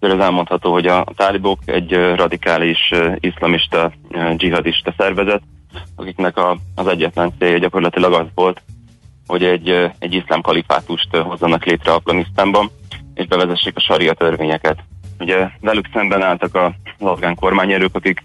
akkor 0.00 0.14
az 0.14 0.24
elmondható, 0.24 0.72
hogy 0.72 0.86
a 0.86 1.04
tálibok 1.16 1.58
egy 1.64 1.92
radikális 2.14 2.92
iszlamista, 3.20 3.92
dzsihadista 4.36 4.94
szervezet, 4.96 5.42
akiknek 5.96 6.36
a, 6.36 6.56
az 6.74 6.86
egyetlen 6.86 7.32
célja 7.38 7.58
gyakorlatilag 7.58 8.12
az 8.12 8.26
volt, 8.34 8.62
hogy 9.28 9.44
egy, 9.44 9.68
egy 9.98 10.14
iszlám 10.14 10.40
kalifátust 10.40 11.16
hozzanak 11.16 11.64
létre 11.64 11.92
Afganisztánban, 11.92 12.70
és 13.14 13.26
bevezessék 13.26 13.76
a 13.76 13.80
saria 13.80 14.14
törvényeket. 14.14 14.78
Ugye 15.18 15.48
velük 15.60 15.88
szemben 15.92 16.22
álltak 16.22 16.54
az 16.54 16.72
afgán 16.98 17.34
kormányerők, 17.34 17.94
akik 17.94 18.22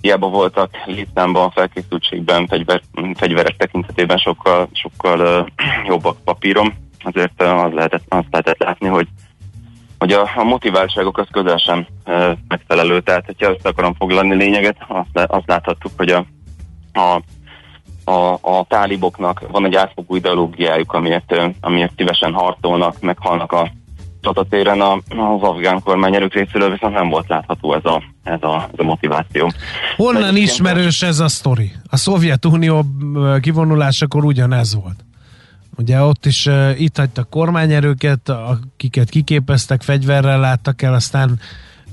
hiába 0.00 0.28
voltak 0.28 0.70
létszámban, 0.86 1.50
felkészültségben, 1.50 2.46
fegyver, 2.46 2.82
fegyveres 3.14 3.56
tekintetében 3.56 4.18
sokkal, 4.18 4.68
sokkal 4.72 5.20
uh, 5.20 5.46
jobbak 5.90 6.16
papírom, 6.24 6.74
azért 7.02 7.42
az 7.42 7.72
lehetett, 7.72 8.04
azt 8.08 8.26
lehetett 8.30 8.58
látni, 8.58 8.88
hogy 8.88 9.06
hogy 9.98 10.12
a, 10.12 10.30
a 10.36 10.44
motiváltságok 10.44 11.18
az 11.18 11.26
közel 11.30 11.56
sem 11.56 11.86
uh, 12.06 12.30
megfelelő. 12.48 13.00
Tehát, 13.00 13.26
hogyha 13.26 13.50
össze 13.50 13.68
akarom 13.68 13.94
foglalni 13.94 14.34
lényeget, 14.34 14.76
azt, 14.88 15.30
azt 15.30 15.46
láthattuk, 15.46 15.92
hogy 15.96 16.08
a, 16.08 16.26
a 16.92 17.22
a, 18.08 18.32
a 18.32 18.64
táliboknak 18.68 19.42
van 19.50 19.64
egy 19.64 19.74
átfogó 19.74 20.16
ideológiájuk, 20.16 20.92
amiért, 20.92 21.34
amiért 21.60 21.92
szívesen 21.96 22.32
harcolnak, 22.32 23.00
meghalnak 23.00 23.52
a 23.52 23.70
csatatéren 24.20 24.80
az 24.80 25.42
afgán 25.42 25.82
kormányerők 25.82 26.34
részéről 26.34 26.70
viszont 26.70 26.94
nem 26.94 27.08
volt 27.08 27.28
látható 27.28 27.74
ez 27.74 27.84
a, 27.84 28.02
ez 28.22 28.42
a, 28.42 28.68
ez 28.72 28.78
a 28.78 28.82
motiváció. 28.82 29.50
Honnan 29.96 30.36
ismerős 30.36 31.02
ez 31.02 31.18
a 31.18 31.28
sztori? 31.28 31.72
A 31.90 31.96
Szovjetunió 31.96 32.84
kivonulásakor 33.40 34.24
ugyanez 34.24 34.74
volt. 34.74 35.04
Ugye 35.76 36.02
ott 36.02 36.26
is 36.26 36.46
uh, 36.46 36.80
itt 36.80 36.96
hagytak 36.96 37.30
kormányerőket, 37.30 38.28
akiket 38.28 39.08
kiképeztek, 39.08 39.82
fegyverrel 39.82 40.40
láttak 40.40 40.82
el, 40.82 40.94
aztán 40.94 41.40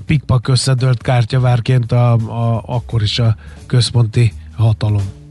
pikpak 0.06 0.48
összedőlt 0.48 1.02
kártyavárként 1.02 1.92
a, 1.92 2.12
a, 2.12 2.62
akkor 2.66 3.02
is 3.02 3.18
a 3.18 3.36
központi 3.66 4.32
hatalom. 4.56 5.25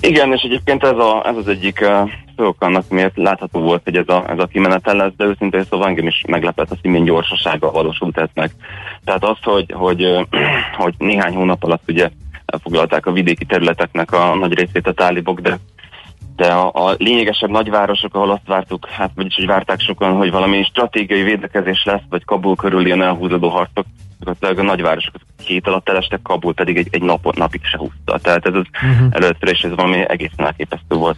Igen, 0.00 0.32
és 0.32 0.42
egyébként 0.42 0.82
ez, 0.82 0.96
a, 0.96 1.22
ez 1.26 1.36
az 1.36 1.48
egyik 1.48 1.80
uh, 1.80 2.10
szó 2.36 2.54
annak, 2.58 2.88
miért 2.88 3.16
látható 3.16 3.60
volt, 3.60 3.82
hogy 3.84 3.96
ez 3.96 4.08
a, 4.08 4.24
ez 4.28 4.38
a 4.38 4.46
kimenetel 4.46 4.96
lesz, 4.96 5.12
de 5.16 5.24
őszintén 5.24 5.64
szóval 5.70 5.88
engem 5.88 6.06
is 6.06 6.24
meglepett 6.26 6.70
az, 6.70 6.78
hogy 6.80 6.90
milyen 6.90 7.06
gyorsasággal 7.06 7.70
valósult 7.70 8.18
ez 8.18 8.28
meg. 8.34 8.50
Tehát 9.04 9.24
az, 9.24 9.36
hogy, 9.42 9.72
hogy, 9.72 10.26
hogy 10.82 10.94
néhány 10.98 11.34
hónap 11.34 11.64
alatt 11.64 11.82
ugye 11.88 12.10
elfoglalták 12.46 13.06
a 13.06 13.12
vidéki 13.12 13.44
területeknek 13.44 14.12
a 14.12 14.34
nagy 14.34 14.54
részét 14.54 14.86
a 14.86 14.92
tálibok, 14.92 15.40
de 15.40 15.58
de 16.36 16.46
a, 16.46 16.88
a 16.88 16.94
lényegesebb 16.98 17.50
nagyvárosok, 17.50 18.14
ahol 18.14 18.30
azt 18.30 18.46
vártuk, 18.46 18.88
hát 18.88 19.10
vagyis 19.14 19.34
hogy 19.34 19.46
várták 19.46 19.80
sokan, 19.80 20.16
hogy 20.16 20.30
valami 20.30 20.62
stratégiai 20.62 21.22
védekezés 21.22 21.84
lesz, 21.84 22.02
vagy 22.08 22.24
Kabul 22.24 22.56
körül 22.56 22.86
ilyen 22.86 23.02
elhúzódó 23.02 23.48
harcok, 23.48 23.86
gyakorlatilag 24.24 24.58
a 24.58 24.70
nagyvárosok 24.70 25.14
két 25.44 25.66
alatt 25.66 25.88
elestek, 25.88 26.22
Kabul 26.22 26.54
pedig 26.54 26.76
egy, 26.76 26.88
egy 26.90 27.02
nap, 27.02 27.36
napig 27.36 27.64
se 27.64 27.78
húzta. 27.78 28.18
Tehát 28.18 28.46
ez 28.46 28.54
az 28.54 28.64
uh-huh. 28.72 29.08
először 29.10 29.48
is 29.48 29.62
ez 29.62 29.74
valami 29.74 30.04
egészen 30.08 30.46
elképesztő 30.46 30.96
volt. 30.96 31.16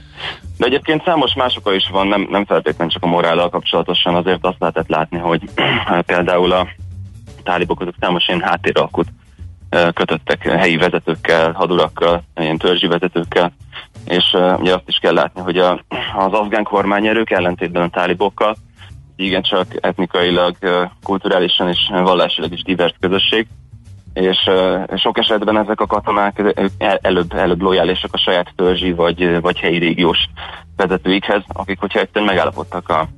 De 0.59 0.67
egyébként 0.67 1.05
számos 1.05 1.35
más 1.35 1.59
is 1.65 1.89
van, 1.89 2.07
nem, 2.07 2.27
nem 2.31 2.45
feltétlenül 2.45 2.93
csak 2.93 3.03
a 3.03 3.07
morállal 3.07 3.49
kapcsolatosan, 3.49 4.15
azért 4.15 4.45
azt 4.45 4.59
lehetett 4.59 4.89
látni, 4.89 5.19
hogy 5.19 5.43
például 6.07 6.53
a 6.53 6.69
tálibok 7.43 7.81
azok 7.81 7.95
számos 8.01 8.29
ilyen 8.29 8.41
háttéralkut 8.41 9.09
kötöttek 9.95 10.43
helyi 10.43 10.77
vezetőkkel, 10.77 11.53
hadurakkal, 11.53 12.23
ilyen 12.37 12.59
törzsi 12.59 12.87
vezetőkkel, 12.87 13.53
és 14.05 14.37
ugye 14.57 14.75
azt 14.75 14.89
is 14.89 14.97
kell 14.97 15.15
látni, 15.15 15.41
hogy 15.41 15.59
a, 15.59 15.85
az 16.17 16.33
afgán 16.33 16.63
kormányerők 16.63 17.31
ellentétben 17.31 17.83
a 17.83 17.89
tálibokkal 17.89 18.57
igencsak 19.17 19.67
etnikailag, 19.81 20.57
kulturálisan 21.03 21.69
és 21.69 21.91
vallásilag 21.93 22.53
is 22.53 22.63
divers 22.63 22.95
közösség, 23.01 23.47
és 24.15 24.51
sok 24.97 25.19
esetben 25.19 25.59
ezek 25.59 25.81
a 25.81 25.87
katonák 25.87 26.43
előbb, 26.77 27.33
előbb 27.33 27.61
lojálisak 27.61 28.13
a 28.13 28.19
saját 28.19 28.53
törzsi 28.57 28.93
vagy, 28.93 29.41
vagy 29.41 29.59
helyi 29.59 29.79
régiós 29.79 30.19
vezetőikhez, 30.77 31.43
akik 31.49 31.81
hogyha 31.81 31.99
egyszerűen 31.99 32.31
megállapodtak 32.31 32.89
a 32.89 33.09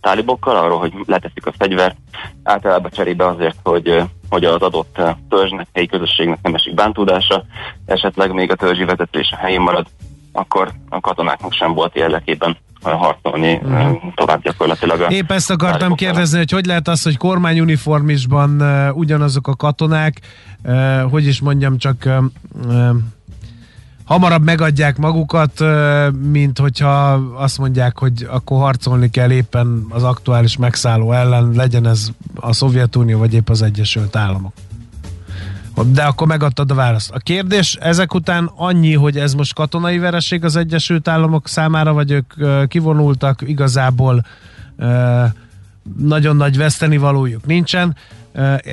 tálibokkal 0.00 0.56
arról, 0.56 0.78
hogy 0.78 0.92
leteszik 1.06 1.46
a 1.46 1.52
fegyvert, 1.58 1.96
általában 2.42 2.90
cserébe 2.90 3.26
azért, 3.26 3.56
hogy, 3.62 4.02
hogy 4.28 4.44
az 4.44 4.62
adott 4.62 5.00
törzsnek, 5.28 5.66
helyi 5.72 5.86
közösségnek 5.86 6.38
nem 6.42 6.54
esik 6.54 6.74
bántódása, 6.74 7.44
esetleg 7.86 8.32
még 8.32 8.50
a 8.50 8.54
törzsi 8.54 8.84
vezetés 8.84 9.30
a 9.32 9.36
helyén 9.36 9.60
marad, 9.60 9.86
akkor 10.32 10.70
a 10.88 11.00
katonáknak 11.00 11.52
sem 11.52 11.74
volt 11.74 11.96
érdekében 11.96 12.56
harcolni 12.90 13.60
mm. 13.66 13.92
tovább 14.14 14.42
gyakorlatilag. 14.42 15.12
Épp 15.12 15.30
ezt 15.30 15.50
akartam 15.50 15.94
kérdezni, 15.94 16.38
hogy 16.38 16.50
hogy 16.50 16.66
lehet 16.66 16.88
az, 16.88 17.02
hogy 17.02 17.16
kormányuniformisban 17.16 18.60
uh, 18.60 18.96
ugyanazok 18.96 19.48
a 19.48 19.54
katonák, 19.54 20.20
uh, 20.64 21.00
hogy 21.10 21.26
is 21.26 21.40
mondjam, 21.40 21.78
csak 21.78 22.08
uh, 22.66 22.88
hamarabb 24.04 24.44
megadják 24.44 24.96
magukat, 24.96 25.64
mint 26.30 26.58
hogyha 26.58 27.12
azt 27.36 27.58
mondják, 27.58 27.98
hogy 27.98 28.26
akkor 28.30 28.58
harcolni 28.58 29.10
kell 29.10 29.30
éppen 29.30 29.86
az 29.88 30.02
aktuális 30.02 30.56
megszálló 30.56 31.12
ellen, 31.12 31.52
legyen 31.54 31.86
ez 31.86 32.08
a 32.34 32.52
Szovjetunió, 32.52 33.18
vagy 33.18 33.34
épp 33.34 33.48
az 33.48 33.62
Egyesült 33.62 34.16
Államok. 34.16 34.52
De 35.82 36.02
akkor 36.02 36.26
megadtad 36.26 36.70
a 36.70 36.74
választ. 36.74 37.10
A 37.10 37.18
kérdés 37.18 37.74
ezek 37.74 38.14
után 38.14 38.50
annyi, 38.56 38.94
hogy 38.94 39.18
ez 39.18 39.34
most 39.34 39.54
katonai 39.54 39.98
vereség 39.98 40.44
az 40.44 40.56
Egyesült 40.56 41.08
Államok 41.08 41.48
számára, 41.48 41.92
vagy 41.92 42.10
ők 42.10 42.32
kivonultak, 42.68 43.42
igazából 43.48 44.26
nagyon 45.98 46.36
nagy 46.36 46.56
veszteni 46.56 46.96
valójuk 46.96 47.46
nincsen. 47.46 47.96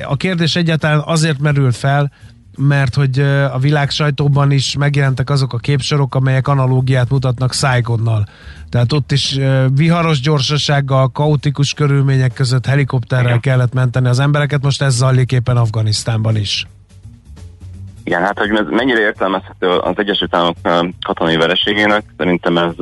A 0.04 0.16
kérdés 0.16 0.56
egyáltalán 0.56 1.02
azért 1.04 1.38
merült 1.38 1.76
fel, 1.76 2.12
mert 2.56 2.94
hogy 2.94 3.18
a 3.52 3.58
világ 3.58 3.90
sajtóban 3.90 4.50
is 4.50 4.76
megjelentek 4.76 5.30
azok 5.30 5.52
a 5.52 5.58
képsorok, 5.58 6.14
amelyek 6.14 6.48
analógiát 6.48 7.10
mutatnak 7.10 7.52
Saigonnal. 7.52 8.26
Tehát 8.68 8.92
ott 8.92 9.12
is 9.12 9.38
viharos 9.74 10.20
gyorsasággal, 10.20 11.08
kaotikus 11.08 11.72
körülmények 11.72 12.32
között 12.32 12.66
helikopterrel 12.66 13.40
kellett 13.40 13.72
menteni 13.72 14.08
az 14.08 14.18
embereket, 14.18 14.62
most 14.62 14.82
ez 14.82 14.94
zajlik 14.94 15.32
éppen 15.32 15.56
Afganisztánban 15.56 16.36
is. 16.36 16.66
Igen, 18.04 18.22
hát 18.22 18.38
hogy 18.38 18.50
ez 18.56 18.66
mennyire 18.70 19.00
értelmezhető 19.00 19.68
az 19.68 19.98
Egyesült 19.98 20.34
Államok 20.34 20.56
katonai 21.06 21.36
vereségének, 21.36 22.02
szerintem 22.16 22.58
ez 22.58 22.74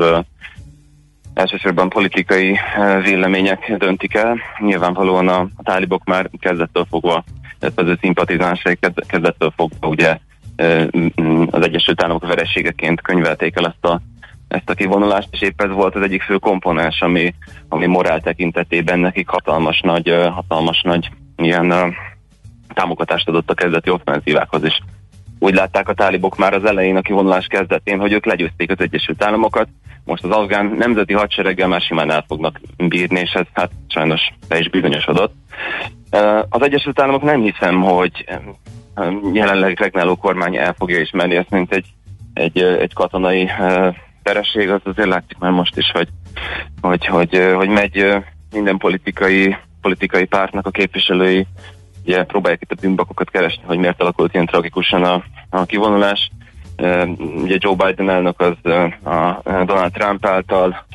elsősorban 1.35 1.89
politikai 1.89 2.59
vélemények 3.03 3.77
döntik 3.77 4.15
el. 4.15 4.39
Nyilvánvalóan 4.59 5.29
a, 5.29 5.49
tálibok 5.63 6.05
már 6.05 6.31
kezdettől 6.41 6.87
fogva, 6.91 7.25
illetve 7.61 7.83
az 7.83 7.89
ő 7.89 7.99
szimpatizánsai 8.01 8.79
kezdettől 9.07 9.53
fogva 9.57 9.89
ugye 9.89 10.19
az 11.51 11.63
Egyesült 11.63 12.03
Államok 12.03 12.27
vereségeként 12.27 13.01
könyvelték 13.01 13.57
el 13.57 13.67
ezt 13.67 13.85
a 13.85 14.01
ezt 14.49 14.71
a 14.71 14.75
kivonulást, 14.75 15.29
és 15.31 15.41
épp 15.41 15.63
ez 15.63 15.71
volt 15.71 15.95
az 15.95 16.03
egyik 16.03 16.23
fő 16.23 16.37
komponens, 16.37 17.01
ami, 17.01 17.35
ami 17.69 17.87
morál 17.87 18.21
tekintetében 18.21 18.99
nekik 18.99 19.29
hatalmas 19.29 19.81
nagy, 19.81 20.15
hatalmas 20.31 20.83
nagy 20.83 21.11
ilyen 21.37 21.95
támogatást 22.75 23.29
adott 23.29 23.51
a 23.51 23.55
kezdeti 23.55 23.91
offenzívákhoz 23.91 24.65
is 24.65 24.81
úgy 25.43 25.55
látták 25.55 25.89
a 25.89 25.95
tálibok 25.95 26.37
már 26.37 26.55
az 26.55 26.65
elején 26.65 26.97
a 26.97 27.01
kivonulás 27.01 27.47
kezdetén, 27.47 28.01
hogy 28.01 28.13
ők 28.13 28.25
legyőzték 28.25 28.71
az 28.71 28.81
Egyesült 28.81 29.25
Államokat, 29.25 29.69
most 30.05 30.25
az 30.25 30.31
afgán 30.31 30.75
nemzeti 30.79 31.13
hadsereggel 31.13 31.69
már 31.69 31.81
simán 31.81 32.11
el 32.11 32.25
fognak 32.29 32.61
bírni, 32.77 33.21
és 33.21 33.33
ez 33.33 33.47
hát 33.53 33.71
sajnos 33.89 34.21
be 34.49 34.59
is 34.59 34.71
bizonyosodott. 34.71 35.35
Az 36.49 36.63
Egyesült 36.63 37.01
Államok 37.01 37.23
nem 37.23 37.41
hiszem, 37.41 37.83
hogy 37.83 38.25
jelenleg 39.33 39.79
regnáló 39.79 40.17
kormány 40.17 40.57
el 40.57 40.75
fogja 40.79 41.01
ismerni 41.01 41.37
ezt, 41.37 41.51
mint 41.51 41.73
egy, 41.73 41.87
egy, 42.35 42.59
egy 42.59 42.95
katonai 42.95 43.51
teresség, 44.23 44.71
az 44.71 44.81
azért 44.85 45.09
látszik 45.09 45.39
már 45.39 45.51
most 45.51 45.77
is, 45.77 45.91
hogy, 45.91 46.09
hogy, 46.81 47.07
hogy, 47.07 47.53
hogy 47.55 47.69
megy 47.69 48.15
minden 48.53 48.77
politikai, 48.77 49.57
politikai 49.81 50.25
pártnak 50.25 50.67
a 50.67 50.71
képviselői 50.71 51.47
ugye 52.05 52.25
próbálják 52.25 52.63
itt 52.63 52.71
a 52.71 52.81
bűnbakokat 52.81 53.31
keresni, 53.31 53.63
hogy 53.67 53.79
miért 53.79 54.01
alakult 54.01 54.35
ilyen 54.35 54.47
tragikusan 54.47 55.05
a, 55.05 55.25
a 55.51 55.65
kivonulás. 55.65 56.31
Ugye 57.19 57.57
Joe 57.59 57.75
Biden 57.75 58.11
elnök 58.11 58.41
az 58.41 58.73
a 59.05 59.41
Donald 59.45 59.93
Trump 59.93 60.27
által 60.27 60.87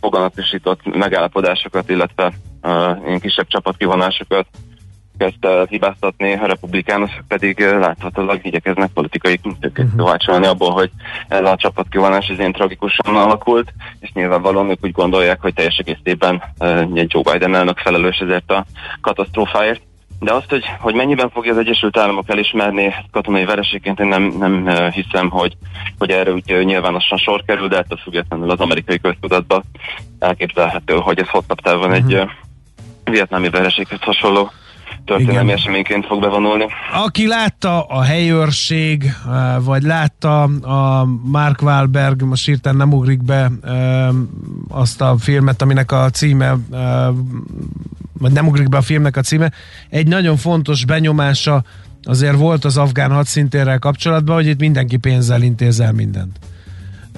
foganatosított 0.00 0.96
megállapodásokat, 0.96 1.90
illetve 1.90 2.32
ilyen 3.06 3.20
kisebb 3.20 3.46
csapatkivonásokat 3.46 4.46
kezdte 5.18 5.48
el 5.48 5.66
hibáztatni, 5.70 6.32
a 6.32 6.46
republikánusok 6.46 7.24
pedig 7.28 7.60
láthatólag 7.60 8.40
igyekeznek 8.42 8.90
politikai 8.90 9.40
kovácsolni 9.96 10.46
uh-huh. 10.46 10.52
abból, 10.52 10.70
hogy 10.70 10.90
ez 11.28 11.44
a 11.44 11.56
csapatkivonás 11.56 12.28
ez 12.28 12.38
ilyen 12.38 12.52
tragikusan 12.52 13.16
alakult, 13.16 13.72
és 14.00 14.12
nyilvánvalóan 14.12 14.70
ők 14.70 14.84
úgy 14.84 14.92
gondolják, 14.92 15.40
hogy 15.40 15.54
teljes 15.54 15.76
egészében 15.76 16.42
egy 16.94 17.12
Joe 17.14 17.32
Biden 17.32 17.54
elnök 17.54 17.78
felelős 17.78 18.16
ezért 18.16 18.50
a 18.50 18.64
katasztrófáért. 19.00 19.82
De 20.20 20.32
azt, 20.32 20.50
hogy, 20.50 20.64
hogy 20.80 20.94
mennyiben 20.94 21.30
fogja 21.30 21.52
az 21.52 21.58
Egyesült 21.58 21.96
Államok 21.96 22.28
elismerni 22.28 22.94
katonai 23.10 23.44
vereségként, 23.44 24.00
én 24.00 24.06
nem, 24.06 24.22
nem 24.22 24.68
hiszem, 24.90 25.30
hogy, 25.30 25.56
hogy 25.98 26.10
erre 26.10 26.32
úgy 26.32 26.64
nyilvánosan 26.64 27.18
sor 27.18 27.42
kerül, 27.46 27.68
de 27.68 27.76
ettől 27.76 27.98
függetlenül 28.02 28.50
az 28.50 28.60
amerikai 28.60 28.98
köztudatban 29.00 29.62
elképzelhető, 30.18 30.94
hogy 30.94 31.18
ez 31.18 31.28
hosszabb 31.28 31.60
távon 31.60 31.90
uh-huh. 31.90 31.96
egy 31.96 32.14
uh, 32.14 32.30
vietnámi 33.04 33.48
vereséghez 33.50 34.00
hasonló 34.00 34.50
történelmi 35.08 35.44
Igen. 35.44 35.56
eseményként 35.56 36.06
fog 36.06 36.20
bevonulni. 36.20 36.64
Aki 36.92 37.26
látta 37.26 37.82
a 37.82 38.02
helyőrség, 38.02 39.12
vagy 39.60 39.82
látta 39.82 40.42
a 40.62 41.04
Mark 41.22 41.62
Wahlberg, 41.62 42.22
most 42.22 42.46
hirtelen 42.46 42.78
nem 42.78 42.92
ugrik 42.92 43.22
be 43.22 43.50
azt 44.68 45.00
a 45.00 45.16
filmet, 45.18 45.62
aminek 45.62 45.92
a 45.92 46.10
címe 46.10 46.56
vagy 48.20 48.32
nem 48.32 48.46
ugrik 48.46 48.68
be 48.68 48.76
a 48.76 48.82
filmnek 48.82 49.16
a 49.16 49.20
címe, 49.20 49.52
egy 49.88 50.06
nagyon 50.06 50.36
fontos 50.36 50.84
benyomása 50.84 51.62
azért 52.02 52.36
volt 52.36 52.64
az 52.64 52.76
afgán 52.76 53.10
hadszintérrel 53.10 53.78
kapcsolatban, 53.78 54.34
hogy 54.34 54.46
itt 54.46 54.60
mindenki 54.60 54.96
pénzzel 54.96 55.42
intézel 55.42 55.92
mindent. 55.92 56.38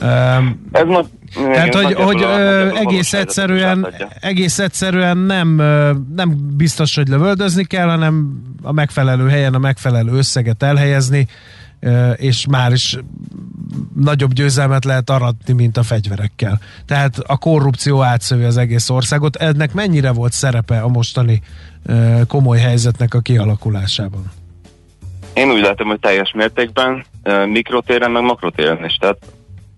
Um, 0.03 0.68
Ez 0.72 0.86
ma, 0.86 1.05
tehát, 1.34 1.74
hogy, 1.74 1.94
hogy 1.94 2.22
ö, 2.22 2.68
egész 2.74 3.12
egyszerűen, 3.12 3.94
egész 4.20 4.59
egyszerűen 4.59 5.16
nem, 5.16 5.48
nem 6.16 6.36
biztos, 6.57 6.94
hogy 6.94 7.09
lövöldözni 7.09 7.64
kell, 7.64 7.88
hanem 7.88 8.42
a 8.62 8.72
megfelelő 8.72 9.28
helyen 9.28 9.55
a 9.55 9.59
megfelelő 9.59 10.12
összeget 10.12 10.62
elhelyezni, 10.62 11.26
és 12.16 12.46
már 12.46 12.72
is 12.72 12.98
nagyobb 13.94 14.32
győzelmet 14.32 14.84
lehet 14.84 15.11
aratni, 15.11 15.53
mint 15.53 15.76
a 15.76 15.82
fegyverekkel. 15.82 16.61
Tehát 16.86 17.18
a 17.26 17.38
korrupció 17.38 18.03
átszövi 18.03 18.44
az 18.44 18.57
egész 18.57 18.90
országot. 18.90 19.36
Ennek 19.36 19.72
mennyire 19.72 20.12
volt 20.12 20.32
szerepe 20.32 20.80
a 20.80 20.88
mostani 20.88 21.42
komoly 22.26 22.59
helyzetnek 22.59 23.14
a 23.14 23.20
kialakulásában? 23.20 24.30
Én 25.34 25.51
úgy 25.51 25.61
látom, 25.61 25.88
hogy 25.88 26.01
teljes 26.01 26.32
mértékben, 26.32 27.05
mikrotéren, 27.46 28.11
meg 28.11 28.22
makrotéren 28.22 28.84
is. 28.84 28.96
Tehát 28.96 29.18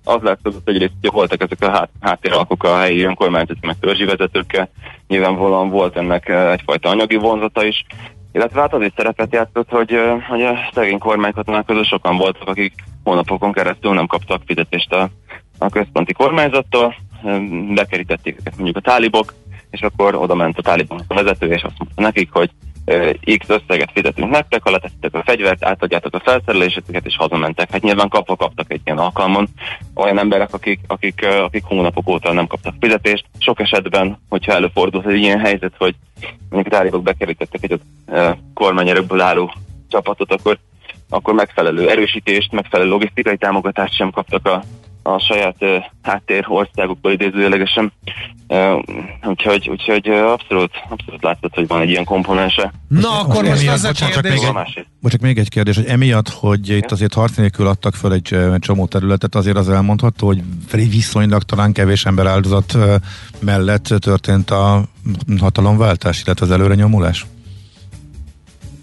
az 0.04 0.22
látszott, 0.22 0.68
egyrészt 0.68 0.92
hogy 1.00 1.10
voltak 1.10 1.42
ezek 1.42 1.68
a 1.68 1.70
hát, 1.70 1.90
háttéralkok 2.00 2.64
a 2.64 2.78
helyi 2.78 3.02
önkormányzati 3.02 3.66
meg 3.66 3.76
törzsi 3.80 4.04
vezetőkkel, 4.04 4.68
nyilvánvalóan 5.08 5.68
volt 5.68 5.96
ennek 5.96 6.28
egyfajta 6.28 6.88
anyagi 6.88 7.16
vonzata 7.16 7.64
is, 7.64 7.84
illetve 8.32 8.60
hát 8.60 8.74
az 8.74 8.82
is 8.82 8.92
szerepet 8.96 9.32
játszott, 9.32 9.70
hogy, 9.70 9.98
hogy 10.28 10.42
a 10.42 10.58
szegény 10.72 10.98
kormánykatonák 10.98 11.64
közül 11.64 11.84
sokan 11.84 12.16
voltak, 12.16 12.48
akik 12.48 12.74
hónapokon 13.04 13.52
keresztül 13.52 13.92
nem 13.92 14.06
kaptak 14.06 14.42
fizetést 14.46 14.92
a, 14.92 15.08
a 15.58 15.68
központi 15.68 16.12
kormányzattól, 16.12 16.94
bekerítették 17.74 18.36
őket 18.40 18.54
mondjuk 18.56 18.76
a 18.76 18.80
tálibok, 18.80 19.34
és 19.70 19.80
akkor 19.80 20.14
oda 20.14 20.34
ment 20.34 20.58
a 20.58 20.62
táliboknak 20.62 21.10
a 21.10 21.14
vezető, 21.14 21.46
és 21.46 21.62
azt 21.62 21.78
mondta 21.78 22.02
nekik, 22.02 22.32
hogy 22.32 22.50
X 23.38 23.48
összeget 23.48 23.90
fizetünk 23.94 24.30
nektek, 24.30 24.62
ha 24.62 24.70
letesztek 24.70 25.14
a 25.14 25.22
fegyvert, 25.24 25.64
átadjátok 25.64 26.14
a 26.14 26.20
felszereléseteket, 26.24 27.06
és 27.06 27.16
hazamentek. 27.16 27.70
Hát 27.70 27.82
nyilván 27.82 28.08
kapva 28.08 28.36
kaptak 28.36 28.72
egy 28.72 28.80
ilyen 28.84 28.98
alkalmon 28.98 29.48
olyan 29.94 30.18
emberek, 30.18 30.54
akik, 30.54 30.80
akik, 30.86 31.26
akik 31.26 31.64
hónapok 31.64 32.08
óta 32.08 32.32
nem 32.32 32.46
kaptak 32.46 32.74
fizetést. 32.80 33.24
Sok 33.38 33.60
esetben, 33.60 34.18
hogyha 34.28 34.52
előfordult 34.52 35.06
egy 35.06 35.20
ilyen 35.20 35.40
helyzet, 35.40 35.74
hogy 35.78 35.94
mondjuk 36.50 36.74
tálibok 36.74 37.02
bekerítettek 37.02 37.62
egy 37.62 37.80
kormányerőkből 38.54 39.20
álló 39.20 39.54
csapatot, 39.88 40.32
akkor, 40.32 40.58
akkor 41.08 41.34
megfelelő 41.34 41.90
erősítést, 41.90 42.52
megfelelő 42.52 42.90
logisztikai 42.90 43.36
támogatást 43.36 43.94
sem 43.94 44.10
kaptak 44.10 44.46
a, 44.46 44.62
a 45.02 45.18
saját 45.18 45.56
uh, 45.60 45.68
háttér 46.02 46.44
országokból 46.48 47.12
idézőjelegesen. 47.12 47.92
Uh, 48.48 48.82
úgyhogy, 49.24 49.68
úgyhogy 49.68 50.08
uh, 50.08 50.30
abszolút, 50.30 50.70
abszolút 50.88 51.22
látszott, 51.22 51.54
hogy 51.54 51.66
van 51.66 51.80
egy 51.80 51.88
ilyen 51.88 52.04
komponense. 52.04 52.72
Na, 52.88 53.20
akkor 53.20 53.44
most 53.44 53.68
az 53.68 53.84
a 53.84 53.92
kérdés. 53.92 54.40
Még 54.40 54.42
egy, 54.42 55.10
csak 55.10 55.20
még 55.20 55.38
egy 55.38 55.48
kérdés, 55.48 55.76
hogy 55.76 55.86
emiatt, 55.86 56.28
hogy 56.28 56.68
itt 56.68 56.90
azért 56.90 57.14
harc 57.14 57.36
nélkül 57.36 57.66
adtak 57.66 57.94
föl 57.94 58.12
egy, 58.12 58.34
egy 58.34 58.58
csomó 58.58 58.86
területet, 58.86 59.34
azért 59.34 59.56
az 59.56 59.68
elmondható, 59.68 60.26
hogy 60.26 60.42
viszonylag 60.90 61.42
talán 61.42 61.72
kevés 61.72 62.04
ember 62.04 62.26
áldozat 62.26 62.78
mellett 63.38 63.94
történt 63.98 64.50
a 64.50 64.84
hatalomváltás, 65.40 66.22
illetve 66.24 66.46
az 66.46 66.52
előre 66.52 66.74
nyomulás? 66.74 67.26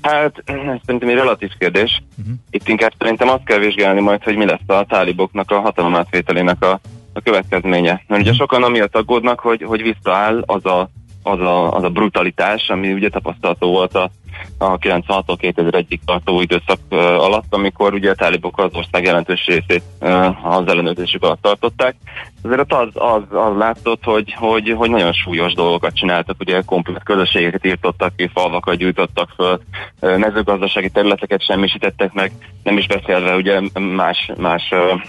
Hát, 0.02 0.44
ez 0.46 0.56
szerintem 0.86 1.10
egy 1.10 1.16
relatív 1.16 1.52
kérdés. 1.60 2.02
Uh-huh. 2.18 2.34
Itt 2.50 2.68
inkább 2.68 2.94
szerintem 2.98 3.30
azt 3.30 3.44
kell 3.44 3.58
vizsgálni 3.58 4.02
majd, 4.02 4.24
hogy 4.24 4.36
mi 4.36 4.46
lesz 4.46 4.68
a 4.68 4.86
táliboknak 4.86 5.52
a 5.52 5.60
hatalomátvételének 5.60 6.64
a, 6.64 6.80
a 7.14 7.22
következménye. 7.22 7.92
Mert 7.92 8.10
uh-huh. 8.10 8.20
ugye 8.20 8.34
sokan 8.34 8.64
amiatt 8.64 8.96
aggódnak, 8.96 9.40
hogy, 9.40 9.64
hogy 9.64 9.82
visszaáll 9.82 10.44
az 10.46 10.66
a, 10.66 10.90
az, 11.24 11.40
a, 11.40 11.74
az 11.74 11.84
a 11.84 11.90
brutalitás, 11.90 12.70
ami 12.70 12.94
ugye 12.94 13.10
tapasztalható 13.10 13.72
volt 13.72 13.96
a 13.96 14.12
a 14.58 14.78
96-tól 14.78 15.38
2001-ig 15.42 16.00
tartó 16.06 16.42
időszak 16.42 16.80
uh, 16.90 17.00
alatt, 17.00 17.46
amikor 17.50 17.94
ugye 17.94 18.12
a 18.12 18.16
tálibok 18.16 18.58
az 18.58 18.74
ország 18.74 19.04
jelentős 19.04 19.46
részét 19.46 19.84
uh, 20.00 20.56
az 20.56 20.68
ellenőrzésük 20.68 21.24
alatt 21.24 21.42
tartották. 21.42 21.96
Azért 22.42 22.74
az, 22.74 22.88
az, 22.94 23.22
az 23.30 23.58
látszott, 23.58 24.04
hogy, 24.04 24.34
hogy, 24.34 24.74
hogy 24.78 24.90
nagyon 24.90 25.14
súlyos 25.14 25.54
dolgokat 25.54 25.96
csináltak, 25.96 26.36
ugye 26.40 26.62
komplet 26.62 27.04
közösségeket 27.04 27.66
írtottak 27.66 28.16
ki, 28.16 28.30
falvakat 28.34 28.76
gyújtottak 28.76 29.30
föl, 29.36 29.60
mezőgazdasági 30.00 30.90
területeket 30.90 31.44
semmisítettek 31.44 32.14
meg, 32.14 32.32
nem 32.64 32.78
is 32.78 32.88
beszélve 32.88 33.36
ugye 33.36 33.62
más, 33.74 34.32
más 34.38 34.72
uh, 34.72 35.02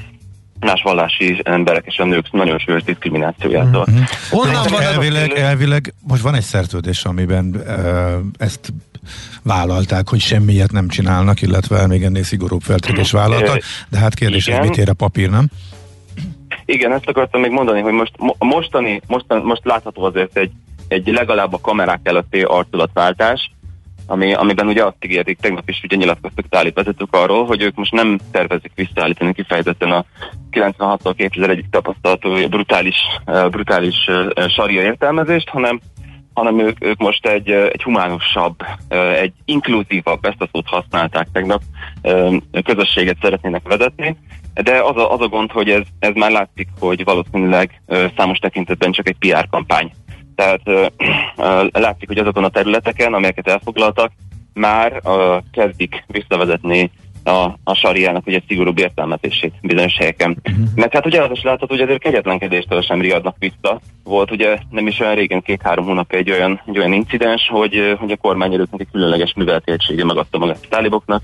más 0.60 0.82
vallási 0.82 1.40
emberek 1.42 1.84
és 1.86 1.98
a 1.98 2.04
nők 2.04 2.32
nagyon 2.32 2.58
súlyos 2.58 2.82
diszkriminációjától. 2.82 3.86
Mm-hmm. 3.90 4.02
Onnan 4.30 4.66
van 4.70 4.82
elvileg, 4.82 5.30
elvileg, 5.30 5.94
most 6.08 6.22
van 6.22 6.34
egy 6.34 6.42
szerződés, 6.42 7.04
amiben 7.04 7.46
uh, 7.46 8.44
ezt 8.44 8.72
vállalták, 9.42 10.08
hogy 10.08 10.20
semmiet 10.20 10.72
nem 10.72 10.88
csinálnak, 10.88 11.42
illetve 11.42 11.86
még 11.86 12.02
ennél 12.02 12.22
szigorúbb 12.22 12.62
feltételés 12.62 13.10
vállaltak, 13.10 13.62
de 13.88 13.98
hát 13.98 14.14
kérdés, 14.14 14.46
Igen. 14.46 14.58
hogy 14.58 14.68
mit 14.68 14.78
ér 14.78 14.88
a 14.88 14.92
papír, 14.92 15.30
nem? 15.30 15.46
Igen, 16.64 16.92
ezt 16.92 17.08
akartam 17.08 17.40
még 17.40 17.50
mondani, 17.50 17.80
hogy 17.80 17.92
most 17.92 18.12
mostani, 18.38 19.00
most, 19.06 19.24
most 19.42 19.64
látható 19.64 20.04
azért 20.04 20.36
egy, 20.36 20.50
egy 20.88 21.06
legalább 21.06 21.52
a 21.52 21.60
kamerák 21.60 22.00
előtti 22.02 22.42
arculatváltás, 22.42 23.50
ami, 24.06 24.34
amiben 24.34 24.66
ugye 24.66 24.84
azt 24.84 25.04
ígérték, 25.04 25.38
tegnap 25.38 25.68
is 25.68 25.80
ugye 25.82 25.96
nyilatkoztak 25.96 26.48
táli 26.48 26.70
vezetők 26.74 27.14
arról, 27.14 27.46
hogy 27.46 27.62
ők 27.62 27.74
most 27.74 27.92
nem 27.92 28.18
tervezik 28.30 28.72
visszaállítani 28.74 29.32
kifejezetten 29.32 29.90
a 29.90 30.04
96-tól 30.52 31.14
2001-ig 31.16 31.64
tapasztalatú 31.70 32.48
brutális, 32.48 32.96
brutális 33.50 33.96
saria 34.48 34.82
értelmezést, 34.82 35.48
hanem 35.48 35.80
hanem 36.40 36.58
ők, 36.58 36.84
ők 36.84 36.98
most 36.98 37.26
egy, 37.26 37.50
egy 37.50 37.82
humánusabb, 37.82 38.56
egy 39.14 39.32
inkluzívabb, 39.44 40.24
ezt 40.24 40.40
a 40.40 40.48
szót 40.52 40.66
használták 40.66 41.28
tegnap, 41.32 41.62
közösséget 42.64 43.16
szeretnének 43.22 43.68
vezetni, 43.68 44.16
de 44.54 44.82
az 44.82 44.96
a, 44.96 45.12
az 45.12 45.20
a 45.20 45.28
gond, 45.28 45.50
hogy 45.50 45.70
ez, 45.70 45.82
ez 45.98 46.14
már 46.14 46.30
látszik, 46.30 46.68
hogy 46.78 47.04
valószínűleg 47.04 47.82
számos 48.16 48.38
tekintetben 48.38 48.92
csak 48.92 49.08
egy 49.08 49.16
PR 49.18 49.48
kampány. 49.50 49.92
Tehát 50.34 50.60
látszik, 51.72 52.08
hogy 52.08 52.18
azokon 52.18 52.44
a 52.44 52.48
területeken, 52.48 53.14
amelyeket 53.14 53.48
elfoglaltak, 53.48 54.12
már 54.54 55.00
kezdik 55.52 56.04
visszavezetni 56.06 56.90
a, 57.24 57.58
a 57.64 57.74
sariának 57.74 58.26
ugye 58.26 58.40
szigorúbb 58.48 58.78
értelmezését 58.78 59.54
bizonyos 59.62 59.96
helyeken. 59.96 60.36
Uh-huh. 60.50 60.64
Mert 60.74 60.92
hát 60.92 61.06
ugye 61.06 61.22
az 61.22 61.30
is 61.32 61.42
látható, 61.42 61.74
hogy 61.74 61.82
azért 61.82 62.00
kegyetlenkedéstől 62.00 62.82
sem 62.82 63.00
riadnak 63.00 63.36
vissza. 63.38 63.80
Volt 64.04 64.30
ugye 64.30 64.58
nem 64.70 64.86
is 64.86 65.00
olyan 65.00 65.14
régen, 65.14 65.42
két-három 65.42 65.84
hónapja 65.84 66.18
egy 66.18 66.30
olyan, 66.30 66.60
egy 66.66 66.78
olyan 66.78 66.92
incidens, 66.92 67.48
hogy, 67.48 67.96
hogy 67.98 68.10
a 68.10 68.16
kormányerőknek 68.16 68.80
egy 68.80 68.90
különleges 68.92 69.34
műveltéltsége 69.34 70.04
megadta 70.04 70.38
magát 70.38 70.58
a 70.62 70.68
táliboknak, 70.68 71.22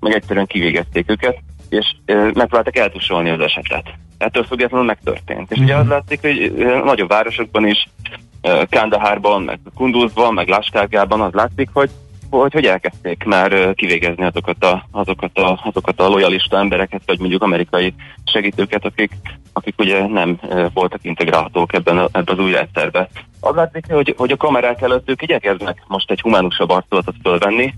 meg 0.00 0.14
egyszerűen 0.14 0.46
kivégezték 0.46 1.10
őket, 1.10 1.38
és 1.68 1.92
e, 2.04 2.14
megpróbáltak 2.14 2.76
eltusolni 2.76 3.30
az 3.30 3.40
esetet. 3.40 3.94
Ettől 4.18 4.44
függetlenül 4.44 4.86
megtörtént. 4.86 5.50
És 5.50 5.58
uh-huh. 5.58 5.64
ugye 5.64 5.74
az 5.74 5.86
látszik, 5.86 6.20
hogy 6.20 6.52
nagyobb 6.84 7.08
városokban 7.08 7.66
is, 7.66 7.88
Kandahárban, 8.70 9.42
meg 9.42 9.58
Kunduzban, 9.74 10.34
meg 10.34 10.48
Láskárgában 10.48 11.20
az 11.20 11.32
látszik, 11.32 11.68
hogy 11.72 11.90
hogy, 12.30 12.52
hogy 12.52 12.64
elkezdték 12.64 13.24
már 13.24 13.74
kivégezni 13.74 14.24
azokat 14.24 14.64
a, 14.64 14.86
azokat, 14.90 15.38
a, 15.38 15.60
azokat 15.64 16.00
a 16.00 16.08
lojalista 16.08 16.58
embereket, 16.58 17.02
vagy 17.06 17.18
mondjuk 17.18 17.42
amerikai 17.42 17.94
segítőket, 18.24 18.84
akik, 18.84 19.10
akik 19.52 19.74
ugye 19.78 20.06
nem 20.06 20.40
voltak 20.74 21.00
integrálhatók 21.02 21.74
ebben, 21.74 21.98
a, 21.98 22.08
ebben 22.12 22.38
az 22.38 22.44
új 22.44 22.52
rendszerbe. 22.52 23.08
Az 23.40 23.54
látszik, 23.54 23.92
hogy, 23.92 24.14
hogy 24.16 24.30
a 24.30 24.36
kamerák 24.36 24.82
előtt 24.82 25.10
ők 25.10 25.22
igyekeznek 25.22 25.82
most 25.86 26.10
egy 26.10 26.20
humánusabb 26.20 26.70
arculatot 26.70 27.14
fölvenni, 27.22 27.74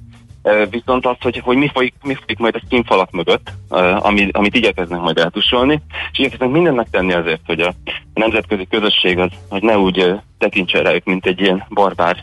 Viszont 0.71 1.07
az, 1.07 1.17
hogy, 1.21 1.39
hogy 1.39 1.57
mi, 1.57 1.71
folyik, 1.73 1.95
mi 2.03 2.15
folyik 2.15 2.39
majd 2.39 2.55
a 2.55 2.63
színfalak 2.69 3.11
mögött, 3.11 3.53
ami, 3.99 4.29
amit 4.33 4.55
igyekeznek 4.55 5.01
majd 5.01 5.19
eltusolni, 5.19 5.83
és 6.13 6.19
igyekeznek 6.19 6.51
mindent 6.51 6.77
megtenni 6.77 7.13
azért, 7.13 7.41
hogy 7.47 7.61
a 7.61 7.75
nemzetközi 8.15 8.67
közösség 8.71 9.19
az, 9.19 9.31
hogy 9.49 9.63
ne 9.63 9.79
úgy 9.79 10.15
tekintse 10.39 10.83
rájuk, 10.83 11.05
mint 11.05 11.27
egy 11.27 11.41
ilyen 11.41 11.65
barbár 11.69 12.17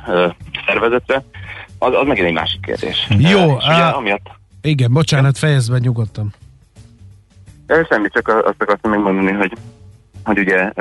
szervezetre, 0.66 1.24
az, 1.78 1.94
az 1.94 2.08
megint 2.08 2.28
egy 2.28 2.34
másik 2.34 2.62
kérdés. 2.62 3.08
Jó, 3.10 3.40
Uh, 3.40 3.58
és 3.58 3.66
ugye, 3.66 3.74
á- 3.74 3.96
amiatt, 3.96 4.30
Igen, 4.62 4.94
bocsánat, 4.94 5.38
fejezd 5.38 5.72
be 5.72 5.78
nyugodtan. 5.78 6.34
Semmi, 7.90 8.08
csak 8.10 8.28
azt 8.28 8.62
akartam 8.62 8.92
megmondani, 8.92 9.32
hogy 9.32 9.58
hogy 10.26 10.40
ugye 10.40 10.72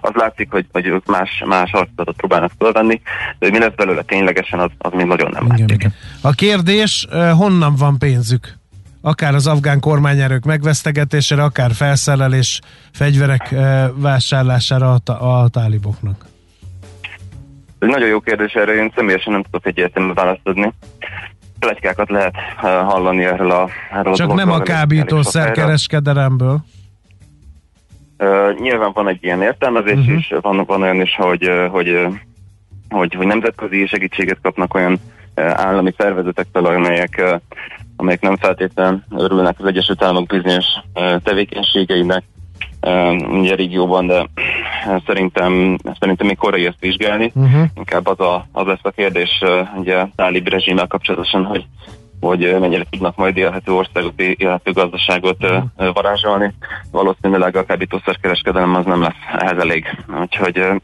az 0.00 0.10
látszik, 0.14 0.50
hogy, 0.50 0.66
hogy 0.72 0.86
ők 0.86 1.06
más, 1.06 1.42
más 1.46 1.72
arcozatot 1.72 2.16
próbálnak 2.16 2.50
fölvenni, 2.58 3.00
de 3.38 3.46
hogy 3.46 3.50
mi 3.50 3.58
lesz 3.58 3.74
belőle 3.76 4.02
ténylegesen, 4.02 4.58
az, 4.58 4.70
az 4.78 4.92
még 4.92 5.06
nagyon 5.06 5.30
nem 5.30 5.56
Igen. 5.56 5.92
A 6.20 6.30
kérdés, 6.30 7.06
honnan 7.36 7.74
van 7.74 7.98
pénzük? 7.98 8.54
Akár 9.00 9.34
az 9.34 9.46
afgán 9.46 9.80
kormányerők 9.80 10.44
megvesztegetésére, 10.44 11.42
akár 11.42 11.72
felszerelés, 11.72 12.60
fegyverek 12.92 13.54
vásárlására 13.94 14.96
a, 15.04 15.10
a 15.12 15.48
táliboknak. 15.48 16.26
Ez 17.78 17.88
egy 17.88 17.94
nagyon 17.94 18.08
jó 18.08 18.20
kérdés, 18.20 18.52
erre 18.52 18.74
én 18.74 18.92
személyesen 18.94 19.32
nem 19.32 19.42
tudok 19.42 19.66
egyértelmű 19.66 20.12
választ 20.12 20.40
adni. 20.42 20.72
Pletykákat 21.58 22.10
lehet 22.10 22.34
eh, 22.34 22.62
hallani 22.62 23.24
erről 23.24 23.50
a, 23.50 23.68
erről 23.92 24.12
a 24.12 24.16
Csak 24.16 24.26
dologról, 24.26 24.52
nem 24.54 24.60
a 24.60 24.62
kábítószer 24.62 25.50
kereskedelemből. 25.50 26.64
Uh, 28.18 28.58
nyilván 28.60 28.90
van 28.92 29.08
egy 29.08 29.18
ilyen 29.20 29.42
értelmezés 29.42 29.98
uh-huh. 29.98 30.18
is, 30.18 30.32
van, 30.40 30.64
van 30.64 30.82
olyan 30.82 31.00
is, 31.00 31.14
hogy, 31.16 31.48
uh, 31.48 31.66
hogy, 31.66 32.06
hogy, 32.88 33.14
hogy 33.14 33.26
nemzetközi 33.26 33.86
segítséget 33.86 34.38
kapnak 34.42 34.74
olyan 34.74 35.00
állami 35.34 35.94
szervezetektől, 35.96 36.66
amelyek, 36.66 37.40
amelyek 37.96 38.20
nem 38.20 38.36
feltétlenül 38.36 39.02
örülnek 39.10 39.56
az 39.58 39.66
Egyesült 39.66 40.02
Államok 40.02 40.26
bizonyos 40.26 40.66
tevékenységeinek 41.22 42.22
ugye 43.30 43.54
régióban, 43.54 44.06
de 44.06 44.26
szerintem, 45.06 45.78
szerintem 46.00 46.26
még 46.26 46.36
korai 46.36 46.66
ezt 46.66 46.80
vizsgálni. 46.80 47.32
Uh-huh. 47.34 47.64
Inkább 47.74 48.06
az, 48.06 48.20
a, 48.20 48.46
az 48.52 48.66
lesz 48.66 48.78
a 48.82 48.90
kérdés 48.90 49.42
ugye 49.76 49.96
a 49.96 50.08
tálib 50.16 50.48
rezsimmel 50.48 50.86
kapcsolatosan, 50.86 51.44
hogy 51.44 51.64
hogy 52.20 52.56
mennyire 52.60 52.84
tudnak 52.90 53.16
majd 53.16 53.36
élhető 53.36 53.72
országot, 53.72 54.20
élhető 54.20 54.72
gazdaságot 54.72 55.44
uh, 55.44 55.62
uh, 55.76 55.92
varázsolni. 55.94 56.54
Valószínűleg 56.90 57.56
a 57.56 57.64
kábítószerkereskedelem 57.64 58.74
az 58.74 58.84
nem 58.84 59.00
lesz 59.00 59.12
ehhez 59.38 59.58
elég. 59.58 59.84
Úgyhogy 60.20 60.58
uh, 60.58 60.76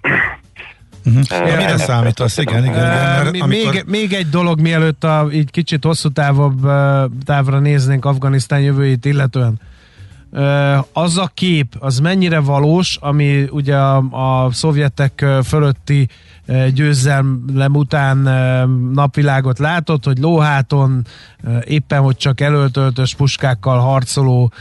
Uh-huh. 1.07 1.23
Eh, 1.29 1.57
Mire 1.57 1.69
ezt- 1.69 1.85
számítasz? 1.85 2.39
Igen, 2.39 2.63
igen. 2.65 2.75
igen 2.75 2.87
mert 2.89 3.31
mi- 3.31 3.41
amikor- 3.41 3.73
még, 3.73 3.85
még 3.87 4.13
egy 4.13 4.29
dolog, 4.29 4.61
mielőtt 4.61 5.05
a, 5.05 5.29
így 5.33 5.51
kicsit 5.51 5.85
hosszú 5.85 6.09
távabb 6.09 6.61
távra 7.25 7.59
néznénk 7.59 8.05
Afganisztán 8.05 8.61
jövőjét 8.61 9.05
illetően. 9.05 9.61
Az 10.93 11.17
a 11.17 11.31
kép, 11.35 11.77
az 11.79 11.99
mennyire 11.99 12.41
valós, 12.41 12.99
ami 13.01 13.47
ugye 13.51 13.77
a, 13.77 13.97
a 14.45 14.53
szovjetek 14.53 15.27
fölötti 15.45 16.09
győzelem 16.75 17.71
után 17.73 18.17
napvilágot 18.93 19.59
látott, 19.59 20.05
hogy 20.05 20.19
lóháton 20.19 21.07
éppen, 21.65 22.01
hogy 22.01 22.17
csak 22.17 22.41
elöltöltös 22.41 23.15
puskákkal 23.15 23.79
harcoló 23.79 24.53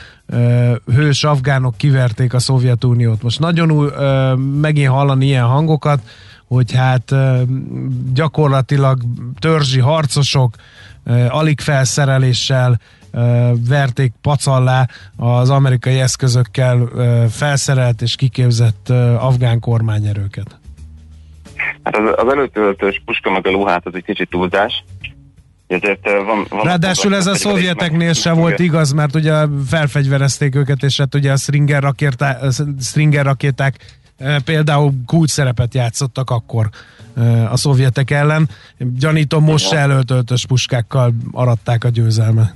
hős 0.85 1.23
afgánok 1.23 1.77
kiverték 1.77 2.33
a 2.33 2.39
Szovjetuniót. 2.39 3.21
Most 3.21 3.39
nagyon 3.39 3.71
új, 3.71 3.89
megint 4.61 4.89
hallani 4.89 5.25
ilyen 5.25 5.45
hangokat, 5.45 6.01
hogy 6.47 6.71
hát 6.71 7.15
gyakorlatilag 8.13 9.01
törzsi 9.39 9.79
harcosok 9.79 10.55
alig 11.29 11.59
felszereléssel 11.59 12.79
verték 13.67 14.13
pacallá 14.21 14.87
az 15.17 15.49
amerikai 15.49 15.99
eszközökkel 15.99 16.89
felszerelt 17.31 18.01
és 18.01 18.15
kiképzett 18.15 18.89
afgán 19.19 19.59
kormányerőket. 19.59 20.59
hát 21.83 21.95
az, 21.97 22.13
az 22.17 22.31
előtöltős 22.31 23.01
puska 23.05 23.31
meg 23.31 23.47
a 23.47 23.51
lóhát 23.51 23.85
az 23.85 23.95
egy 23.95 24.03
kicsit 24.03 24.29
túlzás. 24.29 24.83
Ezért 25.67 26.03
van, 26.03 26.45
van 26.49 26.63
Ráadásul 26.63 27.15
ez 27.15 27.27
a 27.27 27.35
szovjeteknél 27.35 28.13
sem 28.13 28.31
Igen. 28.31 28.43
volt 28.43 28.59
igaz, 28.59 28.91
mert 28.91 29.15
ugye 29.15 29.33
felfegyverezték 29.67 30.55
őket, 30.55 30.83
és 30.83 30.97
hát 30.97 31.15
ugye 31.15 31.31
a 31.31 31.37
Stringer, 31.37 31.81
rakéták, 31.81 32.37
Stringer 32.79 33.25
rakéták 33.25 33.99
például 34.45 34.93
kulcs 35.05 35.29
szerepet 35.29 35.73
játszottak 35.73 36.29
akkor 36.29 36.69
a 37.49 37.57
szovjetek 37.57 38.11
ellen. 38.11 38.49
Gyanítom, 38.77 39.43
most 39.43 39.67
se 39.67 39.77
elöltöltös 39.77 40.45
puskákkal 40.45 41.13
aratták 41.31 41.83
a 41.83 41.89
győzelmet. 41.89 42.53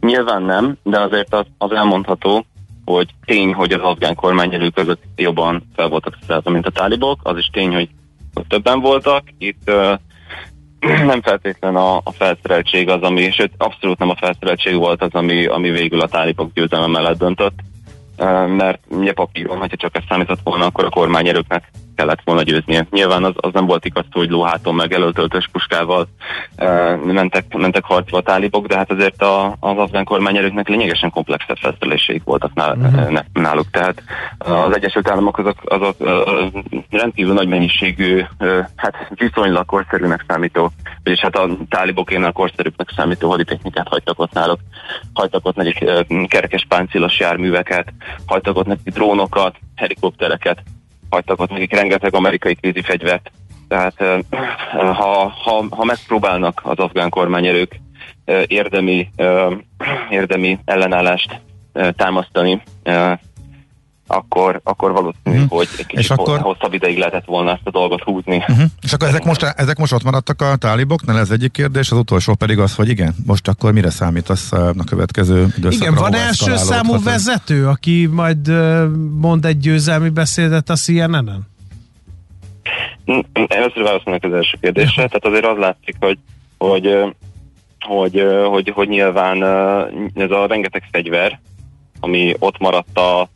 Nyilván 0.00 0.42
nem, 0.42 0.76
de 0.82 1.00
azért 1.00 1.34
az, 1.34 1.46
az 1.58 1.72
elmondható, 1.72 2.44
hogy 2.84 3.08
tény, 3.24 3.54
hogy 3.54 3.72
az 3.72 3.80
afgán 3.80 4.14
kormányerő 4.14 4.68
között 4.68 5.02
jobban 5.16 5.62
fel 5.74 5.88
voltak 5.88 6.18
szerelve, 6.20 6.50
mint 6.50 6.66
a 6.66 6.70
tálibok. 6.70 7.20
Az 7.22 7.36
is 7.36 7.46
tény, 7.46 7.74
hogy 7.74 7.88
többen 8.48 8.80
voltak. 8.80 9.22
Itt 9.38 9.70
uh, 9.70 9.98
nem 11.10 11.22
feltétlen 11.22 11.76
a, 11.76 11.96
a 11.96 12.12
felszereltség 12.12 12.88
az, 12.88 13.02
ami, 13.02 13.30
sőt, 13.30 13.52
abszolút 13.56 13.98
nem 13.98 14.10
a 14.10 14.16
felszereltség 14.16 14.76
volt 14.76 15.02
az, 15.02 15.12
ami, 15.12 15.46
ami 15.46 15.70
végül 15.70 16.00
a 16.00 16.08
tálibok 16.08 16.52
győzelme 16.52 16.86
mellett 16.86 17.18
döntött. 17.18 17.58
Uh, 18.18 18.46
mert 18.46 18.80
ugye 18.88 19.12
papíron, 19.12 19.58
hogyha 19.58 19.76
csak 19.76 19.96
ezt 19.96 20.06
számított 20.08 20.40
volna, 20.44 20.64
akkor 20.64 20.84
a 20.84 20.90
kormányerőknek 20.90 21.70
kellett 22.00 22.22
volna 22.24 22.42
győznie. 22.42 22.86
Nyilván 22.90 23.24
az, 23.24 23.32
az 23.36 23.52
nem 23.52 23.66
volt 23.66 23.84
igaz, 23.84 24.04
hogy 24.10 24.30
lóháton 24.30 24.74
meg 24.74 24.92
elöltöltös 24.92 25.48
puskával 25.52 26.08
uh, 26.58 27.04
mentek, 27.04 27.54
mentek 27.56 27.84
harcba 27.84 28.18
a 28.18 28.22
tálibok, 28.22 28.66
de 28.66 28.76
hát 28.76 28.90
azért 28.90 29.22
a, 29.22 29.56
az 29.60 29.76
afgán 29.76 30.04
kormányerőknek 30.04 30.68
lényegesen 30.68 31.10
komplexebb 31.10 31.56
felszereléseik 31.56 32.22
voltak 32.24 32.54
nál, 32.54 32.76
uh-huh. 32.76 33.20
náluk. 33.32 33.70
Tehát 33.70 34.02
az 34.38 34.76
Egyesült 34.76 35.08
Államok 35.08 35.38
azok, 35.38 35.56
azok 35.64 35.96
rendkívül 36.90 37.34
nagy 37.34 37.48
mennyiségű, 37.48 38.24
hát 38.76 38.94
viszonylag 39.14 39.64
korszerűnek 39.64 40.24
számító, 40.28 40.70
vagyis 41.04 41.20
hát 41.20 41.36
a 41.36 41.48
tálibokénál 41.68 42.32
korszerűbbnek 42.32 42.92
számító 42.96 43.30
haditechnikát 43.30 43.88
hagytak 43.88 44.20
ott 44.20 44.32
náluk. 44.32 44.60
Hagytak 45.14 45.46
ott 45.46 45.56
nekik 45.56 45.90
kerekes 46.28 46.66
páncélos 46.68 47.18
járműveket, 47.18 47.92
hagytak 48.26 48.56
ott 48.56 48.66
nekik 48.66 48.92
drónokat, 48.94 49.56
helikoptereket, 49.76 50.62
hagytak 51.10 51.40
ott 51.40 51.50
nekik 51.50 51.74
rengeteg 51.74 52.14
amerikai 52.14 52.54
kézifegyvert. 52.54 53.30
Tehát 53.68 53.94
ha, 54.72 55.32
ha, 55.42 55.64
ha 55.70 55.84
megpróbálnak 55.84 56.60
az 56.64 56.78
afgán 56.78 57.10
kormányerők 57.10 57.80
érdemi, 58.46 59.10
érdemi 60.10 60.58
ellenállást 60.64 61.40
támasztani, 61.96 62.62
akkor, 64.10 64.60
akkor 64.64 64.92
valószínű, 64.92 65.38
Mhm. 65.44 65.48
hogy 65.48 65.68
egy 65.72 65.78
És 65.78 65.86
kicsit 65.86 66.10
akkor- 66.10 66.38
akkor... 66.38 66.52
hosszabb 66.54 66.72
ideig 66.72 66.98
lehetett 66.98 67.24
volna 67.24 67.50
ezt 67.50 67.60
a 67.64 67.70
dolgot 67.70 68.02
húzni. 68.02 68.36
Uh-huh. 68.36 68.62
És 68.82 68.92
akkor 68.92 69.08
ezek 69.08 69.24
most, 69.24 69.42
ezek 69.42 69.78
most 69.78 69.92
ott 69.92 70.02
maradtak 70.02 70.42
a 70.42 70.56
táliboknál, 70.56 71.18
ez 71.18 71.30
egyik 71.30 71.52
kérdés, 71.52 71.90
az 71.90 71.98
utolsó 71.98 72.34
pedig 72.34 72.58
az, 72.58 72.74
hogy 72.74 72.88
igen, 72.88 73.14
most 73.26 73.48
akkor 73.48 73.72
mire 73.72 73.90
számítasz 73.90 74.52
a 74.52 74.68
a 74.78 74.84
következő 74.84 75.46
időszakra? 75.56 75.70
Igen, 75.90 75.94
van 75.94 76.14
első 76.14 76.56
számú 76.56 76.94
ez? 76.94 77.02
vezető, 77.02 77.66
aki 77.68 78.06
majd 78.06 78.48
ö, 78.48 78.86
mond 79.20 79.44
egy 79.44 79.58
győzelmi 79.58 80.08
beszédet 80.08 80.68
a 80.70 80.74
CNN-en? 80.76 81.48
Először 83.46 83.82
válaszolnak 83.82 84.24
az 84.24 84.32
első 84.32 84.56
kérdésre, 84.60 85.06
tehát 85.06 85.24
azért 85.24 85.46
az 85.46 85.58
látszik, 85.58 85.96
hogy, 86.00 86.18
hogy, 86.58 86.86
ö, 86.86 87.06
hogy, 87.80 88.22
hogy, 88.50 88.70
hogy 88.74 88.88
nyilván 88.88 89.42
ez 90.14 90.30
a 90.30 90.46
rengeteg 90.48 90.82
fegyver, 90.92 91.40
ami 92.00 92.34
ott 92.38 92.58
maradt 92.58 92.98
a, 92.98 93.28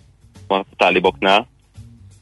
a 0.48 0.64
táliboknál, 0.76 1.48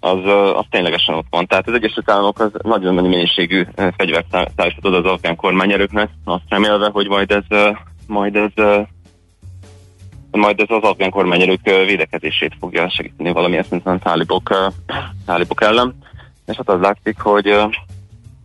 az, 0.01 0.19
az 0.55 0.65
ténylegesen 0.71 1.15
ott 1.15 1.27
van. 1.31 1.47
Tehát 1.47 1.69
az 1.69 1.75
Egyesült 1.75 2.11
Államok 2.11 2.41
az 2.41 2.51
nagyon 2.63 2.95
nagy 2.95 3.09
mennyiségű 3.09 3.67
fegyvert 3.97 4.27
szá- 4.31 4.51
szállított 4.57 4.95
az 4.95 5.13
afgán 5.13 5.37
kormányerőknek, 5.37 6.11
azt 6.25 6.43
remélve, 6.49 6.91
hogy 6.93 7.09
majd 7.09 7.31
ez, 7.31 7.75
majd 8.07 8.37
ez 8.37 8.51
majd 10.31 10.61
ez 10.61 10.71
az 10.71 10.83
afgán 10.83 11.11
kormányerők 11.11 11.65
védekezését 11.65 12.57
fogja 12.61 12.91
segíteni 12.91 13.33
valamilyen 13.33 13.63
szinten 13.63 13.95
a 13.95 13.99
tálibok, 13.99 14.73
tálibok 15.27 15.63
ellen. 15.63 15.95
És 16.47 16.57
hát 16.57 16.69
az 16.69 16.81
látszik, 16.81 17.21
hogy, 17.21 17.55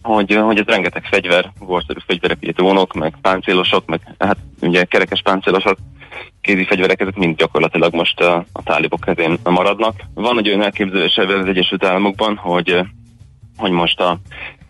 hogy, 0.08 0.36
hogy 0.36 0.58
ez 0.58 0.66
rengeteg 0.66 1.04
fegyver, 1.04 1.52
korszerű 1.66 2.00
fegyverek, 2.06 2.38
ugye 2.42 2.52
drónok, 2.52 2.94
meg 2.94 3.14
páncélosok, 3.22 3.86
meg 3.86 4.16
hát 4.20 4.38
ugye 4.62 4.84
kerekes 4.84 5.22
páncélosok, 5.22 5.78
kézi 6.42 6.66
fegyverek, 6.66 7.02
ezek 7.02 7.16
mind 7.16 7.38
gyakorlatilag 7.38 7.94
most 7.94 8.20
a, 8.20 8.46
a 8.52 8.64
tálibok 8.64 9.00
kezén 9.00 9.38
maradnak. 9.44 9.94
Van 10.14 10.38
egy 10.38 10.48
olyan 10.48 10.64
elképzelés 10.64 11.16
ebben 11.16 11.40
az 11.40 11.48
Egyesült 11.48 11.86
Államokban, 11.86 12.36
hogy, 12.36 12.82
hogy 13.58 13.72
most 13.72 14.00
a 14.00 14.20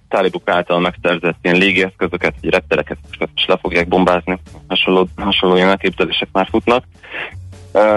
tálibok 0.08 0.50
által 0.50 0.80
megszerzett 0.80 1.38
ilyen 1.42 1.58
légieszközöket, 1.58 2.34
vagy 2.42 2.50
reptereket 2.50 2.98
is 3.36 3.46
le 3.46 3.58
fogják 3.62 3.88
bombázni. 3.88 4.40
Hasonló, 4.68 5.08
hasonló 5.16 5.56
ilyen 5.56 5.70
elképzelések 5.70 6.30
már 6.32 6.48
futnak. 6.52 6.84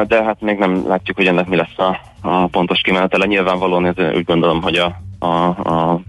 De 0.07 0.25
hát 0.25 0.41
még 0.41 0.59
nem 0.59 0.89
látjuk, 0.89 1.17
hogy 1.17 1.27
ennek 1.27 1.47
mi 1.47 1.57
lesz 1.57 1.79
a, 1.79 2.01
a 2.21 2.47
pontos 2.47 2.81
kimenetele. 2.81 3.27
Nyilvánvalóan 3.27 3.87
ez, 3.87 4.15
úgy 4.15 4.25
gondolom, 4.25 4.63
hogy 4.63 4.77
a, 4.77 5.01
a, 5.19 5.45
a 5.47 6.01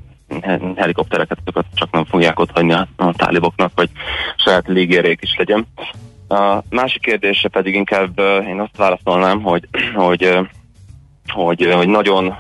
helikoptereket 0.76 1.38
csak 1.74 1.92
nem 1.92 2.06
fogják 2.06 2.40
ott 2.40 2.52
hagyni 2.52 2.74
a, 2.74 2.88
a 2.96 3.14
táliboknak, 3.14 3.72
hogy 3.76 3.90
saját 4.36 4.68
légérék 4.68 5.22
is 5.22 5.36
legyen. 5.38 5.68
A 6.28 6.64
másik 6.70 7.02
kérdése 7.02 7.48
pedig 7.48 7.76
inkább 7.76 8.20
én 8.48 8.60
azt 8.60 8.78
válaszolnám, 8.78 9.42
hogy, 9.42 9.68
hogy, 9.96 10.38
hogy, 11.28 11.72
hogy 11.74 11.88
nagyon 11.88 12.36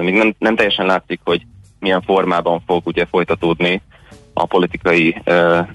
még 0.00 0.14
nem, 0.14 0.34
nem 0.38 0.56
teljesen 0.56 0.86
látszik, 0.86 1.20
hogy 1.24 1.46
milyen 1.78 2.02
formában 2.02 2.62
fog 2.66 2.86
ugye 2.86 3.06
folytatódni 3.06 3.82
a 4.32 4.46
politikai 4.46 5.22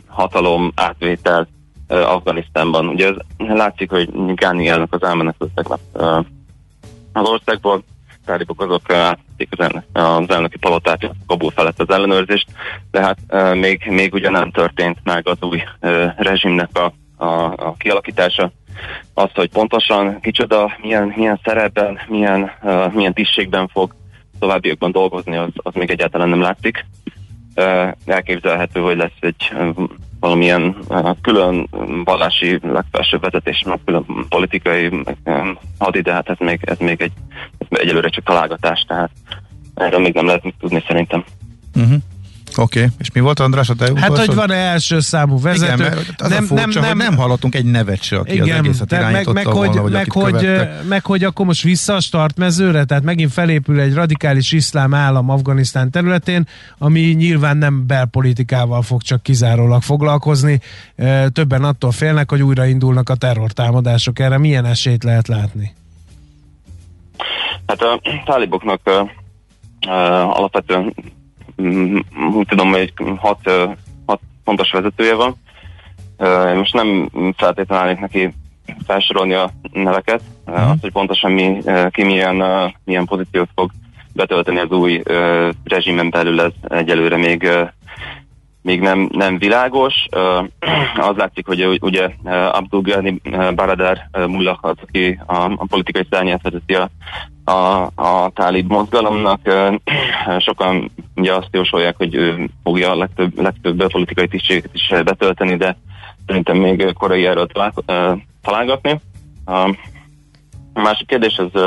hatalom 0.07 0.71
átvétel 0.75 1.47
uh, 1.89 2.11
Afganisztánban. 2.11 2.87
Ugye 2.87 3.07
ez 3.07 3.15
látszik, 3.37 3.89
hogy 3.89 4.33
Gáni 4.35 4.67
elnök 4.67 4.93
az 4.93 5.03
elmenekültek 5.03 5.69
uh, 5.69 5.77
az 7.13 7.29
országból, 7.29 7.83
tálibok 8.25 8.61
azok 8.61 8.81
átvették 9.43 9.49
az, 9.51 9.59
elnök, 9.59 10.29
az 10.29 10.35
elnöki 10.35 10.57
palotát, 10.57 11.09
Kabul 11.27 11.51
felett 11.51 11.79
az 11.79 11.89
ellenőrzést, 11.89 12.47
de 12.91 13.01
hát 13.01 13.17
uh, 13.29 13.55
még, 13.55 13.85
még 13.89 14.13
ugye 14.13 14.29
nem 14.29 14.51
történt 14.51 14.97
meg 15.03 15.27
az 15.27 15.37
új 15.41 15.63
uh, 15.81 16.17
rezsimnek 16.17 16.69
a, 16.77 16.93
a, 17.25 17.53
a 17.67 17.75
kialakítása. 17.77 18.51
Az, 19.13 19.29
hogy 19.33 19.49
pontosan 19.49 20.19
kicsoda, 20.19 20.77
milyen, 20.81 21.13
milyen 21.15 21.39
szerepben, 21.43 21.99
milyen, 22.07 22.51
uh, 22.61 22.93
milyen 22.93 23.13
tisztségben 23.13 23.67
fog 23.67 23.95
továbbiakban 24.39 24.91
dolgozni, 24.91 25.35
az, 25.35 25.49
az 25.55 25.73
még 25.73 25.89
egyáltalán 25.89 26.29
nem 26.29 26.41
látszik. 26.41 26.85
Elképzelhető, 28.05 28.79
hogy 28.79 28.97
lesz 28.97 29.17
egy 29.19 29.53
valamilyen 30.19 30.77
külön 31.21 31.69
vallási 32.03 32.59
legfelsőbb 32.61 33.21
vezetés, 33.21 33.63
meg 33.65 33.79
külön 33.85 34.05
politikai 34.29 35.03
hadi, 35.77 36.01
de 36.01 36.13
hát 36.13 36.29
ez 36.29 36.37
még, 36.39 36.59
ez 36.63 36.77
még 36.77 37.01
egy, 37.01 37.11
ez 37.57 37.67
egyelőre 37.69 38.09
csak 38.09 38.23
találgatás, 38.23 38.85
tehát 38.87 39.11
erről 39.75 39.99
még 39.99 40.13
nem 40.13 40.25
lehet 40.25 40.53
tudni 40.59 40.83
szerintem. 40.87 41.23
Uh-huh. 41.75 41.97
Oké, 42.57 42.79
okay. 42.79 42.91
és 42.99 43.11
mi 43.11 43.19
volt 43.19 43.39
András 43.39 43.69
a 43.69 43.73
te 43.73 43.91
Hát, 43.95 44.17
hogy 44.17 44.35
van-e 44.35 44.55
első 44.55 44.99
számú 44.99 45.41
vezető? 45.41 45.73
Igen, 45.73 45.97
az 46.17 46.29
nem, 46.29 46.43
a 46.43 46.45
furcsa, 46.45 46.79
nem, 46.79 46.97
nem, 46.97 46.97
nem 46.97 47.17
hallottunk 47.17 47.55
egy 47.55 47.65
nevet 47.65 48.01
se, 48.01 48.17
aki 48.17 48.33
igen, 48.33 48.49
az 48.49 48.65
egészet 48.65 48.91
irányította 48.91 49.33
meg, 49.33 49.45
meg, 49.45 49.53
volna, 49.53 49.81
hogy, 49.81 49.91
meg, 49.91 50.11
hogy, 50.11 50.59
meg 50.89 51.05
hogy 51.05 51.23
akkor 51.23 51.45
most 51.45 51.63
vissza 51.63 51.93
a 51.93 51.99
startmezőre, 51.99 52.83
tehát 52.83 53.03
megint 53.03 53.31
felépül 53.31 53.79
egy 53.79 53.93
radikális 53.93 54.51
iszlám 54.51 54.93
állam 54.93 55.29
Afganisztán 55.29 55.91
területén, 55.91 56.47
ami 56.77 56.99
nyilván 56.99 57.57
nem 57.57 57.87
belpolitikával 57.87 58.81
fog 58.81 59.01
csak 59.01 59.23
kizárólag 59.23 59.81
foglalkozni. 59.81 60.59
Többen 61.33 61.63
attól 61.63 61.91
félnek, 61.91 62.29
hogy 62.29 62.41
újraindulnak 62.41 63.09
a 63.09 63.15
terrortámadások. 63.15 64.19
Erre 64.19 64.37
milyen 64.37 64.65
esélyt 64.65 65.03
lehet 65.03 65.27
látni? 65.27 65.73
Hát 67.67 67.81
a 67.81 68.01
táliboknak 68.25 68.81
alapvetően 70.29 70.93
úgy 72.33 72.47
tudom, 72.47 72.69
hogy 72.71 72.93
hat, 73.17 73.51
hat 74.05 74.19
fontos 74.43 74.71
vezetője 74.71 75.15
van. 75.15 75.35
Most 76.55 76.73
nem 76.73 77.09
feltétlenül 77.37 77.97
neki 77.99 78.33
felsorolni 78.85 79.33
a 79.33 79.49
neveket, 79.71 80.21
uh-huh. 80.45 80.69
azt, 80.69 80.81
hogy 80.81 80.91
pontosan 80.91 81.31
mi, 81.31 81.61
ki 81.89 82.03
milyen, 82.03 82.43
milyen 82.83 83.05
pozíciót 83.05 83.49
fog 83.55 83.71
betölteni 84.13 84.59
az 84.59 84.71
új 84.71 85.01
rezsimen 85.63 86.09
belül, 86.09 86.41
ez 86.41 86.51
egyelőre 86.61 87.17
még 87.17 87.49
még 88.63 88.79
nem, 88.79 89.09
nem 89.11 89.37
világos. 89.37 89.93
Az 91.09 91.15
látszik, 91.15 91.45
hogy 91.45 91.77
ugye 91.81 92.09
Abdul 92.51 92.81
Ghani 92.81 93.21
Baradar 93.55 93.97
Mullah 94.27 94.57
aki 94.61 95.19
a, 95.25 95.35
a 95.35 95.65
politikai 95.69 96.07
szárnyát 96.09 96.41
vezeti 96.41 96.73
a, 96.73 96.89
a, 97.51 97.91
a 97.95 98.31
tálib 98.33 98.71
mozgalomnak. 98.71 99.39
Sokan 100.39 100.91
ugye 101.15 101.33
azt 101.33 101.49
jósolják, 101.51 101.97
hogy 101.97 102.15
ő 102.15 102.49
fogja 102.63 102.91
a 102.91 102.95
legtöbb, 102.95 103.39
legtöbb 103.39 103.87
politikai 103.87 104.27
tisztséget 104.27 104.73
is 104.73 104.87
betölteni, 104.89 105.55
de 105.55 105.77
szerintem 106.27 106.57
még 106.57 106.93
korai 106.93 107.25
erről 107.25 107.47
talál, 107.47 107.73
találgatni. 108.41 108.99
A 109.45 109.75
másik 110.73 111.07
kérdés 111.07 111.37
az, 111.37 111.61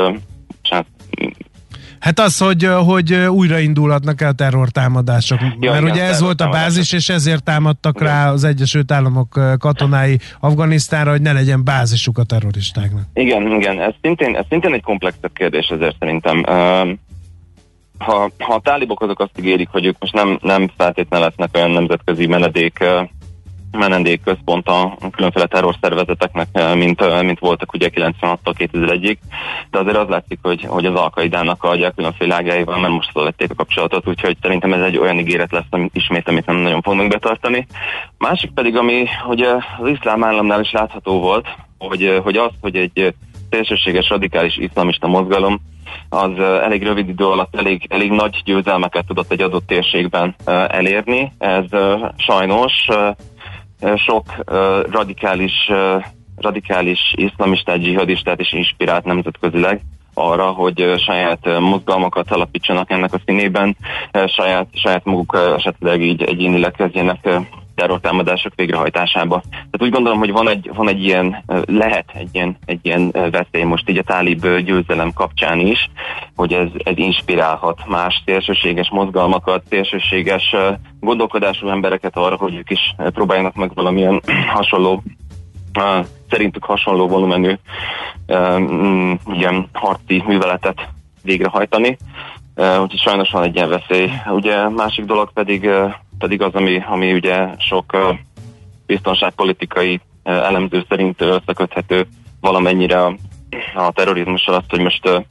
Hát 1.99 2.19
az, 2.19 2.37
hogy, 2.37 2.69
hogy 2.85 3.13
újraindulhatnak 3.13 4.21
el 4.21 4.33
terrortámadások. 4.33 5.39
Ja, 5.41 5.71
Mert 5.71 5.81
igen, 5.81 5.91
ugye 5.91 6.03
ez 6.03 6.21
volt 6.21 6.41
a 6.41 6.49
bázis, 6.49 6.93
és 6.93 7.09
ezért 7.09 7.43
támadtak 7.43 7.95
igen. 7.95 8.07
rá 8.07 8.31
az 8.31 8.43
Egyesült 8.43 8.91
Államok 8.91 9.39
katonái 9.59 10.19
Afganisztánra, 10.39 11.11
hogy 11.11 11.21
ne 11.21 11.31
legyen 11.31 11.63
bázisuk 11.63 12.17
a 12.17 12.23
terroristáknak. 12.23 13.03
Igen, 13.13 13.51
igen. 13.51 13.81
Ez 13.81 13.93
szintén, 14.01 14.35
ez 14.35 14.45
szintén 14.49 14.73
egy 14.73 14.83
komplexebb 14.83 15.33
kérdés 15.33 15.67
ezért 15.67 15.95
szerintem. 15.99 16.43
Ha, 17.97 18.29
ha 18.37 18.53
a 18.53 18.61
tálibok 18.63 19.01
azok 19.01 19.19
azt 19.19 19.39
ígérik, 19.39 19.67
hogy 19.71 19.85
ők 19.85 19.95
most 19.99 20.13
nem, 20.13 20.39
nem 20.41 20.69
feltétlenül 20.77 21.25
lesznek 21.27 21.49
olyan 21.53 21.71
nemzetközi 21.71 22.27
menedék 22.27 22.83
menedékközpont 23.71 24.67
a 24.67 24.97
különféle 25.11 25.45
terrorszervezeteknek, 25.45 26.47
eh, 26.51 26.75
mint, 26.75 27.01
eh, 27.01 27.23
mint 27.23 27.39
voltak 27.39 27.73
ugye 27.73 27.89
96-tól 27.89 28.53
2001-ig, 28.57 29.17
de 29.71 29.79
azért 29.79 29.97
az 29.97 30.07
látszik, 30.07 30.39
hogy, 30.41 30.63
hogy 30.63 30.85
az 30.85 30.95
Alkaidának 30.95 31.63
a 31.63 31.91
különféle 31.95 32.35
ágáival 32.35 32.79
nem 32.79 32.91
most 32.91 33.11
lették 33.13 33.51
a 33.51 33.55
kapcsolatot, 33.55 34.07
úgyhogy 34.07 34.37
szerintem 34.41 34.73
ez 34.73 34.81
egy 34.81 34.97
olyan 34.97 35.19
ígéret 35.19 35.51
lesz, 35.51 35.65
amit 35.69 35.95
ismét, 35.95 36.27
amit 36.27 36.45
nem 36.45 36.55
nagyon 36.55 36.81
fogunk 36.81 37.11
betartani. 37.11 37.67
Másik 38.17 38.51
pedig, 38.51 38.75
ami 38.75 39.05
hogy 39.25 39.41
az 39.41 39.87
iszlám 39.87 40.23
államnál 40.23 40.61
is 40.61 40.71
látható 40.71 41.19
volt, 41.19 41.47
hogy, 41.77 42.03
eh, 42.03 42.21
hogy 42.23 42.37
az, 42.37 42.51
hogy 42.61 42.75
egy 42.75 43.13
szélsőséges 43.49 44.09
radikális 44.09 44.57
iszlamista 44.57 45.07
mozgalom 45.07 45.61
az 46.09 46.39
elég 46.39 46.83
rövid 46.83 47.09
idő 47.09 47.25
alatt 47.25 47.55
elég, 47.55 47.85
elég 47.89 48.11
nagy 48.11 48.41
győzelmeket 48.45 49.05
tudott 49.05 49.31
egy 49.31 49.41
adott 49.41 49.67
térségben 49.67 50.35
elérni. 50.67 51.31
Ez 51.37 51.65
sajnos 52.17 52.87
sok 53.95 54.23
radikális, 54.91 55.71
radikális 56.35 56.99
iszlamistát, 57.15 57.79
dzsihadistát 57.79 58.39
is 58.39 58.53
inspirált 58.53 59.03
nemzetközileg 59.03 59.81
arra, 60.13 60.45
hogy 60.45 60.93
saját 60.97 61.59
mozgalmakat 61.59 62.31
alapítsanak 62.31 62.91
ennek 62.91 63.13
a 63.13 63.21
színében, 63.25 63.77
saját, 64.27 64.67
saját 64.73 65.05
maguk 65.05 65.37
esetleg 65.57 66.01
így 66.01 66.23
egyénileg 66.23 66.71
kezdjenek 66.71 67.29
terrortámadások 67.77 68.51
végrehajtásába. 68.55 69.41
Tehát 69.49 69.81
úgy 69.81 69.89
gondolom, 69.89 70.19
hogy 70.19 70.31
van 70.31 70.49
egy, 70.49 70.71
van 70.73 70.89
egy 70.89 71.03
ilyen, 71.03 71.43
lehet 71.65 72.05
egy 72.13 72.29
ilyen, 72.31 72.57
egy 72.65 72.79
ilyen 72.81 73.11
veszély 73.11 73.63
most 73.63 73.89
így 73.89 73.97
a 73.97 74.03
tálib 74.03 74.47
győzelem 74.47 75.13
kapcsán 75.13 75.59
is, 75.59 75.89
hogy 76.35 76.53
ez, 76.53 76.67
ez 76.83 76.97
inspirálhat 76.97 77.87
más 77.87 78.21
szélsőséges 78.25 78.89
mozgalmakat, 78.89 79.63
szélsőséges 79.69 80.55
gondolkodású 80.99 81.67
embereket 81.67 82.17
arra, 82.17 82.35
hogy 82.35 82.55
ők 82.55 82.69
is 82.69 82.95
próbáljanak 82.97 83.55
meg 83.55 83.71
valamilyen 83.73 84.21
hasonló 84.55 85.03
szerintük 86.29 86.63
hasonló 86.63 87.07
volumenű 87.07 87.53
mm, 88.33 89.13
ilyen 89.33 89.69
harci 89.73 90.23
műveletet 90.27 90.87
végrehajtani. 91.23 91.97
Úgyhogy 92.55 92.99
sajnos 92.99 93.29
van 93.29 93.43
egy 93.43 93.55
ilyen 93.55 93.69
veszély. 93.69 94.09
Ugye 94.29 94.69
másik 94.69 95.05
dolog 95.05 95.31
pedig 95.33 95.69
pedig 96.17 96.41
az, 96.41 96.53
ami, 96.53 96.83
ami 96.87 97.13
ugye 97.13 97.47
sok 97.57 97.97
biztonságpolitikai 98.85 99.99
elemző 100.23 100.85
szerint 100.89 101.21
összeköthető 101.21 102.07
valamennyire 102.41 103.01
a, 103.01 103.15
a 103.75 103.91
terrorizmussal 103.91 104.55
azt, 104.55 104.69
hogy 104.69 104.81
most, 104.81 105.25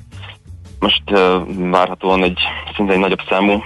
most 0.78 1.02
várhatóan 1.70 2.22
egy 2.22 2.38
szinte 2.76 2.92
egy 2.92 2.98
nagyobb 2.98 3.22
számú 3.28 3.62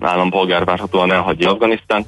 állampolgár 0.00 0.64
várhatóan 0.64 1.12
elhagyja 1.12 1.50
Afganisztán, 1.50 2.04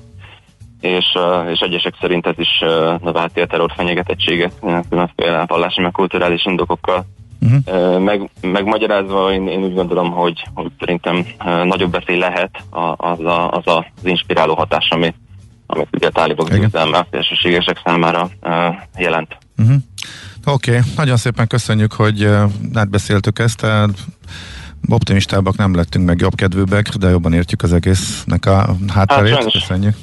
és, 0.81 1.19
és 1.51 1.61
egyesek 1.61 1.95
szerint 2.01 2.27
ez 2.27 2.39
is 2.39 2.59
növelheti 3.01 3.41
a 3.41 3.47
terror 3.47 3.73
fenyegetettséget 3.77 4.53
különféle 4.89 5.45
vallási 5.47 5.81
meg 5.81 5.93
kulturális 5.93 6.45
indokokkal 6.45 7.05
Uh-huh. 7.41 7.99
Meg, 7.99 8.31
megmagyarázva 8.41 9.33
én, 9.33 9.49
én 9.49 9.63
úgy 9.63 9.75
gondolom, 9.75 10.11
hogy, 10.11 10.45
hogy 10.55 10.71
szerintem 10.79 11.27
nagyobb 11.65 11.93
veszély 11.93 12.19
lehet 12.19 12.51
az 12.97 13.21
a, 13.21 13.51
az, 13.51 13.67
a, 13.67 13.79
az 13.79 14.05
inspiráló 14.05 14.55
hatás, 14.55 14.89
ami, 14.91 15.15
amit 15.67 15.89
ugye 15.93 16.07
a 16.07 16.11
tálibok 16.11 16.49
a 16.73 17.07
szélsőségesek 17.11 17.81
számára 17.85 18.31
jelent. 18.97 19.37
Uh-huh. 19.59 19.77
Oké, 20.45 20.71
okay. 20.71 20.91
nagyon 20.97 21.17
szépen 21.17 21.47
köszönjük, 21.47 21.93
hogy 21.93 22.29
átbeszéltük 22.75 23.39
ezt. 23.39 23.67
Optimistábbak 24.89 25.57
nem 25.57 25.75
lettünk 25.75 26.07
meg 26.07 26.21
jobb 26.21 26.35
kedvűbbek, 26.35 26.89
de 26.89 27.09
jobban 27.09 27.33
értjük 27.33 27.63
az 27.63 27.73
egésznek 27.73 28.47
a 28.47 28.77
hátterét. 28.89 29.35
Hát, 29.35 29.53
köszönjük. 29.53 29.95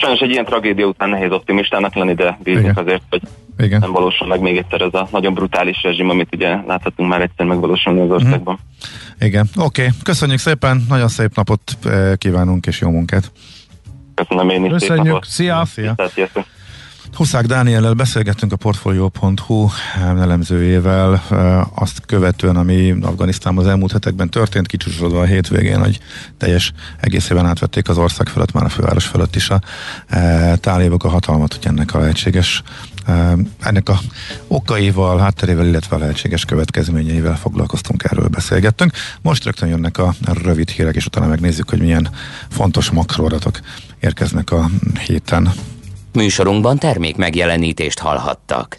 Sajnos 0.00 0.20
egy 0.20 0.30
ilyen 0.30 0.44
tragédia 0.44 0.86
után 0.86 1.08
nehéz 1.08 1.30
optimistának 1.30 1.94
lenni, 1.94 2.14
de 2.14 2.38
bízunk 2.42 2.78
azért, 2.78 3.02
hogy 3.10 3.22
Igen. 3.58 3.80
nem 3.80 3.92
valósul 3.92 4.26
meg 4.26 4.40
még 4.40 4.56
egyszer 4.56 4.80
ez 4.80 4.94
a 4.94 5.08
nagyon 5.10 5.34
brutális 5.34 5.82
rezsim, 5.82 6.08
amit 6.08 6.34
ugye 6.34 6.56
láthatunk 6.66 7.08
már 7.08 7.20
egyszer 7.20 7.46
megvalósulni 7.46 8.00
az 8.00 8.06
mhm. 8.06 8.14
országban. 8.14 8.58
Mm. 8.62 9.26
Igen, 9.26 9.46
oké. 9.56 9.82
Okay. 9.82 9.94
Köszönjük 10.02 10.38
szépen, 10.38 10.84
nagyon 10.88 11.08
szép 11.08 11.34
napot 11.34 11.60
eh, 11.84 12.12
kívánunk 12.16 12.66
és 12.66 12.80
jó 12.80 12.90
munkát. 12.90 13.32
Köszönöm 14.14 14.48
én 14.48 14.64
is. 14.64 14.70
Köszönjük, 14.70 14.96
szép 14.96 15.06
napot. 15.06 15.24
szia! 15.24 15.64
szia. 15.64 15.94
szia. 16.14 16.44
Huszák 17.14 17.46
Dániellel 17.46 17.94
beszélgettünk 17.94 18.52
a 18.52 18.56
Portfolio.hu 18.56 19.68
elemzőjével, 19.96 21.22
azt 21.74 22.00
követően, 22.06 22.56
ami 22.56 22.90
Afganisztánban 22.90 23.64
az 23.64 23.70
elmúlt 23.70 23.92
hetekben 23.92 24.30
történt, 24.30 24.66
kicsúsodva 24.66 25.20
a 25.20 25.24
hétvégén, 25.24 25.78
hogy 25.78 26.00
teljes 26.38 26.72
egészében 27.00 27.46
átvették 27.46 27.88
az 27.88 27.98
ország 27.98 28.28
fölött, 28.28 28.52
már 28.52 28.64
a 28.64 28.68
főváros 28.68 29.06
fölött 29.06 29.36
is 29.36 29.50
a 29.50 29.60
tálébok 30.56 31.04
a 31.04 31.08
hatalmat, 31.08 31.54
hogy 31.54 31.66
ennek 31.66 31.94
a 31.94 31.98
lehetséges 31.98 32.62
ennek 33.60 33.88
a 33.88 33.98
okaival, 34.46 35.18
hátterével, 35.18 35.66
illetve 35.66 35.96
a 35.96 35.98
lehetséges 35.98 36.44
következményeivel 36.44 37.36
foglalkoztunk, 37.36 38.04
erről 38.04 38.28
beszélgettünk. 38.28 38.92
Most 39.22 39.44
rögtön 39.44 39.68
jönnek 39.68 39.98
a 39.98 40.14
rövid 40.42 40.68
hírek, 40.68 40.94
és 40.94 41.06
utána 41.06 41.26
megnézzük, 41.26 41.70
hogy 41.70 41.80
milyen 41.80 42.10
fontos 42.48 42.90
makroadatok 42.90 43.60
érkeznek 44.00 44.50
a 44.50 44.70
héten. 45.06 45.52
Műsorunkban 46.12 46.78
termék 46.78 47.16
megjelenítést 47.16 47.98
hallhattak. 47.98 48.78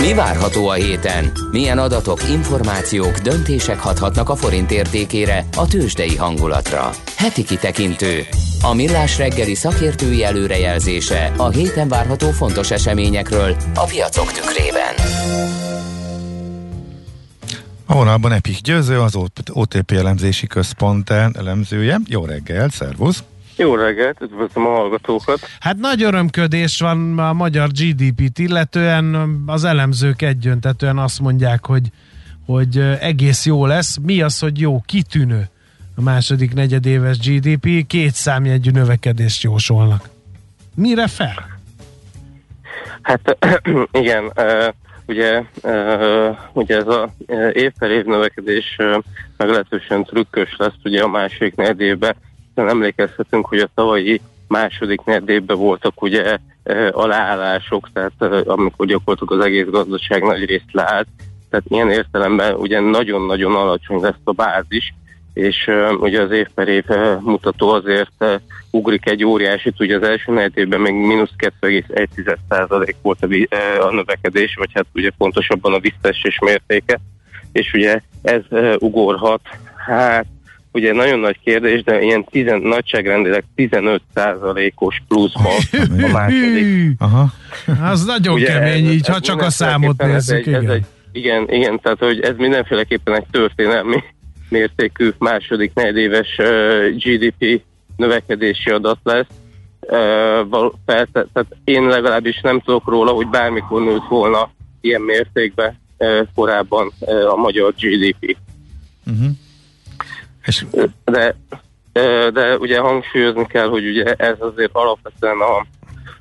Mi 0.00 0.14
várható 0.14 0.68
a 0.68 0.72
héten? 0.72 1.32
Milyen 1.50 1.78
adatok, 1.78 2.28
információk, 2.28 3.18
döntések 3.18 3.78
hathatnak 3.78 4.28
a 4.28 4.34
forint 4.34 4.70
értékére, 4.70 5.44
a 5.56 5.66
tőzsdei 5.66 6.16
hangulatra? 6.16 6.90
Heti 7.16 7.44
kitekintő. 7.44 8.22
A 8.62 8.74
millás 8.74 9.18
reggeli 9.18 9.54
szakértői 9.54 10.24
előrejelzése 10.24 11.32
a 11.36 11.48
héten 11.48 11.88
várható 11.88 12.30
fontos 12.30 12.70
eseményekről 12.70 13.56
a 13.74 13.84
piacok 13.84 14.32
tükrében. 14.32 14.94
A 17.86 17.94
vonalban 17.94 18.32
Epik 18.32 18.60
Győző, 18.60 19.00
az 19.00 19.16
OTP 19.52 19.90
elemzési 19.90 20.46
központ 20.46 21.10
elemzője. 21.10 21.98
Jó 22.06 22.24
reggel, 22.24 22.68
szervusz! 22.68 23.22
Jó 23.56 23.74
reggelt, 23.74 24.20
üdvözlöm 24.20 24.66
a 24.66 24.70
hallgatókat. 24.70 25.38
Hát 25.60 25.76
nagy 25.76 26.02
örömködés 26.02 26.80
van 26.80 27.18
a 27.18 27.32
magyar 27.32 27.68
GDP-t, 27.68 28.38
illetően 28.38 29.42
az 29.46 29.64
elemzők 29.64 30.22
egyöntetően 30.22 30.98
azt 30.98 31.20
mondják, 31.20 31.66
hogy, 31.66 31.90
hogy 32.46 32.78
egész 33.00 33.46
jó 33.46 33.66
lesz. 33.66 33.96
Mi 34.02 34.22
az, 34.22 34.38
hogy 34.38 34.60
jó, 34.60 34.80
kitűnő 34.86 35.48
a 35.96 36.02
második 36.02 36.54
negyedéves 36.54 37.18
GDP, 37.18 37.86
két 37.86 38.14
számjegyű 38.14 38.70
növekedést 38.70 39.42
jósolnak. 39.42 40.08
Mire 40.74 41.06
fel? 41.06 41.46
Hát 43.02 43.36
igen, 44.02 44.32
ugye, 45.06 45.42
ugye 46.52 46.76
ez 46.76 46.86
a 46.86 47.14
év 47.52 47.72
per 47.78 47.90
év 47.90 48.04
növekedés 48.04 48.76
meglehetősen 49.36 50.04
trükkös 50.04 50.56
lesz 50.56 50.74
ugye 50.84 51.02
a 51.02 51.08
második 51.08 51.54
negyedévben, 51.54 52.14
hiszen 52.54 52.68
emlékezhetünk, 52.68 53.46
hogy 53.46 53.58
a 53.58 53.68
tavalyi 53.74 54.20
második 54.48 55.04
negyedévben 55.04 55.56
voltak 55.56 56.02
ugye 56.02 56.38
aláállások, 56.90 57.90
tehát 57.92 58.46
amikor 58.46 58.86
gyakorlatilag 58.86 59.40
az 59.40 59.46
egész 59.46 59.66
gazdaság 59.66 60.22
nagy 60.22 60.44
részt 60.44 60.72
leállt, 60.72 61.06
tehát 61.50 61.64
ilyen 61.68 61.90
értelemben 61.90 62.54
ugye 62.54 62.80
nagyon-nagyon 62.80 63.54
alacsony 63.54 64.00
lesz 64.00 64.20
a 64.24 64.32
bázis, 64.32 64.94
és 65.34 65.66
uh, 65.66 66.00
ugye 66.00 66.20
az 66.20 66.30
év 66.30 66.48
per 66.54 66.68
év 66.68 66.84
uh, 66.88 67.20
mutató 67.20 67.68
azért 67.68 68.10
uh, 68.18 68.34
ugrik 68.70 69.08
egy 69.08 69.24
óriásit, 69.24 69.80
ugye 69.80 69.96
az 69.96 70.02
első 70.02 70.32
negyedében 70.32 70.80
még 70.80 70.94
mínusz 70.94 71.30
2,1% 71.38 72.94
volt 73.02 73.22
a, 73.22 73.26
uh, 73.26 73.86
a 73.86 73.92
növekedés, 73.92 74.54
vagy 74.58 74.70
hát 74.74 74.86
ugye 74.94 75.10
pontosabban 75.18 75.74
a 75.74 75.78
visszaesés 75.78 76.38
mértéke, 76.38 77.00
és 77.52 77.72
ugye 77.72 78.00
ez 78.22 78.42
uh, 78.50 78.74
ugorhat, 78.78 79.40
hát 79.86 80.26
ugye 80.74 80.92
nagyon 80.92 81.18
nagy 81.18 81.38
kérdés, 81.44 81.82
de 81.82 82.02
ilyen 82.02 82.24
tizen, 82.24 82.60
nagyságrendileg 82.60 83.44
15%-os 83.56 85.02
pluszban 85.08 85.56
a 86.02 86.12
második. 86.12 86.66
Aha. 86.98 87.32
Az 87.82 88.04
nagyon 88.04 88.34
ugye 88.34 88.46
kemény, 88.46 88.86
ez, 88.86 88.92
így, 88.92 89.00
ez 89.00 89.14
ha 89.14 89.20
csak 89.20 89.42
a 89.42 89.50
számot 89.50 90.02
nézzük. 90.02 90.14
Ez 90.14 90.28
egy, 90.28 90.46
igen. 90.46 90.64
Ez 90.64 90.70
egy, 90.70 90.84
igen, 91.12 91.50
igen, 91.50 91.80
tehát 91.80 91.98
hogy 91.98 92.20
ez 92.20 92.36
mindenféleképpen 92.36 93.14
egy 93.14 93.26
történelmi 93.30 94.02
mértékű 94.48 95.10
második 95.18 95.74
negyedéves 95.74 96.36
GDP 96.96 97.62
növekedési 97.96 98.70
adat 98.70 98.98
lesz. 99.02 99.26
fel, 100.86 101.08
tehát 101.12 101.46
én 101.64 101.86
legalábbis 101.86 102.40
nem 102.40 102.60
tudok 102.60 102.88
róla, 102.88 103.10
hogy 103.10 103.28
bármikor 103.28 103.82
nőtt 103.82 104.08
volna 104.08 104.50
ilyen 104.80 105.00
mértékben 105.00 105.80
korábban 106.34 106.92
a 107.30 107.36
magyar 107.36 107.74
GDP. 107.78 108.36
Uh-huh. 109.06 109.28
És... 110.46 110.66
De, 111.04 111.36
de 112.30 112.56
ugye 112.56 112.78
hangsúlyozni 112.78 113.46
kell, 113.46 113.68
hogy 113.68 113.88
ugye 113.88 114.04
ez 114.04 114.36
azért 114.38 114.70
alapvetően 114.72 115.40
a, 115.40 115.66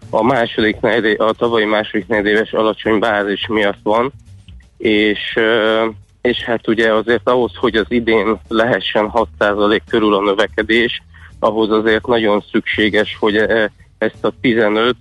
a 0.10 0.24
második 0.24 0.80
negyedé, 0.80 1.16
a 1.16 1.34
tavalyi 1.34 1.66
második 1.66 2.08
negyedéves 2.08 2.52
alacsony 2.52 3.00
bázis 3.00 3.48
miatt 3.48 3.80
van, 3.84 4.12
és 4.78 5.40
és 6.24 6.44
hát 6.44 6.68
ugye 6.68 6.94
azért 6.94 7.30
ahhoz, 7.30 7.52
hogy 7.56 7.76
az 7.76 7.86
idén 7.88 8.40
lehessen 8.48 9.12
6% 9.40 9.80
körül 9.90 10.14
a 10.14 10.22
növekedés, 10.22 11.02
ahhoz 11.40 11.70
azért 11.70 12.08
nagyon 12.08 12.44
szükséges, 12.52 13.18
hogy 13.20 13.36
ezt 13.98 14.26
a 14.26 14.34
15, 14.42 14.96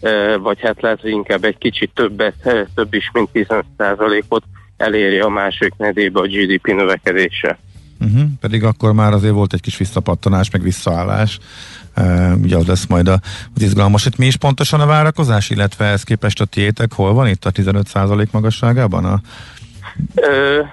e, 0.00 0.36
vagy 0.36 0.60
hát 0.60 0.82
lehet, 0.82 1.00
hogy 1.00 1.10
inkább 1.10 1.44
egy 1.44 1.58
kicsit 1.58 1.90
többet, 1.94 2.66
több 2.74 2.94
is, 2.94 3.10
mint 3.12 3.28
15%-ot 3.32 4.42
elérje 4.76 5.24
a 5.24 5.28
másik 5.28 5.72
nedébe 5.76 6.20
a 6.20 6.26
GDP 6.26 6.66
növekedése. 6.66 7.58
Uh-huh, 8.00 8.22
pedig 8.40 8.64
akkor 8.64 8.92
már 8.92 9.12
azért 9.12 9.32
volt 9.32 9.52
egy 9.52 9.60
kis 9.60 9.76
visszapattanás, 9.76 10.50
meg 10.50 10.62
visszaállás. 10.62 11.38
Uh, 11.96 12.32
ugye 12.42 12.56
az 12.56 12.66
lesz 12.66 12.86
majd 12.86 13.08
az 13.08 13.62
izgalmas. 13.62 14.06
Itt 14.06 14.16
mi 14.16 14.26
is 14.26 14.36
pontosan 14.36 14.80
a 14.80 14.86
várakozás, 14.86 15.50
illetve 15.50 15.84
ez 15.84 16.02
képest 16.02 16.40
a 16.40 16.44
tiétek 16.44 16.92
hol 16.92 17.12
van 17.12 17.28
itt 17.28 17.44
a 17.44 17.52
15% 17.52 18.30
magasságában 18.30 19.04
a 19.04 19.20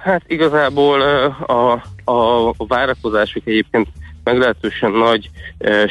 Hát 0.02 0.22
igazából 0.26 1.00
a, 1.46 1.72
a, 2.04 2.48
a 2.56 2.66
várakozások 2.66 3.42
egyébként 3.46 3.88
meglehetősen 4.24 4.90
nagy 4.90 5.30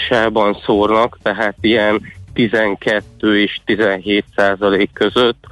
sában 0.10 0.58
szórnak, 0.66 1.18
tehát 1.22 1.56
ilyen 1.62 2.02
12 2.34 3.42
és 3.42 3.60
17 3.66 4.26
százalék 4.36 4.90
között. 4.94 5.44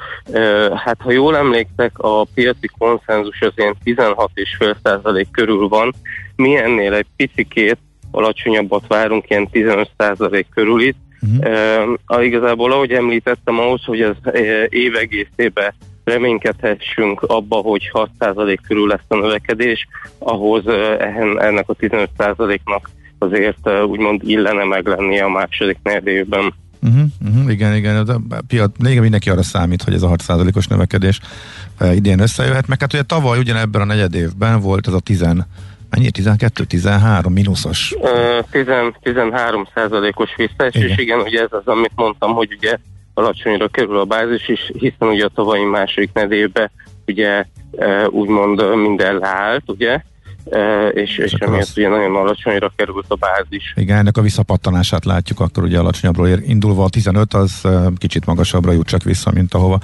Hát 0.76 0.98
ha 1.00 1.12
jól 1.12 1.38
emléktek, 1.38 2.00
a 2.00 2.24
piaci 2.34 2.70
konszenzus 2.78 3.42
az 3.42 3.54
ilyen 3.56 3.76
16,5 3.86 4.76
százalék 4.84 5.32
körül 5.32 5.68
van. 5.68 5.94
Mi 6.36 6.56
ennél 6.58 6.94
egy 6.94 7.06
picikét 7.16 7.78
alacsonyabbat 8.12 8.88
várunk, 8.88 9.30
ilyen 9.30 9.50
15 9.50 9.90
százalék 9.98 10.48
körül 10.54 10.82
itt. 10.82 10.98
Uh-huh. 11.22 11.98
Uh, 12.08 12.26
igazából, 12.26 12.72
ahogy 12.72 12.92
említettem, 12.92 13.60
ahhoz, 13.60 13.84
hogy 13.84 14.02
az 14.02 14.16
év 14.70 14.96
egészében 14.96 15.74
reménykedhessünk 16.04 17.22
abba, 17.22 17.56
hogy 17.56 17.92
6% 18.20 18.58
körül 18.68 18.88
lesz 18.88 19.06
a 19.08 19.16
növekedés, 19.16 19.88
ahhoz 20.20 20.68
ennek 21.38 21.70
a 21.70 21.76
15%-nak 21.76 22.90
azért 23.18 23.70
úgymond 23.86 24.30
illene 24.30 24.64
meg 24.64 24.88
lennie 24.88 25.24
a 25.24 25.30
második 25.30 25.78
negyedévben. 25.84 26.54
Uh-huh, 26.84 27.04
uh-huh, 27.26 27.52
igen, 27.52 27.76
igen, 27.76 28.08
a 28.08 28.22
piac, 28.48 28.72
még 28.80 29.00
mindenki 29.00 29.30
arra 29.30 29.44
számít, 29.44 29.84
hogy 29.84 29.94
ez 29.94 30.02
a 30.02 30.10
6%-os 30.10 30.68
növekedés 30.68 31.20
uh, 31.80 31.96
idén 31.96 32.20
összejöhet, 32.20 32.68
meg 32.68 32.80
hát 32.80 32.94
ugye 32.94 33.04
tavaly 33.04 33.40
ugyanebben 33.40 33.82
a 33.82 33.86
negyed 33.86 34.16
évben 34.16 34.60
volt 34.60 34.88
ez 34.88 34.94
a 34.94 35.00
10 35.00 35.26
Mennyi? 35.90 36.12
12, 36.12 36.64
13 36.64 37.34
mínuszos? 37.34 37.94
Uh, 37.98 38.50
10, 38.52 38.66
13 39.02 39.68
százalékos 39.74 40.30
visszaesés, 40.36 40.84
igen. 40.84 41.00
igen, 41.00 41.20
ugye 41.20 41.42
ez 41.42 41.52
az, 41.52 41.68
amit 41.68 41.92
mondtam, 41.96 42.34
hogy 42.34 42.56
ugye 42.58 42.78
alacsonyra 43.14 43.68
kerül 43.68 44.00
a 44.00 44.06
bázis 44.06 44.48
is, 44.48 44.72
hiszen 44.74 45.08
ugye 45.08 45.26
a 45.26 45.32
tavalyi 45.36 45.64
második 45.64 46.10
nedébe 46.14 46.72
ugye 47.08 47.46
e, 47.78 48.08
úgymond 48.08 48.76
minden 48.76 49.18
leállt, 49.18 49.64
ugye, 49.66 49.92
e, 49.92 50.04
és, 50.94 51.18
és 51.18 51.32
emiatt 51.32 51.62
az... 51.62 51.74
ugye 51.76 51.88
nagyon 51.88 52.16
alacsonyra 52.16 52.72
került 52.76 53.06
a 53.08 53.16
bázis. 53.16 53.74
Igen, 53.76 53.98
ennek 53.98 54.18
a 54.18 54.22
visszapattanását 54.22 55.06
látjuk, 55.06 55.40
akkor 55.40 55.64
ugye 55.64 55.80
alacsonyabbról 55.80 56.28
indulva 56.28 56.84
a 56.84 56.90
15 56.90 57.34
az 57.34 57.60
e, 57.64 57.70
kicsit 57.98 58.26
magasabbra 58.26 58.72
jut 58.72 58.88
csak 58.88 59.04
vissza, 59.04 59.32
mint 59.32 59.54
ahova 59.54 59.80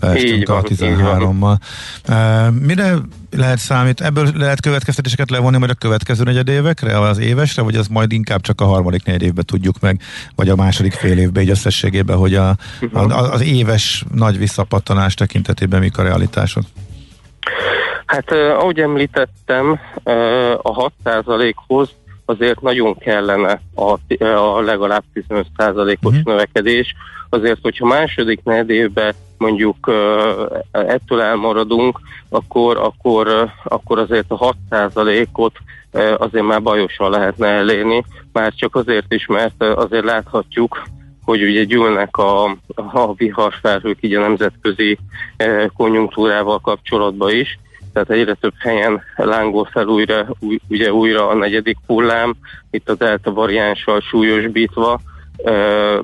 leestünk 0.00 0.48
a 0.48 0.62
13-mal. 0.62 1.56
Mire 2.66 2.94
lehet 3.30 3.58
számít, 3.58 4.00
ebből 4.00 4.30
lehet 4.34 4.60
következtetéseket 4.60 5.30
levonni 5.30 5.58
majd 5.58 5.70
a 5.70 5.74
következő 5.74 6.22
negyedévekre, 6.22 6.98
az 6.98 7.18
évesre, 7.18 7.62
vagy 7.62 7.76
az 7.76 7.86
majd 7.86 8.12
inkább 8.12 8.40
csak 8.40 8.60
a 8.60 8.64
harmadik 8.64 9.04
negyed 9.04 9.22
évben 9.22 9.44
tudjuk 9.44 9.80
meg, 9.80 10.00
vagy 10.34 10.48
a 10.48 10.56
második 10.56 10.92
fél 10.92 11.18
évben, 11.18 11.42
így 11.42 11.50
összességében, 11.50 12.16
hogy 12.16 12.34
a, 12.34 12.56
a, 12.92 13.32
az 13.32 13.42
éves 13.42 14.04
nagy 14.14 14.38
visszapattanás 14.38 15.14
tekintetében 15.14 15.80
mik 15.80 15.98
a 15.98 16.02
realitások? 16.02 16.64
Hát 18.10 18.32
ahogy 18.32 18.80
említettem, 18.80 19.80
a 20.62 20.90
6%-hoz 21.04 21.90
azért 22.24 22.60
nagyon 22.60 22.98
kellene 22.98 23.60
a, 23.74 24.14
a 24.24 24.60
legalább 24.60 25.02
15%-os 25.14 25.76
uh-huh. 25.76 26.12
Mhm. 26.12 26.30
növekedés. 26.30 26.94
Azért, 27.28 27.58
hogyha 27.62 27.86
második 27.86 28.40
negyedévben 28.44 29.14
mondjuk 29.38 29.92
ettől 30.70 31.20
elmaradunk, 31.20 32.00
akkor, 32.28 32.76
akkor, 32.76 33.52
akkor 33.64 33.98
azért 33.98 34.30
a 34.30 34.54
6%-ot 34.70 35.56
azért 36.16 36.44
már 36.44 36.62
bajosan 36.62 37.10
lehetne 37.10 37.46
elérni, 37.46 38.04
már 38.32 38.52
csak 38.52 38.74
azért 38.74 39.14
is, 39.14 39.26
mert 39.26 39.62
azért 39.62 40.04
láthatjuk, 40.04 40.82
hogy 41.24 41.42
ugye 41.42 41.64
gyűlnek 41.64 42.16
a, 42.16 42.44
a 42.74 43.14
viharfelhők 43.14 43.98
így 44.00 44.14
a 44.14 44.20
nemzetközi 44.20 44.98
konjunktúrával 45.76 46.58
kapcsolatban 46.58 47.30
is, 47.30 47.58
tehát 47.92 48.10
egyre 48.10 48.34
több 48.34 48.54
helyen 48.58 49.02
lángol 49.16 49.68
fel 49.72 49.86
újra, 49.86 50.26
új, 50.38 50.58
ugye 50.68 50.92
újra 50.92 51.28
a 51.28 51.34
negyedik 51.34 51.76
hullám, 51.86 52.34
itt 52.70 52.88
a 52.88 52.94
delta 52.94 53.32
variánssal 53.32 54.00
súlyosbítva, 54.00 55.00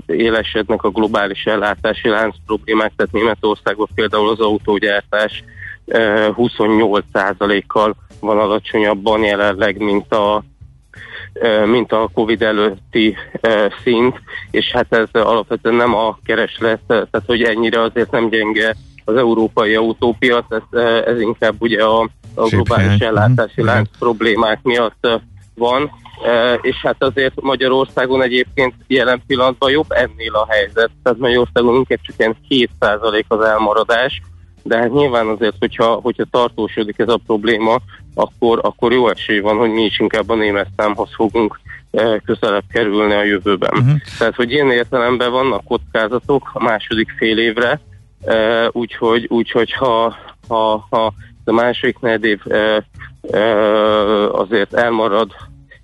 élesednek 0.07 0.82
a 0.82 0.91
globális 0.91 1.45
ellátási 1.45 2.09
lánc 2.09 2.34
problémák, 2.47 2.93
tehát 2.97 3.12
Németországban 3.12 3.89
például 3.95 4.28
az 4.28 4.41
autógyártás 4.41 5.45
28%-kal 5.87 7.97
van 8.20 8.39
alacsonyabban 8.39 9.22
jelenleg, 9.22 9.78
mint 9.78 10.12
a 10.12 10.43
mint 11.64 11.93
a 11.93 12.11
Covid 12.14 12.43
előtti 12.43 13.16
szint, 13.82 14.20
és 14.51 14.70
hát 14.70 14.93
ez 14.93 15.09
alapvetően 15.12 15.74
nem 15.74 15.95
a 15.95 16.18
kereslet, 16.24 16.80
tehát 16.87 17.22
hogy 17.26 17.43
ennyire 17.43 17.80
azért 17.80 18.11
nem 18.11 18.28
gyenge 18.28 18.76
az 19.09 19.16
európai 19.16 19.74
autópiac, 19.74 20.44
ez, 20.48 20.80
ez 21.04 21.20
inkább 21.20 21.54
ugye 21.59 21.84
a, 21.84 22.00
a 22.34 22.48
globális 22.48 23.00
ellátási 23.00 23.62
mm, 23.62 23.64
lánc 23.64 23.88
problémák 23.98 24.59
miatt 24.62 25.09
van, 25.54 25.90
és 26.61 26.76
hát 26.82 27.02
azért 27.02 27.40
Magyarországon 27.40 28.22
egyébként 28.22 28.74
jelen 28.86 29.22
pillanatban 29.26 29.70
jobb 29.70 29.90
ennél 29.90 30.34
a 30.34 30.46
helyzet, 30.48 30.90
tehát 31.02 31.18
Magyarországon 31.18 31.74
inkább 31.74 32.00
csak 32.02 32.14
ilyen 32.18 32.36
2% 32.80 33.24
az 33.28 33.40
elmaradás, 33.40 34.22
de 34.62 34.76
hát 34.76 34.92
nyilván 34.92 35.26
azért, 35.26 35.54
hogyha, 35.59 35.86
hogyha 35.86 36.24
tartósodik 36.30 36.98
ez 36.98 37.09
a 37.09 37.20
probléma, 37.26 37.78
akkor, 38.14 38.59
akkor 38.62 38.92
jó 38.92 39.09
esély 39.09 39.40
van, 39.40 39.57
hogy 39.57 39.70
mi 39.70 39.82
is 39.82 39.98
inkább 39.98 40.28
a 40.28 40.34
német 40.34 40.68
számhoz 40.76 41.09
fogunk 41.14 41.61
közelebb 42.24 42.64
kerülni 42.72 43.14
a 43.14 43.24
jövőben. 43.24 43.70
Uh-huh. 43.72 43.96
Tehát, 44.18 44.34
hogy 44.34 44.52
ilyen 44.52 44.70
értelemben 44.70 45.30
vannak 45.30 45.64
kockázatok 45.64 46.50
a 46.52 46.62
második 46.62 47.11
fél 47.16 47.38
évre, 47.38 47.80
úgyhogy, 48.70 49.26
úgyhogy 49.28 49.72
ha, 49.72 50.16
ha, 50.48 50.86
ha 50.90 51.12
a 51.44 51.52
második 51.52 51.98
negyedév 52.00 52.40
azért 54.32 54.74
elmarad 54.74 55.30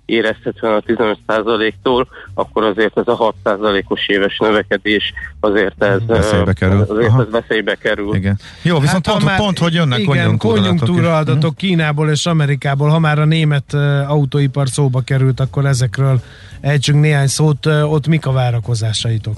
érezhetően 0.05 0.73
a 0.73 0.79
15%-tól, 0.79 2.07
akkor 2.33 2.63
azért 2.63 2.97
ez 2.97 3.07
a 3.07 3.33
6%-os 3.43 4.07
éves 4.07 4.37
növekedés 4.37 5.13
azért 5.39 5.83
ez 5.83 5.99
veszélybe 6.07 6.53
kerül. 6.53 6.81
Azért 6.81 7.19
ez 7.19 7.29
veszélybe 7.31 7.75
kerül. 7.75 8.15
Igen. 8.15 8.39
Jó, 8.61 8.79
viszont 8.79 9.05
hát, 9.05 9.15
pont, 9.15 9.25
már, 9.25 9.37
pont, 9.37 9.57
hogy 9.57 9.73
jönnek 9.73 9.99
igen, 9.99 10.37
konjunktúra 10.37 11.17
adatok 11.17 11.35
uh-huh. 11.35 11.55
Kínából 11.55 12.09
és 12.09 12.25
Amerikából, 12.25 12.89
ha 12.89 12.99
már 12.99 13.19
a 13.19 13.25
német 13.25 13.73
uh, 13.73 14.11
autóipar 14.11 14.67
szóba 14.67 15.01
került, 15.01 15.39
akkor 15.39 15.65
ezekről 15.65 16.21
ejtsünk 16.61 16.99
néhány 16.99 17.27
szót, 17.27 17.65
uh, 17.65 17.91
ott 17.91 18.07
mik 18.07 18.25
a 18.25 18.31
várakozásaitok? 18.31 19.35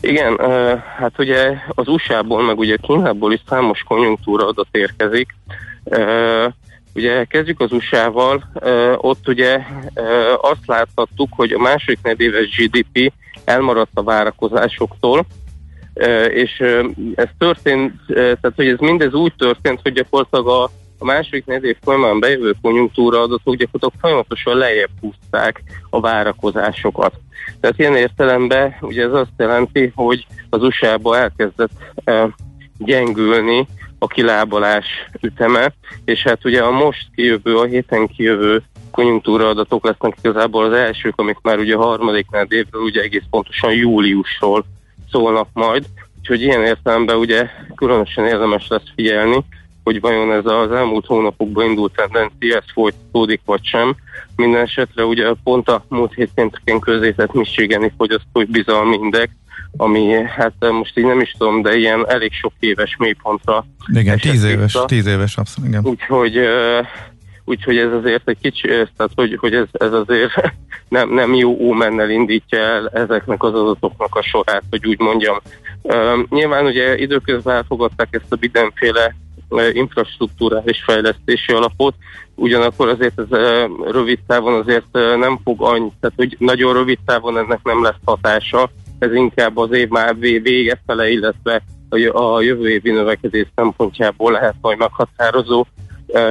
Igen, 0.00 0.38
hát 0.96 1.18
ugye 1.18 1.56
az 1.68 1.88
USA-ból, 1.88 2.42
meg 2.42 2.58
ugye 2.58 2.76
Kínából 2.76 3.32
is 3.32 3.40
számos 3.48 3.82
konjunktúra 3.82 4.46
adat 4.46 4.68
érkezik. 4.70 5.34
Ugye 6.94 7.24
kezdjük 7.24 7.60
az 7.60 7.72
USA-val, 7.72 8.44
ott 8.96 9.28
ugye 9.28 9.60
azt 10.40 10.66
láthattuk, 10.66 11.28
hogy 11.30 11.52
a 11.52 11.58
második 11.58 11.98
negyedéves 12.02 12.56
GDP 12.56 13.12
elmaradt 13.44 13.90
a 13.94 14.02
várakozásoktól, 14.02 15.26
és 16.28 16.64
ez 17.14 17.28
történt, 17.38 17.92
tehát 18.14 18.52
hogy 18.56 18.68
ez 18.68 18.78
mindez 18.78 19.14
úgy 19.14 19.32
történt, 19.38 19.80
hogy 19.82 19.92
gyakorlatilag 19.92 20.48
a, 20.48 20.70
a 21.04 21.06
második 21.06 21.44
negyedév 21.46 21.76
folyamán 21.82 22.20
bejövő 22.20 22.54
konjunktúra 22.62 23.20
adatok 23.20 23.54
gyakorlatilag 23.54 23.92
folyamatosan 24.00 24.56
lejjebb 24.56 24.90
húzták 25.00 25.62
a 25.90 26.00
várakozásokat. 26.00 27.14
Tehát 27.60 27.78
ilyen 27.78 27.96
értelemben 27.96 28.76
ugye 28.80 29.04
ez 29.04 29.12
azt 29.12 29.32
jelenti, 29.36 29.92
hogy 29.94 30.26
az 30.50 30.62
USA-ba 30.62 31.18
elkezdett 31.18 31.70
gyengülni 32.78 33.66
a 33.98 34.06
kilábalás 34.06 34.86
üteme, 35.20 35.72
és 36.04 36.22
hát 36.22 36.44
ugye 36.44 36.62
a 36.62 36.70
most 36.70 37.06
kijövő, 37.14 37.56
a 37.56 37.64
héten 37.64 38.06
kijövő 38.06 38.62
konjunktúra 38.90 39.48
adatok 39.48 39.84
lesznek 39.84 40.16
igazából 40.22 40.64
az 40.64 40.72
elsők, 40.72 41.14
amik 41.16 41.38
már 41.42 41.58
ugye 41.58 41.74
a 41.74 41.84
harmadiknál 41.84 42.46
évről 42.48 42.82
ugye 42.82 43.02
egész 43.02 43.24
pontosan 43.30 43.72
júliusról 43.72 44.64
szólnak 45.10 45.48
majd, 45.52 45.84
úgyhogy 46.18 46.42
ilyen 46.42 46.64
értelemben 46.64 47.16
ugye 47.16 47.48
különösen 47.74 48.26
érdemes 48.26 48.68
lesz 48.68 48.92
figyelni, 48.94 49.44
hogy 49.84 50.00
vajon 50.00 50.32
ez 50.32 50.46
az 50.46 50.72
elmúlt 50.72 51.06
hónapokban 51.06 51.64
indult 51.64 51.92
tendencia, 51.94 52.56
ez 52.56 52.72
folytatódik 52.72 53.40
vagy 53.44 53.64
sem. 53.64 53.94
Minden 54.36 54.60
esetre 54.60 55.04
ugye 55.04 55.32
pont 55.44 55.68
a 55.68 55.84
múlt 55.88 56.14
hét 56.14 56.30
pénteken 56.34 56.78
közétett 56.78 57.32
Michigani 57.32 57.92
fogyasztói 57.96 58.44
bizalmi 58.44 58.96
index 58.96 59.32
ami 59.76 60.12
hát 60.36 60.54
most 60.58 60.98
így 60.98 61.04
nem 61.04 61.20
is 61.20 61.34
tudom, 61.38 61.62
de 61.62 61.76
ilyen 61.76 62.08
elég 62.08 62.32
sok 62.32 62.52
éves 62.60 62.96
mélypontra. 62.98 63.66
Igen, 63.94 64.18
tíz 64.18 64.44
éves, 64.44 64.72
vissza. 64.72 64.84
tíz 64.84 65.06
éves 65.06 65.36
abszolút, 65.36 65.70
igen. 65.70 65.84
Úgyhogy, 65.84 66.38
úgyhogy 67.44 67.76
ez 67.76 67.92
azért 67.92 68.28
egy 68.28 68.38
kicsi, 68.42 68.68
tehát 68.68 69.12
hogy, 69.14 69.36
hogy 69.40 69.54
ez, 69.54 69.66
ez 69.72 69.92
azért 69.92 70.32
nem, 70.88 71.10
nem 71.10 71.34
jó 71.34 71.50
ómennel 71.50 72.10
indítja 72.10 72.58
el 72.58 72.88
ezeknek 72.88 73.42
az 73.42 73.54
adatoknak 73.54 74.14
a 74.14 74.22
sorát, 74.22 74.62
hogy 74.70 74.86
úgy 74.86 74.98
mondjam. 74.98 75.36
Nyilván 76.28 76.64
ugye 76.64 76.98
időközben 76.98 77.56
elfogadták 77.56 78.08
ezt 78.10 78.32
a 78.32 78.36
mindenféle 78.40 79.14
infrastruktúrális 79.72 80.82
fejlesztési 80.84 81.52
alapot, 81.52 81.94
ugyanakkor 82.34 82.88
azért 82.88 83.18
ez 83.18 83.38
rövid 83.90 84.18
távon 84.26 84.54
azért 84.54 84.92
nem 84.92 85.38
fog 85.44 85.62
annyi, 85.62 85.92
tehát 86.00 86.16
hogy 86.16 86.36
nagyon 86.38 86.72
rövid 86.72 86.98
távon 87.06 87.38
ennek 87.38 87.60
nem 87.62 87.82
lesz 87.82 88.00
hatása, 88.04 88.70
ez 88.98 89.14
inkább 89.14 89.56
az 89.56 89.72
év 89.72 89.88
már 89.88 90.18
vége 90.18 90.80
fele, 90.86 91.10
illetve 91.10 91.62
a 92.12 92.40
jövő 92.40 92.68
évi 92.68 92.90
növekedés 92.90 93.46
szempontjából 93.54 94.32
lehet 94.32 94.54
majd 94.60 94.78
meghatározó, 94.78 95.66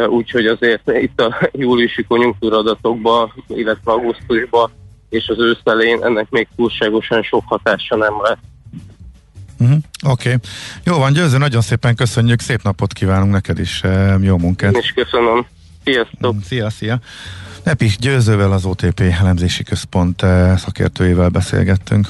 úgyhogy 0.08 0.46
azért 0.46 0.92
itt 0.92 1.22
a 1.22 1.50
júliusi 1.52 2.04
konjunktúradatokban, 2.04 3.34
illetve 3.48 3.92
augusztusban 3.92 4.72
és 5.14 5.28
az 5.28 5.40
őszelén 5.40 6.04
ennek 6.04 6.30
még 6.30 6.48
túlságosan 6.56 7.24
sok 7.24 7.44
hatása 7.46 7.96
nem 7.96 8.14
lesz. 8.22 8.53
Uh-huh. 9.64 10.12
Oké. 10.12 10.28
Okay. 10.28 10.40
Jó 10.84 10.98
van, 10.98 11.14
Győző, 11.14 11.38
nagyon 11.38 11.62
szépen 11.62 11.96
köszönjük, 11.96 12.40
szép 12.40 12.64
napot 12.64 12.94
kívánunk 12.94 13.32
neked 13.32 13.60
is, 13.60 13.82
jó 14.22 14.38
munkát. 14.38 14.74
Én 14.74 14.80
is 14.80 14.92
köszönöm. 14.92 15.46
Sziasztok! 15.84 16.36
Szia, 16.48 16.70
szia! 16.70 17.00
Epi 17.64 17.92
Győzővel 18.00 18.52
az 18.52 18.66
OTP 18.66 19.00
elemzési 19.00 19.64
központ 19.64 20.26
szakértőjével 20.58 21.30
beszélgettünk. 21.30 22.08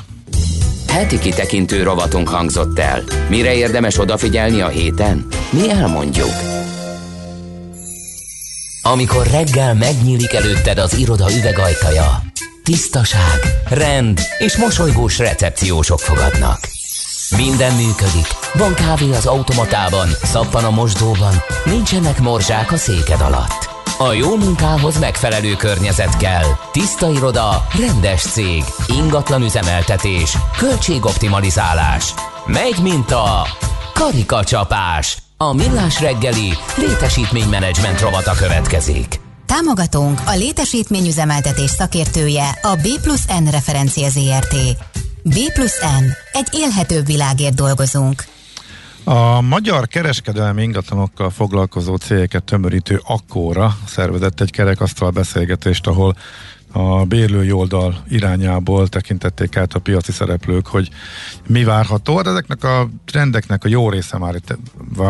Heti 0.88 1.20
kitekintő 1.20 1.84
rovatunk 1.84 2.28
hangzott 2.28 2.80
el. 2.80 3.04
Mire 3.30 3.56
érdemes 3.56 4.00
odafigyelni 4.00 4.62
a 4.62 4.68
héten? 4.68 5.26
Mi 5.52 5.70
elmondjuk. 5.70 6.34
Amikor 8.82 9.28
reggel 9.28 9.74
megnyílik 9.74 10.34
előtted 10.34 10.78
az 10.78 10.98
iroda 10.98 11.26
üvegajtaja, 11.38 12.24
tisztaság, 12.64 13.40
rend 13.70 14.20
és 14.38 14.58
mosolygós 14.58 15.18
recepciósok 15.18 16.00
fogadnak. 16.00 16.60
Minden 17.36 17.76
működik. 17.76 18.28
Van 18.54 18.74
kávé 18.74 19.12
az 19.12 19.26
automatában, 19.26 20.08
szappan 20.24 20.64
a 20.64 20.70
mosdóban, 20.70 21.34
nincsenek 21.66 22.20
morzsák 22.20 22.72
a 22.72 22.78
széked 22.78 23.22
alatt. 23.22 23.70
A 23.98 24.14
jó 24.14 24.36
munkához 24.38 25.00
megfelelő 25.00 25.54
környezet 25.56 26.18
kell. 26.18 26.46
Tiszta 26.72 27.12
iroda, 27.12 27.68
rendes 27.80 28.22
cég, 28.22 28.64
ingatlan 28.88 29.42
üzemeltetés, 29.42 30.38
költségoptimalizálás. 30.58 32.14
Megy, 32.46 32.80
mint 32.82 33.12
a 33.12 33.48
karikacsapás. 33.94 35.18
A 35.38 35.54
millás 35.54 36.02
reggeli 36.02 36.54
létesítménymenedzsment 36.76 38.02
rovata 38.02 38.34
következik. 38.34 39.20
Támogatónk 39.46 40.22
a 40.26 40.36
létesítményüzemeltetés 40.36 41.70
szakértője 41.70 42.60
a 42.62 42.76
B 42.76 43.02
plusz 43.02 43.26
N 43.26 43.50
referencia 43.52 44.10
ZRT. 44.10 44.56
B 45.24 45.54
plusz 45.54 45.82
N. 45.82 46.04
Egy 46.32 46.48
élhetőbb 46.52 47.06
világért 47.06 47.56
dolgozunk. 47.56 48.24
A 49.04 49.42
magyar 49.42 49.88
kereskedelmi 49.88 50.64
ingatlanokkal 50.64 51.30
foglalkozó 51.30 51.96
cégeket 51.96 52.44
tömörítő 52.44 53.02
Akkóra 53.08 53.78
szervezett 53.88 54.42
egy 54.42 54.52
kerekasztal 54.52 55.10
beszélgetést, 55.10 55.88
ahol 55.88 56.16
a 56.72 57.06
bérlői 57.06 57.52
oldal 57.52 58.04
irányából 58.10 58.88
tekintették 58.88 59.58
át 59.58 59.74
a 59.74 59.80
piaci 59.80 60.12
szereplők, 60.12 60.68
hogy 60.68 60.90
mi 61.48 61.64
várható. 61.64 62.18
Hát 62.18 62.28
ezeknek 62.28 62.64
a 62.64 62.90
trendeknek 63.06 63.64
a 63.64 63.68
jó 63.68 63.90
része 63.90 64.18
már 64.18 64.36
itt 64.36 64.58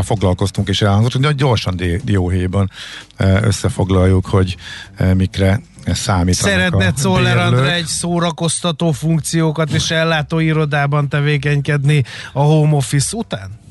foglalkoztunk 0.02 0.68
és 0.68 0.82
elhangzott, 0.82 1.26
hogy 1.26 1.36
gyorsan 1.36 1.76
dióhéjban 2.04 2.72
e, 3.16 3.44
összefoglaljuk, 3.44 4.26
hogy 4.26 4.56
e, 4.96 5.14
mikre 5.14 5.62
számítanak 5.86 6.52
Szeretne 6.52 6.92
Czoller 6.92 7.38
André 7.38 7.72
egy 7.72 7.86
szórakoztató 7.86 8.92
funkciókat 8.92 9.70
és 9.72 9.92
ellátó 9.92 10.40
irodában 10.40 11.10
tevékenykedni 11.10 12.04
a 12.34 12.42
home 12.42 12.76
office 12.76 13.18
után? 13.18 13.63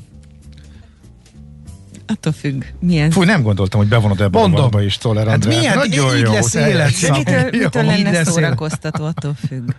Attól 2.13 2.31
függ, 2.31 2.63
milyen... 2.79 3.11
Fúj, 3.11 3.25
nem 3.25 3.41
gondoltam, 3.41 3.79
hogy 3.79 3.89
bevonod 3.89 4.21
ebbe 4.21 4.39
Mondom. 4.39 4.69
a 4.73 4.81
is 4.81 4.97
Toller 4.97 5.27
hát 5.27 5.45
milyen, 5.45 5.75
Nagyon 5.75 6.17
így 6.17 6.21
jó. 6.21 6.33
lesz 6.33 6.53
életszak. 6.53 7.17
Mitől, 7.17 7.49
mitől 7.51 7.83
lenne 7.83 8.23
szórakoztató, 8.23 9.05
attól 9.05 9.35
függ. 9.47 9.69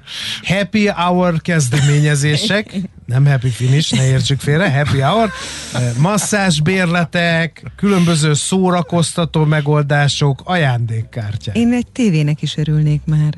Happy 0.42 0.86
hour 0.88 1.42
kezdeményezések, 1.42 2.74
nem 3.06 3.26
happy 3.26 3.48
finish, 3.48 3.94
ne 3.94 4.06
értsük 4.06 4.40
félre, 4.40 4.70
happy 4.70 5.00
hour, 5.00 5.30
masszás 5.98 6.60
bérletek, 6.60 7.62
különböző 7.76 8.34
szórakoztató 8.34 9.44
megoldások, 9.44 10.42
ajándékkártyák. 10.44 11.56
Én 11.56 11.72
egy 11.72 11.86
tévének 11.92 12.42
is 12.42 12.56
örülnék 12.56 13.00
már. 13.04 13.34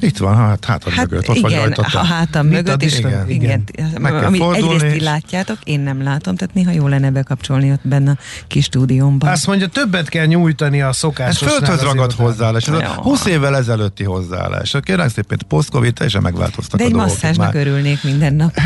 Itt 0.00 0.18
van, 0.18 0.36
hát 0.36 0.64
hátad 0.64 0.92
Hát 0.92 1.10
mögött, 1.10 1.28
ott 1.28 1.38
vagy 1.38 1.50
igen, 1.50 1.62
rajta. 1.62 1.82
a 1.98 2.04
hátam 2.04 2.46
mögött, 2.46 2.68
ad 2.68 2.82
és 2.82 2.92
Isten? 2.92 3.28
igen, 3.28 3.64
Meg 4.00 4.12
kell 4.12 4.24
ami 4.24 4.38
fordulni, 4.38 4.74
egyrészt 4.74 4.96
ti 4.98 5.02
látjátok, 5.04 5.58
én 5.64 5.80
nem 5.80 6.02
látom, 6.02 6.36
tehát 6.36 6.54
néha 6.54 6.70
jó 6.70 6.86
lenne 6.88 7.10
bekapcsolni 7.10 7.70
ott 7.72 7.80
benne 7.82 8.10
a 8.10 8.16
kis 8.46 8.64
stúdiómban. 8.64 9.28
Azt 9.30 9.46
mondja, 9.46 9.66
többet 9.66 10.08
kell 10.08 10.26
nyújtani 10.26 10.82
a 10.82 10.88
Ez 10.88 10.96
szokásos. 10.96 11.48
földhöz 11.48 11.82
ragadt 11.82 12.12
hozzáállás. 12.12 12.68
Ez 12.68 12.74
a 12.74 12.82
Jó. 12.82 13.02
20 13.02 13.24
évvel 13.26 13.56
ezelőtti 13.56 14.04
hozzáállás. 14.04 14.74
Kérlek 14.82 15.08
szépen, 15.10 15.38
post-covid 15.48 15.92
teljesen 15.92 16.22
megváltoztak 16.22 16.78
De 16.78 16.84
a 16.84 16.86
egy 16.86 16.92
dolgok. 16.92 17.10
masszázsnak 17.10 17.46
Már- 17.52 17.66
örülnék 17.66 18.02
minden 18.02 18.34
nap. 18.34 18.54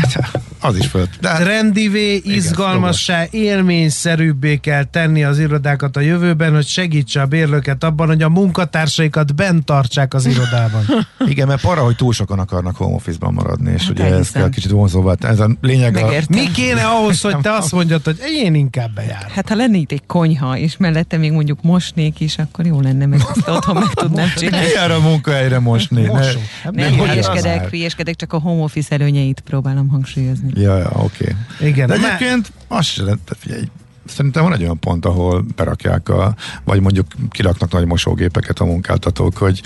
Az 0.63 0.75
is 0.77 0.87
föld. 0.87 1.09
De 1.21 1.29
hát, 1.29 1.41
Trendivé, 1.41 2.15
izgalmassá, 2.15 3.23
élményszerűbbé 3.29 4.55
kell 4.57 4.83
tenni 4.83 5.23
az 5.23 5.39
irodákat 5.39 5.97
a 5.97 5.99
jövőben, 5.99 6.53
hogy 6.53 6.65
segítse 6.67 7.21
a 7.21 7.25
bérlőket 7.25 7.83
abban, 7.83 8.07
hogy 8.07 8.21
a 8.21 8.29
munkatársaikat 8.29 9.35
bent 9.35 9.65
tartsák 9.65 10.13
az 10.13 10.25
irodában. 10.25 10.85
igen, 11.27 11.47
mert 11.47 11.61
para, 11.61 11.83
hogy 11.83 11.95
túl 11.95 12.13
sokan 12.13 12.39
akarnak 12.39 12.75
home 12.75 12.95
office-ban 12.95 13.33
maradni, 13.33 13.71
és 13.71 13.81
Hát 13.81 13.91
ugye 13.91 14.03
ez 14.05 14.31
kell 14.31 14.49
kicsit 14.49 14.71
vonzóvá. 14.71 15.13
tenni. 15.13 15.33
Ez 15.33 15.39
a 15.39 15.49
lényeg 15.61 15.95
a... 15.95 16.09
Mi 16.29 16.51
kéne 16.51 16.85
ahhoz, 16.85 17.21
hogy 17.21 17.37
te 17.37 17.51
azt 17.51 17.71
mondjad, 17.71 18.03
hogy 18.03 18.19
én 18.43 18.55
inkább 18.55 18.93
bejárok? 18.93 19.31
Hát 19.31 19.49
ha 19.49 19.55
lenne 19.55 19.77
itt 19.77 19.91
egy 19.91 20.05
konyha, 20.05 20.57
és 20.57 20.77
mellette 20.77 21.17
még 21.17 21.31
mondjuk 21.31 21.61
mosnék 21.61 22.19
is, 22.19 22.37
akkor 22.37 22.65
jó 22.65 22.81
lenne, 22.81 23.05
mert 23.05 23.29
ezt 23.29 23.47
otthon 23.47 23.75
meg 23.75 23.93
tudnám 23.93 24.29
csinálni. 24.37 24.65
Ki 24.65 24.71
jár 24.73 24.91
a 24.91 24.99
munkahelyre 24.99 25.59
mosni? 25.59 26.01
Ne. 26.01 26.23
Hát 26.63 26.73
Nem, 26.73 26.93
mi 26.93 26.97
hülyeskedek, 26.97 27.69
hülyeskedek, 27.69 28.15
csak 28.15 28.33
a 28.33 28.39
home 28.39 28.63
office 28.63 28.95
előnyeit 28.95 29.39
próbálom 29.39 29.87
hangsúlyozni. 29.89 30.61
Ja, 30.61 30.77
ja, 30.77 30.91
oké. 30.93 31.35
Igen, 31.61 31.87
De 31.87 31.93
egyébként 31.93 32.51
azt 32.67 32.87
sem, 32.87 33.19
figyelj, 33.39 33.63
szerintem 34.05 34.43
van 34.43 34.53
egy 34.53 34.61
olyan 34.61 34.79
pont, 34.79 35.05
ahol 35.05 35.45
berakják 35.55 36.09
a, 36.09 36.35
vagy 36.63 36.79
mondjuk 36.81 37.05
kiraknak 37.29 37.71
nagy 37.71 37.85
mosógépeket 37.85 38.59
a 38.59 38.65
munkáltatók, 38.65 39.37
hogy 39.37 39.61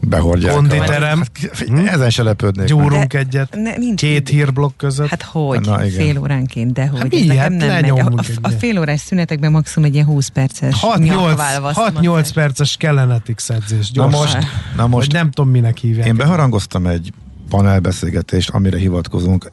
behordják. 0.00 0.54
Konditerem. 0.54 1.20
A, 1.20 1.24
hát, 1.42 1.56
figyelj, 1.56 1.88
ezen 1.88 2.10
se 2.10 2.22
lepődnék. 2.22 2.66
Gyúrunk 2.66 3.12
De- 3.12 3.18
egyet. 3.18 3.54
Ne, 3.54 3.76
nincs 3.76 4.00
Két 4.00 4.28
hírblokk 4.28 4.76
között. 4.76 5.08
Hát 5.08 5.22
hogy? 5.22 5.60
Na, 5.60 5.84
igen. 5.84 6.04
fél 6.06 6.18
óránként, 6.18 6.72
de 6.72 6.86
hogy? 6.86 7.00
Hát 7.00 7.10
mi? 7.10 7.36
Hát 7.36 7.48
nem 7.50 7.68
megy. 7.68 7.88
A, 7.90 7.94
a, 7.96 8.22
a 8.40 8.48
fél 8.48 8.78
órás 8.78 9.00
szünetekben 9.00 9.50
maximum 9.50 9.88
egy 9.88 9.94
ilyen 9.94 10.06
20 10.06 10.28
perces 10.28 10.74
6-8, 10.96 10.98
nyakválvasz 10.98 11.76
6-8 11.78 12.02
masszázs. 12.02 12.32
perces 12.32 12.76
kellenetix 12.76 13.50
edzés. 13.50 13.90
Na 13.90 14.02
Gyors. 14.08 14.16
most, 14.16 14.46
na 14.76 14.86
Most 14.86 15.12
nem 15.12 15.30
tudom, 15.30 15.50
minek 15.50 15.76
hívják. 15.78 16.06
én 16.06 16.16
beharangoztam 16.16 16.86
egy 16.86 17.12
panelbeszélgetést, 17.48 18.50
amire 18.50 18.78
hivatkozunk, 18.78 19.52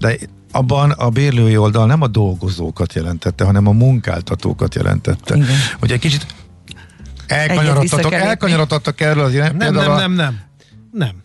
de 0.00 0.16
abban 0.52 0.90
a 0.90 1.08
bérlői 1.08 1.56
oldal 1.56 1.86
nem 1.86 2.02
a 2.02 2.06
dolgozókat 2.06 2.92
jelentette, 2.94 3.44
hanem 3.44 3.66
a 3.66 3.72
munkáltatókat 3.72 4.74
jelentette. 4.74 5.36
Igen. 5.36 5.46
Hogy 5.80 5.92
egy 5.92 5.98
kicsit 6.00 6.26
elkanyarodtatok, 7.26 8.12
elkanyarodtatok 8.12 9.00
erről 9.00 9.24
az 9.24 9.34
irány. 9.34 9.56
Nem, 9.56 9.74
nem, 9.74 9.90
a- 9.90 9.96
nem, 9.96 10.12
nem. 10.12 10.40
Nem. 10.92 11.20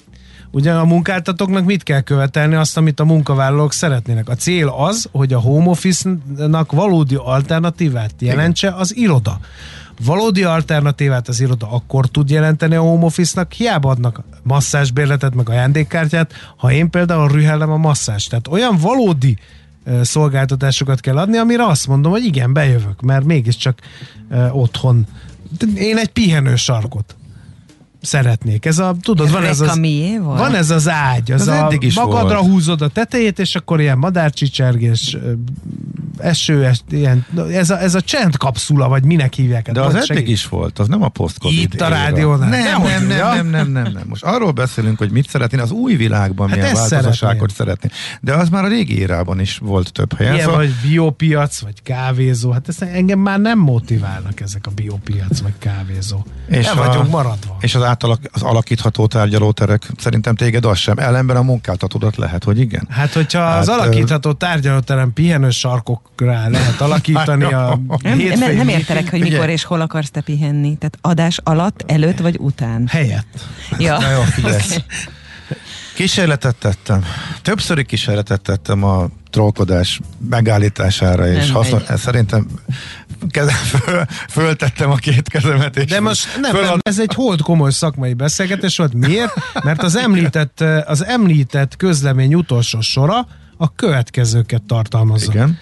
Ugyan 0.52 0.78
a 0.78 0.84
munkáltatóknak 0.84 1.66
mit 1.66 1.84
kell 1.84 2.02
követelni 2.02 2.56
azt, 2.56 2.78
amit 2.78 3.00
a 3.00 3.06
munkavállalók 3.06 3.74
szeretnének? 3.74 4.30
A 4.30 4.36
cél 4.36 4.68
az, 4.68 5.10
hogy 5.12 5.34
a 5.34 5.40
home 5.40 5.70
office-nak 5.70 6.72
valódi 6.72 7.16
alternatívát 7.16 8.12
jelentse 8.20 8.70
az 8.70 8.96
iroda. 8.96 9.40
Valódi 10.06 10.44
alternatívát 10.44 11.28
az 11.28 11.40
iroda 11.40 11.72
akkor 11.72 12.08
tud 12.08 12.30
jelenteni 12.30 12.76
a 12.76 12.82
home 12.82 13.06
office-nak, 13.06 13.52
hiába 13.52 13.90
adnak 13.90 14.24
masszásbérletet, 14.44 15.36
meg 15.36 15.50
ajándékkártyát, 15.50 16.34
ha 16.58 16.72
én 16.72 16.90
például 16.90 17.28
rühellem 17.28 17.72
a 17.72 17.78
masszás. 17.78 18.26
Tehát 18.28 18.48
olyan 18.48 18.78
valódi 18.78 19.38
szolgáltatásokat 20.02 21.00
kell 21.00 21.18
adni, 21.18 21.38
amire 21.38 21.66
azt 21.66 21.88
mondom, 21.88 22.12
hogy 22.12 22.26
igen, 22.26 22.54
bejövök, 22.54 23.02
mert 23.02 23.26
mégiscsak 23.26 23.80
otthon. 24.52 25.08
Én 25.76 25.98
egy 25.98 26.10
pihenő 26.10 26.56
sarkot 26.56 27.16
szeretnék. 28.02 28.66
Ez 28.66 28.80
a, 28.80 28.96
tudod, 29.02 29.32
van 29.32 29.44
ez 29.44 29.60
az, 29.60 29.80
volt? 30.22 30.40
van 30.40 30.56
ez 30.56 30.70
az 30.70 30.90
ágy, 30.90 31.32
az 31.32 31.42
Ez 31.42 31.48
a, 31.48 31.66
eddig 31.66 31.84
is 31.84 31.96
magadra 31.96 32.40
volt. 32.40 32.52
húzod 32.52 32.82
a 32.82 32.88
tetejét, 32.88 33.40
és 33.40 33.56
akkor 33.56 33.82
ilyen 33.82 33.98
madárcsicsergés, 33.98 35.18
eső, 36.20 36.66
es, 36.66 36.80
ilyen, 36.90 37.26
ez, 37.52 37.70
a, 37.70 37.82
ez 37.82 37.96
a 37.96 38.02
csendkapszula, 38.02 38.88
vagy 38.88 39.04
minek 39.04 39.34
hívják. 39.34 39.72
De 39.72 39.82
az 39.82 40.10
eddig 40.10 40.30
is 40.30 40.48
volt, 40.48 40.80
az 40.80 40.88
nem 40.88 41.04
a 41.04 41.10
post-covid 41.10 41.74
Itt 41.74 41.82
a 41.82 41.88
rádiónál. 41.88 42.50
Nem, 42.50 42.82
nem, 42.82 43.08
nem, 43.08 43.08
nem, 43.08 43.48
nem, 43.48 43.72
nem, 43.72 43.92
nem. 43.92 44.04
Most 44.08 44.24
arról 44.24 44.52
beszélünk, 44.52 44.98
hogy 44.98 45.12
mit 45.12 45.30
szeretnél, 45.30 45.62
az 45.62 45.72
új 45.72 45.96
világban 45.96 46.50
Hát 46.50 46.58
milyen 46.58 46.76
ezt 46.76 46.90
változásokat 46.90 47.52
szeretnél. 47.52 47.92
De 48.22 48.34
az 48.34 48.50
már 48.50 48.64
a 48.64 48.68
régi 48.68 49.00
érában 49.00 49.40
is 49.40 49.58
volt 49.58 49.92
több 49.92 50.18
helyen. 50.18 50.34
Ilyen 50.34 50.46
Szóval 50.46 50.62
vagy 50.62 50.74
biopiac, 50.90 51.60
vagy 51.60 51.82
kávézó. 51.84 52.52
Hát 52.52 52.68
ezt 52.68 52.82
engem 52.82 53.20
már 53.20 53.40
nem 53.40 53.60
motiválnak 53.60 54.40
ezek 54.40 54.68
a 54.68 54.72
biopiac, 54.76 55.40
vagy 55.40 55.54
kávézó. 55.60 56.26
És 56.48 56.66
El 56.66 56.78
a- 56.78 56.86
vagyunk 56.86 57.10
maradva. 57.10 57.58
És 57.60 57.76
az, 57.76 57.84
átalak, 57.84 58.20
az 58.32 58.42
alakítható 58.42 59.08
tárgyalóterek, 59.08 59.90
szerintem 59.98 60.36
téged 60.36 60.66
az 60.66 60.78
sem. 60.78 60.98
Ellenben 60.98 61.36
a 61.36 61.42
munkáltatódat 61.42 62.16
lehet, 62.16 62.44
hogy 62.44 62.60
igen. 62.60 62.88
Hát, 62.90 63.14
hogyha 63.14 63.42
hát, 63.42 63.60
az 63.60 63.68
alakítható 63.68 64.32
tárgyalóterem 64.32 65.14
pihenő 65.14 65.50
sarkokra 66.16 66.50
lehet 66.50 66.82
alakítani 66.82 67.44
a 67.44 67.80
Nem, 67.88 67.98
nem, 68.02 68.18
hétfői 68.18 68.56
nem 68.56 68.68
értelek, 68.68 69.10
hogy 69.10 69.20
mikor 69.20 69.50
és 69.50 69.64
hol 69.64 69.82
akarsz 69.82 70.10
te 70.10 70.22
pihenni. 70.22 70.78
Tehát 70.78 70.98
adás 71.02 71.40
alatt, 71.44 71.84
előtt 71.88 72.20
vagy 72.20 72.38
után. 72.40 72.88
helyett. 72.88 73.46
Ja. 73.78 74.00
Na 74.00 74.12
jó, 74.12 74.22
figyelj. 74.22 74.62
Kísérletet 75.96 76.56
tettem. 76.56 77.04
Többszöri 77.42 77.86
kísérletet 77.86 78.42
tettem 78.42 78.84
a 78.84 79.08
trollkodás 79.30 80.00
megállítására, 80.30 81.28
és 81.28 81.46
Nem 81.46 81.54
haszon, 81.54 81.80
megy. 81.80 81.90
ez 81.90 82.02
szerintem 82.02 82.48
keze, 83.30 83.52
föl, 83.52 84.06
föltettem 84.30 84.92
a 84.92 84.96
két 84.96 85.30
kezemet, 85.30 85.78
és 85.78 85.86
De 85.86 86.00
most 86.00 86.40
nem, 86.42 86.52
föl, 86.52 86.64
nem, 86.66 86.80
ez 86.82 87.00
egy 87.00 87.14
hold 87.14 87.42
komoly 87.42 87.72
szakmai 87.72 88.14
beszélgetés 88.14 88.78
volt. 88.78 88.94
Miért? 88.94 89.34
Mert 89.64 89.84
az 89.84 89.96
említett, 89.96 90.64
az 90.86 91.06
említett 91.06 91.76
közlemény 91.76 92.34
utolsó 92.34 92.82
sora 92.82 93.28
a 93.58 93.76
következőket 93.76 94.64
tartalmazza. 94.64 95.32
Igen. 95.32 95.60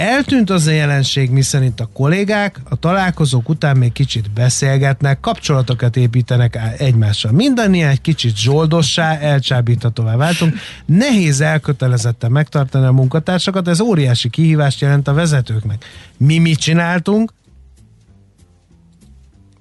Eltűnt 0.00 0.50
az 0.50 0.66
a 0.66 0.70
jelenség, 0.70 1.30
miszerint 1.30 1.80
a 1.80 1.88
kollégák 1.92 2.60
a 2.68 2.76
találkozók 2.76 3.48
után 3.48 3.76
még 3.76 3.92
kicsit 3.92 4.30
beszélgetnek, 4.30 5.20
kapcsolatokat 5.20 5.96
építenek 5.96 6.58
egymással. 6.78 7.32
Mindannyian 7.32 7.88
egy 7.88 8.00
kicsit 8.00 8.36
zsoldossá, 8.36 9.18
elcsábíthatóvá 9.18 10.16
váltunk. 10.16 10.54
Nehéz 10.86 11.40
elkötelezetten 11.40 12.30
megtartani 12.30 12.86
a 12.86 12.92
munkatársakat, 12.92 13.68
ez 13.68 13.80
óriási 13.80 14.30
kihívást 14.30 14.80
jelent 14.80 15.08
a 15.08 15.12
vezetőknek. 15.12 15.84
Mi 16.16 16.38
mit 16.38 16.58
csináltunk? 16.58 17.32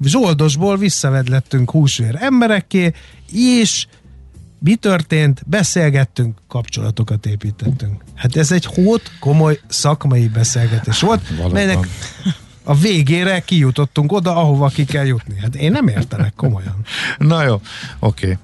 Zsoldosból 0.03 0.77
visszavedlettünk 0.77 1.71
húsvér 1.71 2.15
emberekké, 2.19 2.93
és 3.31 3.87
mi 4.59 4.75
történt? 4.75 5.41
Beszélgettünk, 5.45 6.37
kapcsolatokat 6.47 7.25
építettünk. 7.25 8.03
Hát 8.15 8.35
ez 8.35 8.51
egy 8.51 8.65
hót 8.65 9.11
komoly 9.19 9.59
szakmai 9.67 10.27
beszélgetés 10.27 10.99
volt, 10.99 11.27
Valóban. 11.29 11.51
melynek 11.51 11.87
a 12.63 12.75
végére 12.75 13.39
kijutottunk 13.39 14.11
oda, 14.11 14.35
ahova 14.35 14.67
ki 14.67 14.85
kell 14.85 15.05
jutni. 15.05 15.39
Hát 15.41 15.55
én 15.55 15.71
nem 15.71 15.87
értelek 15.87 16.33
komolyan. 16.35 16.75
Na 17.17 17.43
jó, 17.43 17.61
oké. 17.99 18.37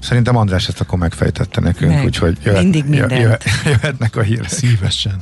Szerintem 0.00 0.36
András 0.36 0.68
ezt 0.68 0.80
akkor 0.80 0.98
megfejtette 0.98 1.60
nekünk, 1.60 1.92
Meg. 1.92 2.04
úgyhogy 2.04 2.38
jöhet, 2.42 2.62
Mindig 2.62 2.84
mindent. 2.84 3.12
jöhet, 3.12 3.44
jöhetnek 3.64 4.16
a 4.16 4.22
hírek. 4.22 4.48
Szívesen. 4.48 5.20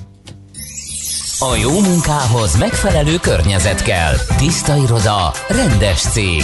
A 1.39 1.56
jó 1.56 1.80
munkához 1.80 2.59
megfelelő 2.59 3.16
környezet 3.16 3.82
kell. 3.82 4.14
Tiszta 4.36 4.76
iroda, 4.76 5.32
rendes 5.48 6.01
cég. 6.01 6.43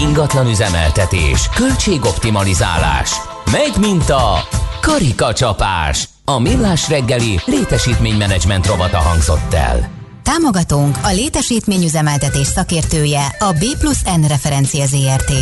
Ingatlan 0.00 0.46
üzemeltetés, 0.46 1.48
költségoptimalizálás. 1.54 3.10
Megy 3.52 3.76
mint 3.80 4.10
a 4.10 4.48
karikacsapás. 4.80 6.08
A 6.24 6.38
millás 6.38 6.88
reggeli 6.88 7.40
létesítménymenedzsment 7.44 8.66
rovata 8.66 8.98
hangzott 8.98 9.54
el. 9.54 9.90
Támogatónk 10.22 10.96
a 11.02 11.08
létesítményüzemeltetés 11.08 12.46
szakértője 12.46 13.26
a 13.38 13.52
B 13.52 13.78
plusz 13.78 14.02
N 14.02 14.26
referencia 14.28 14.86
ZRT. 14.86 15.32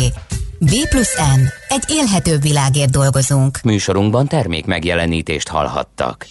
B 0.59 0.87
plusz 0.89 1.17
N. 1.17 1.41
Egy 1.67 1.83
élhetőbb 1.87 2.41
világért 2.41 2.91
dolgozunk. 2.91 3.61
Műsorunkban 3.63 4.27
termék 4.27 4.65
megjelenítést 4.65 5.47
hallhattak. 5.47 6.25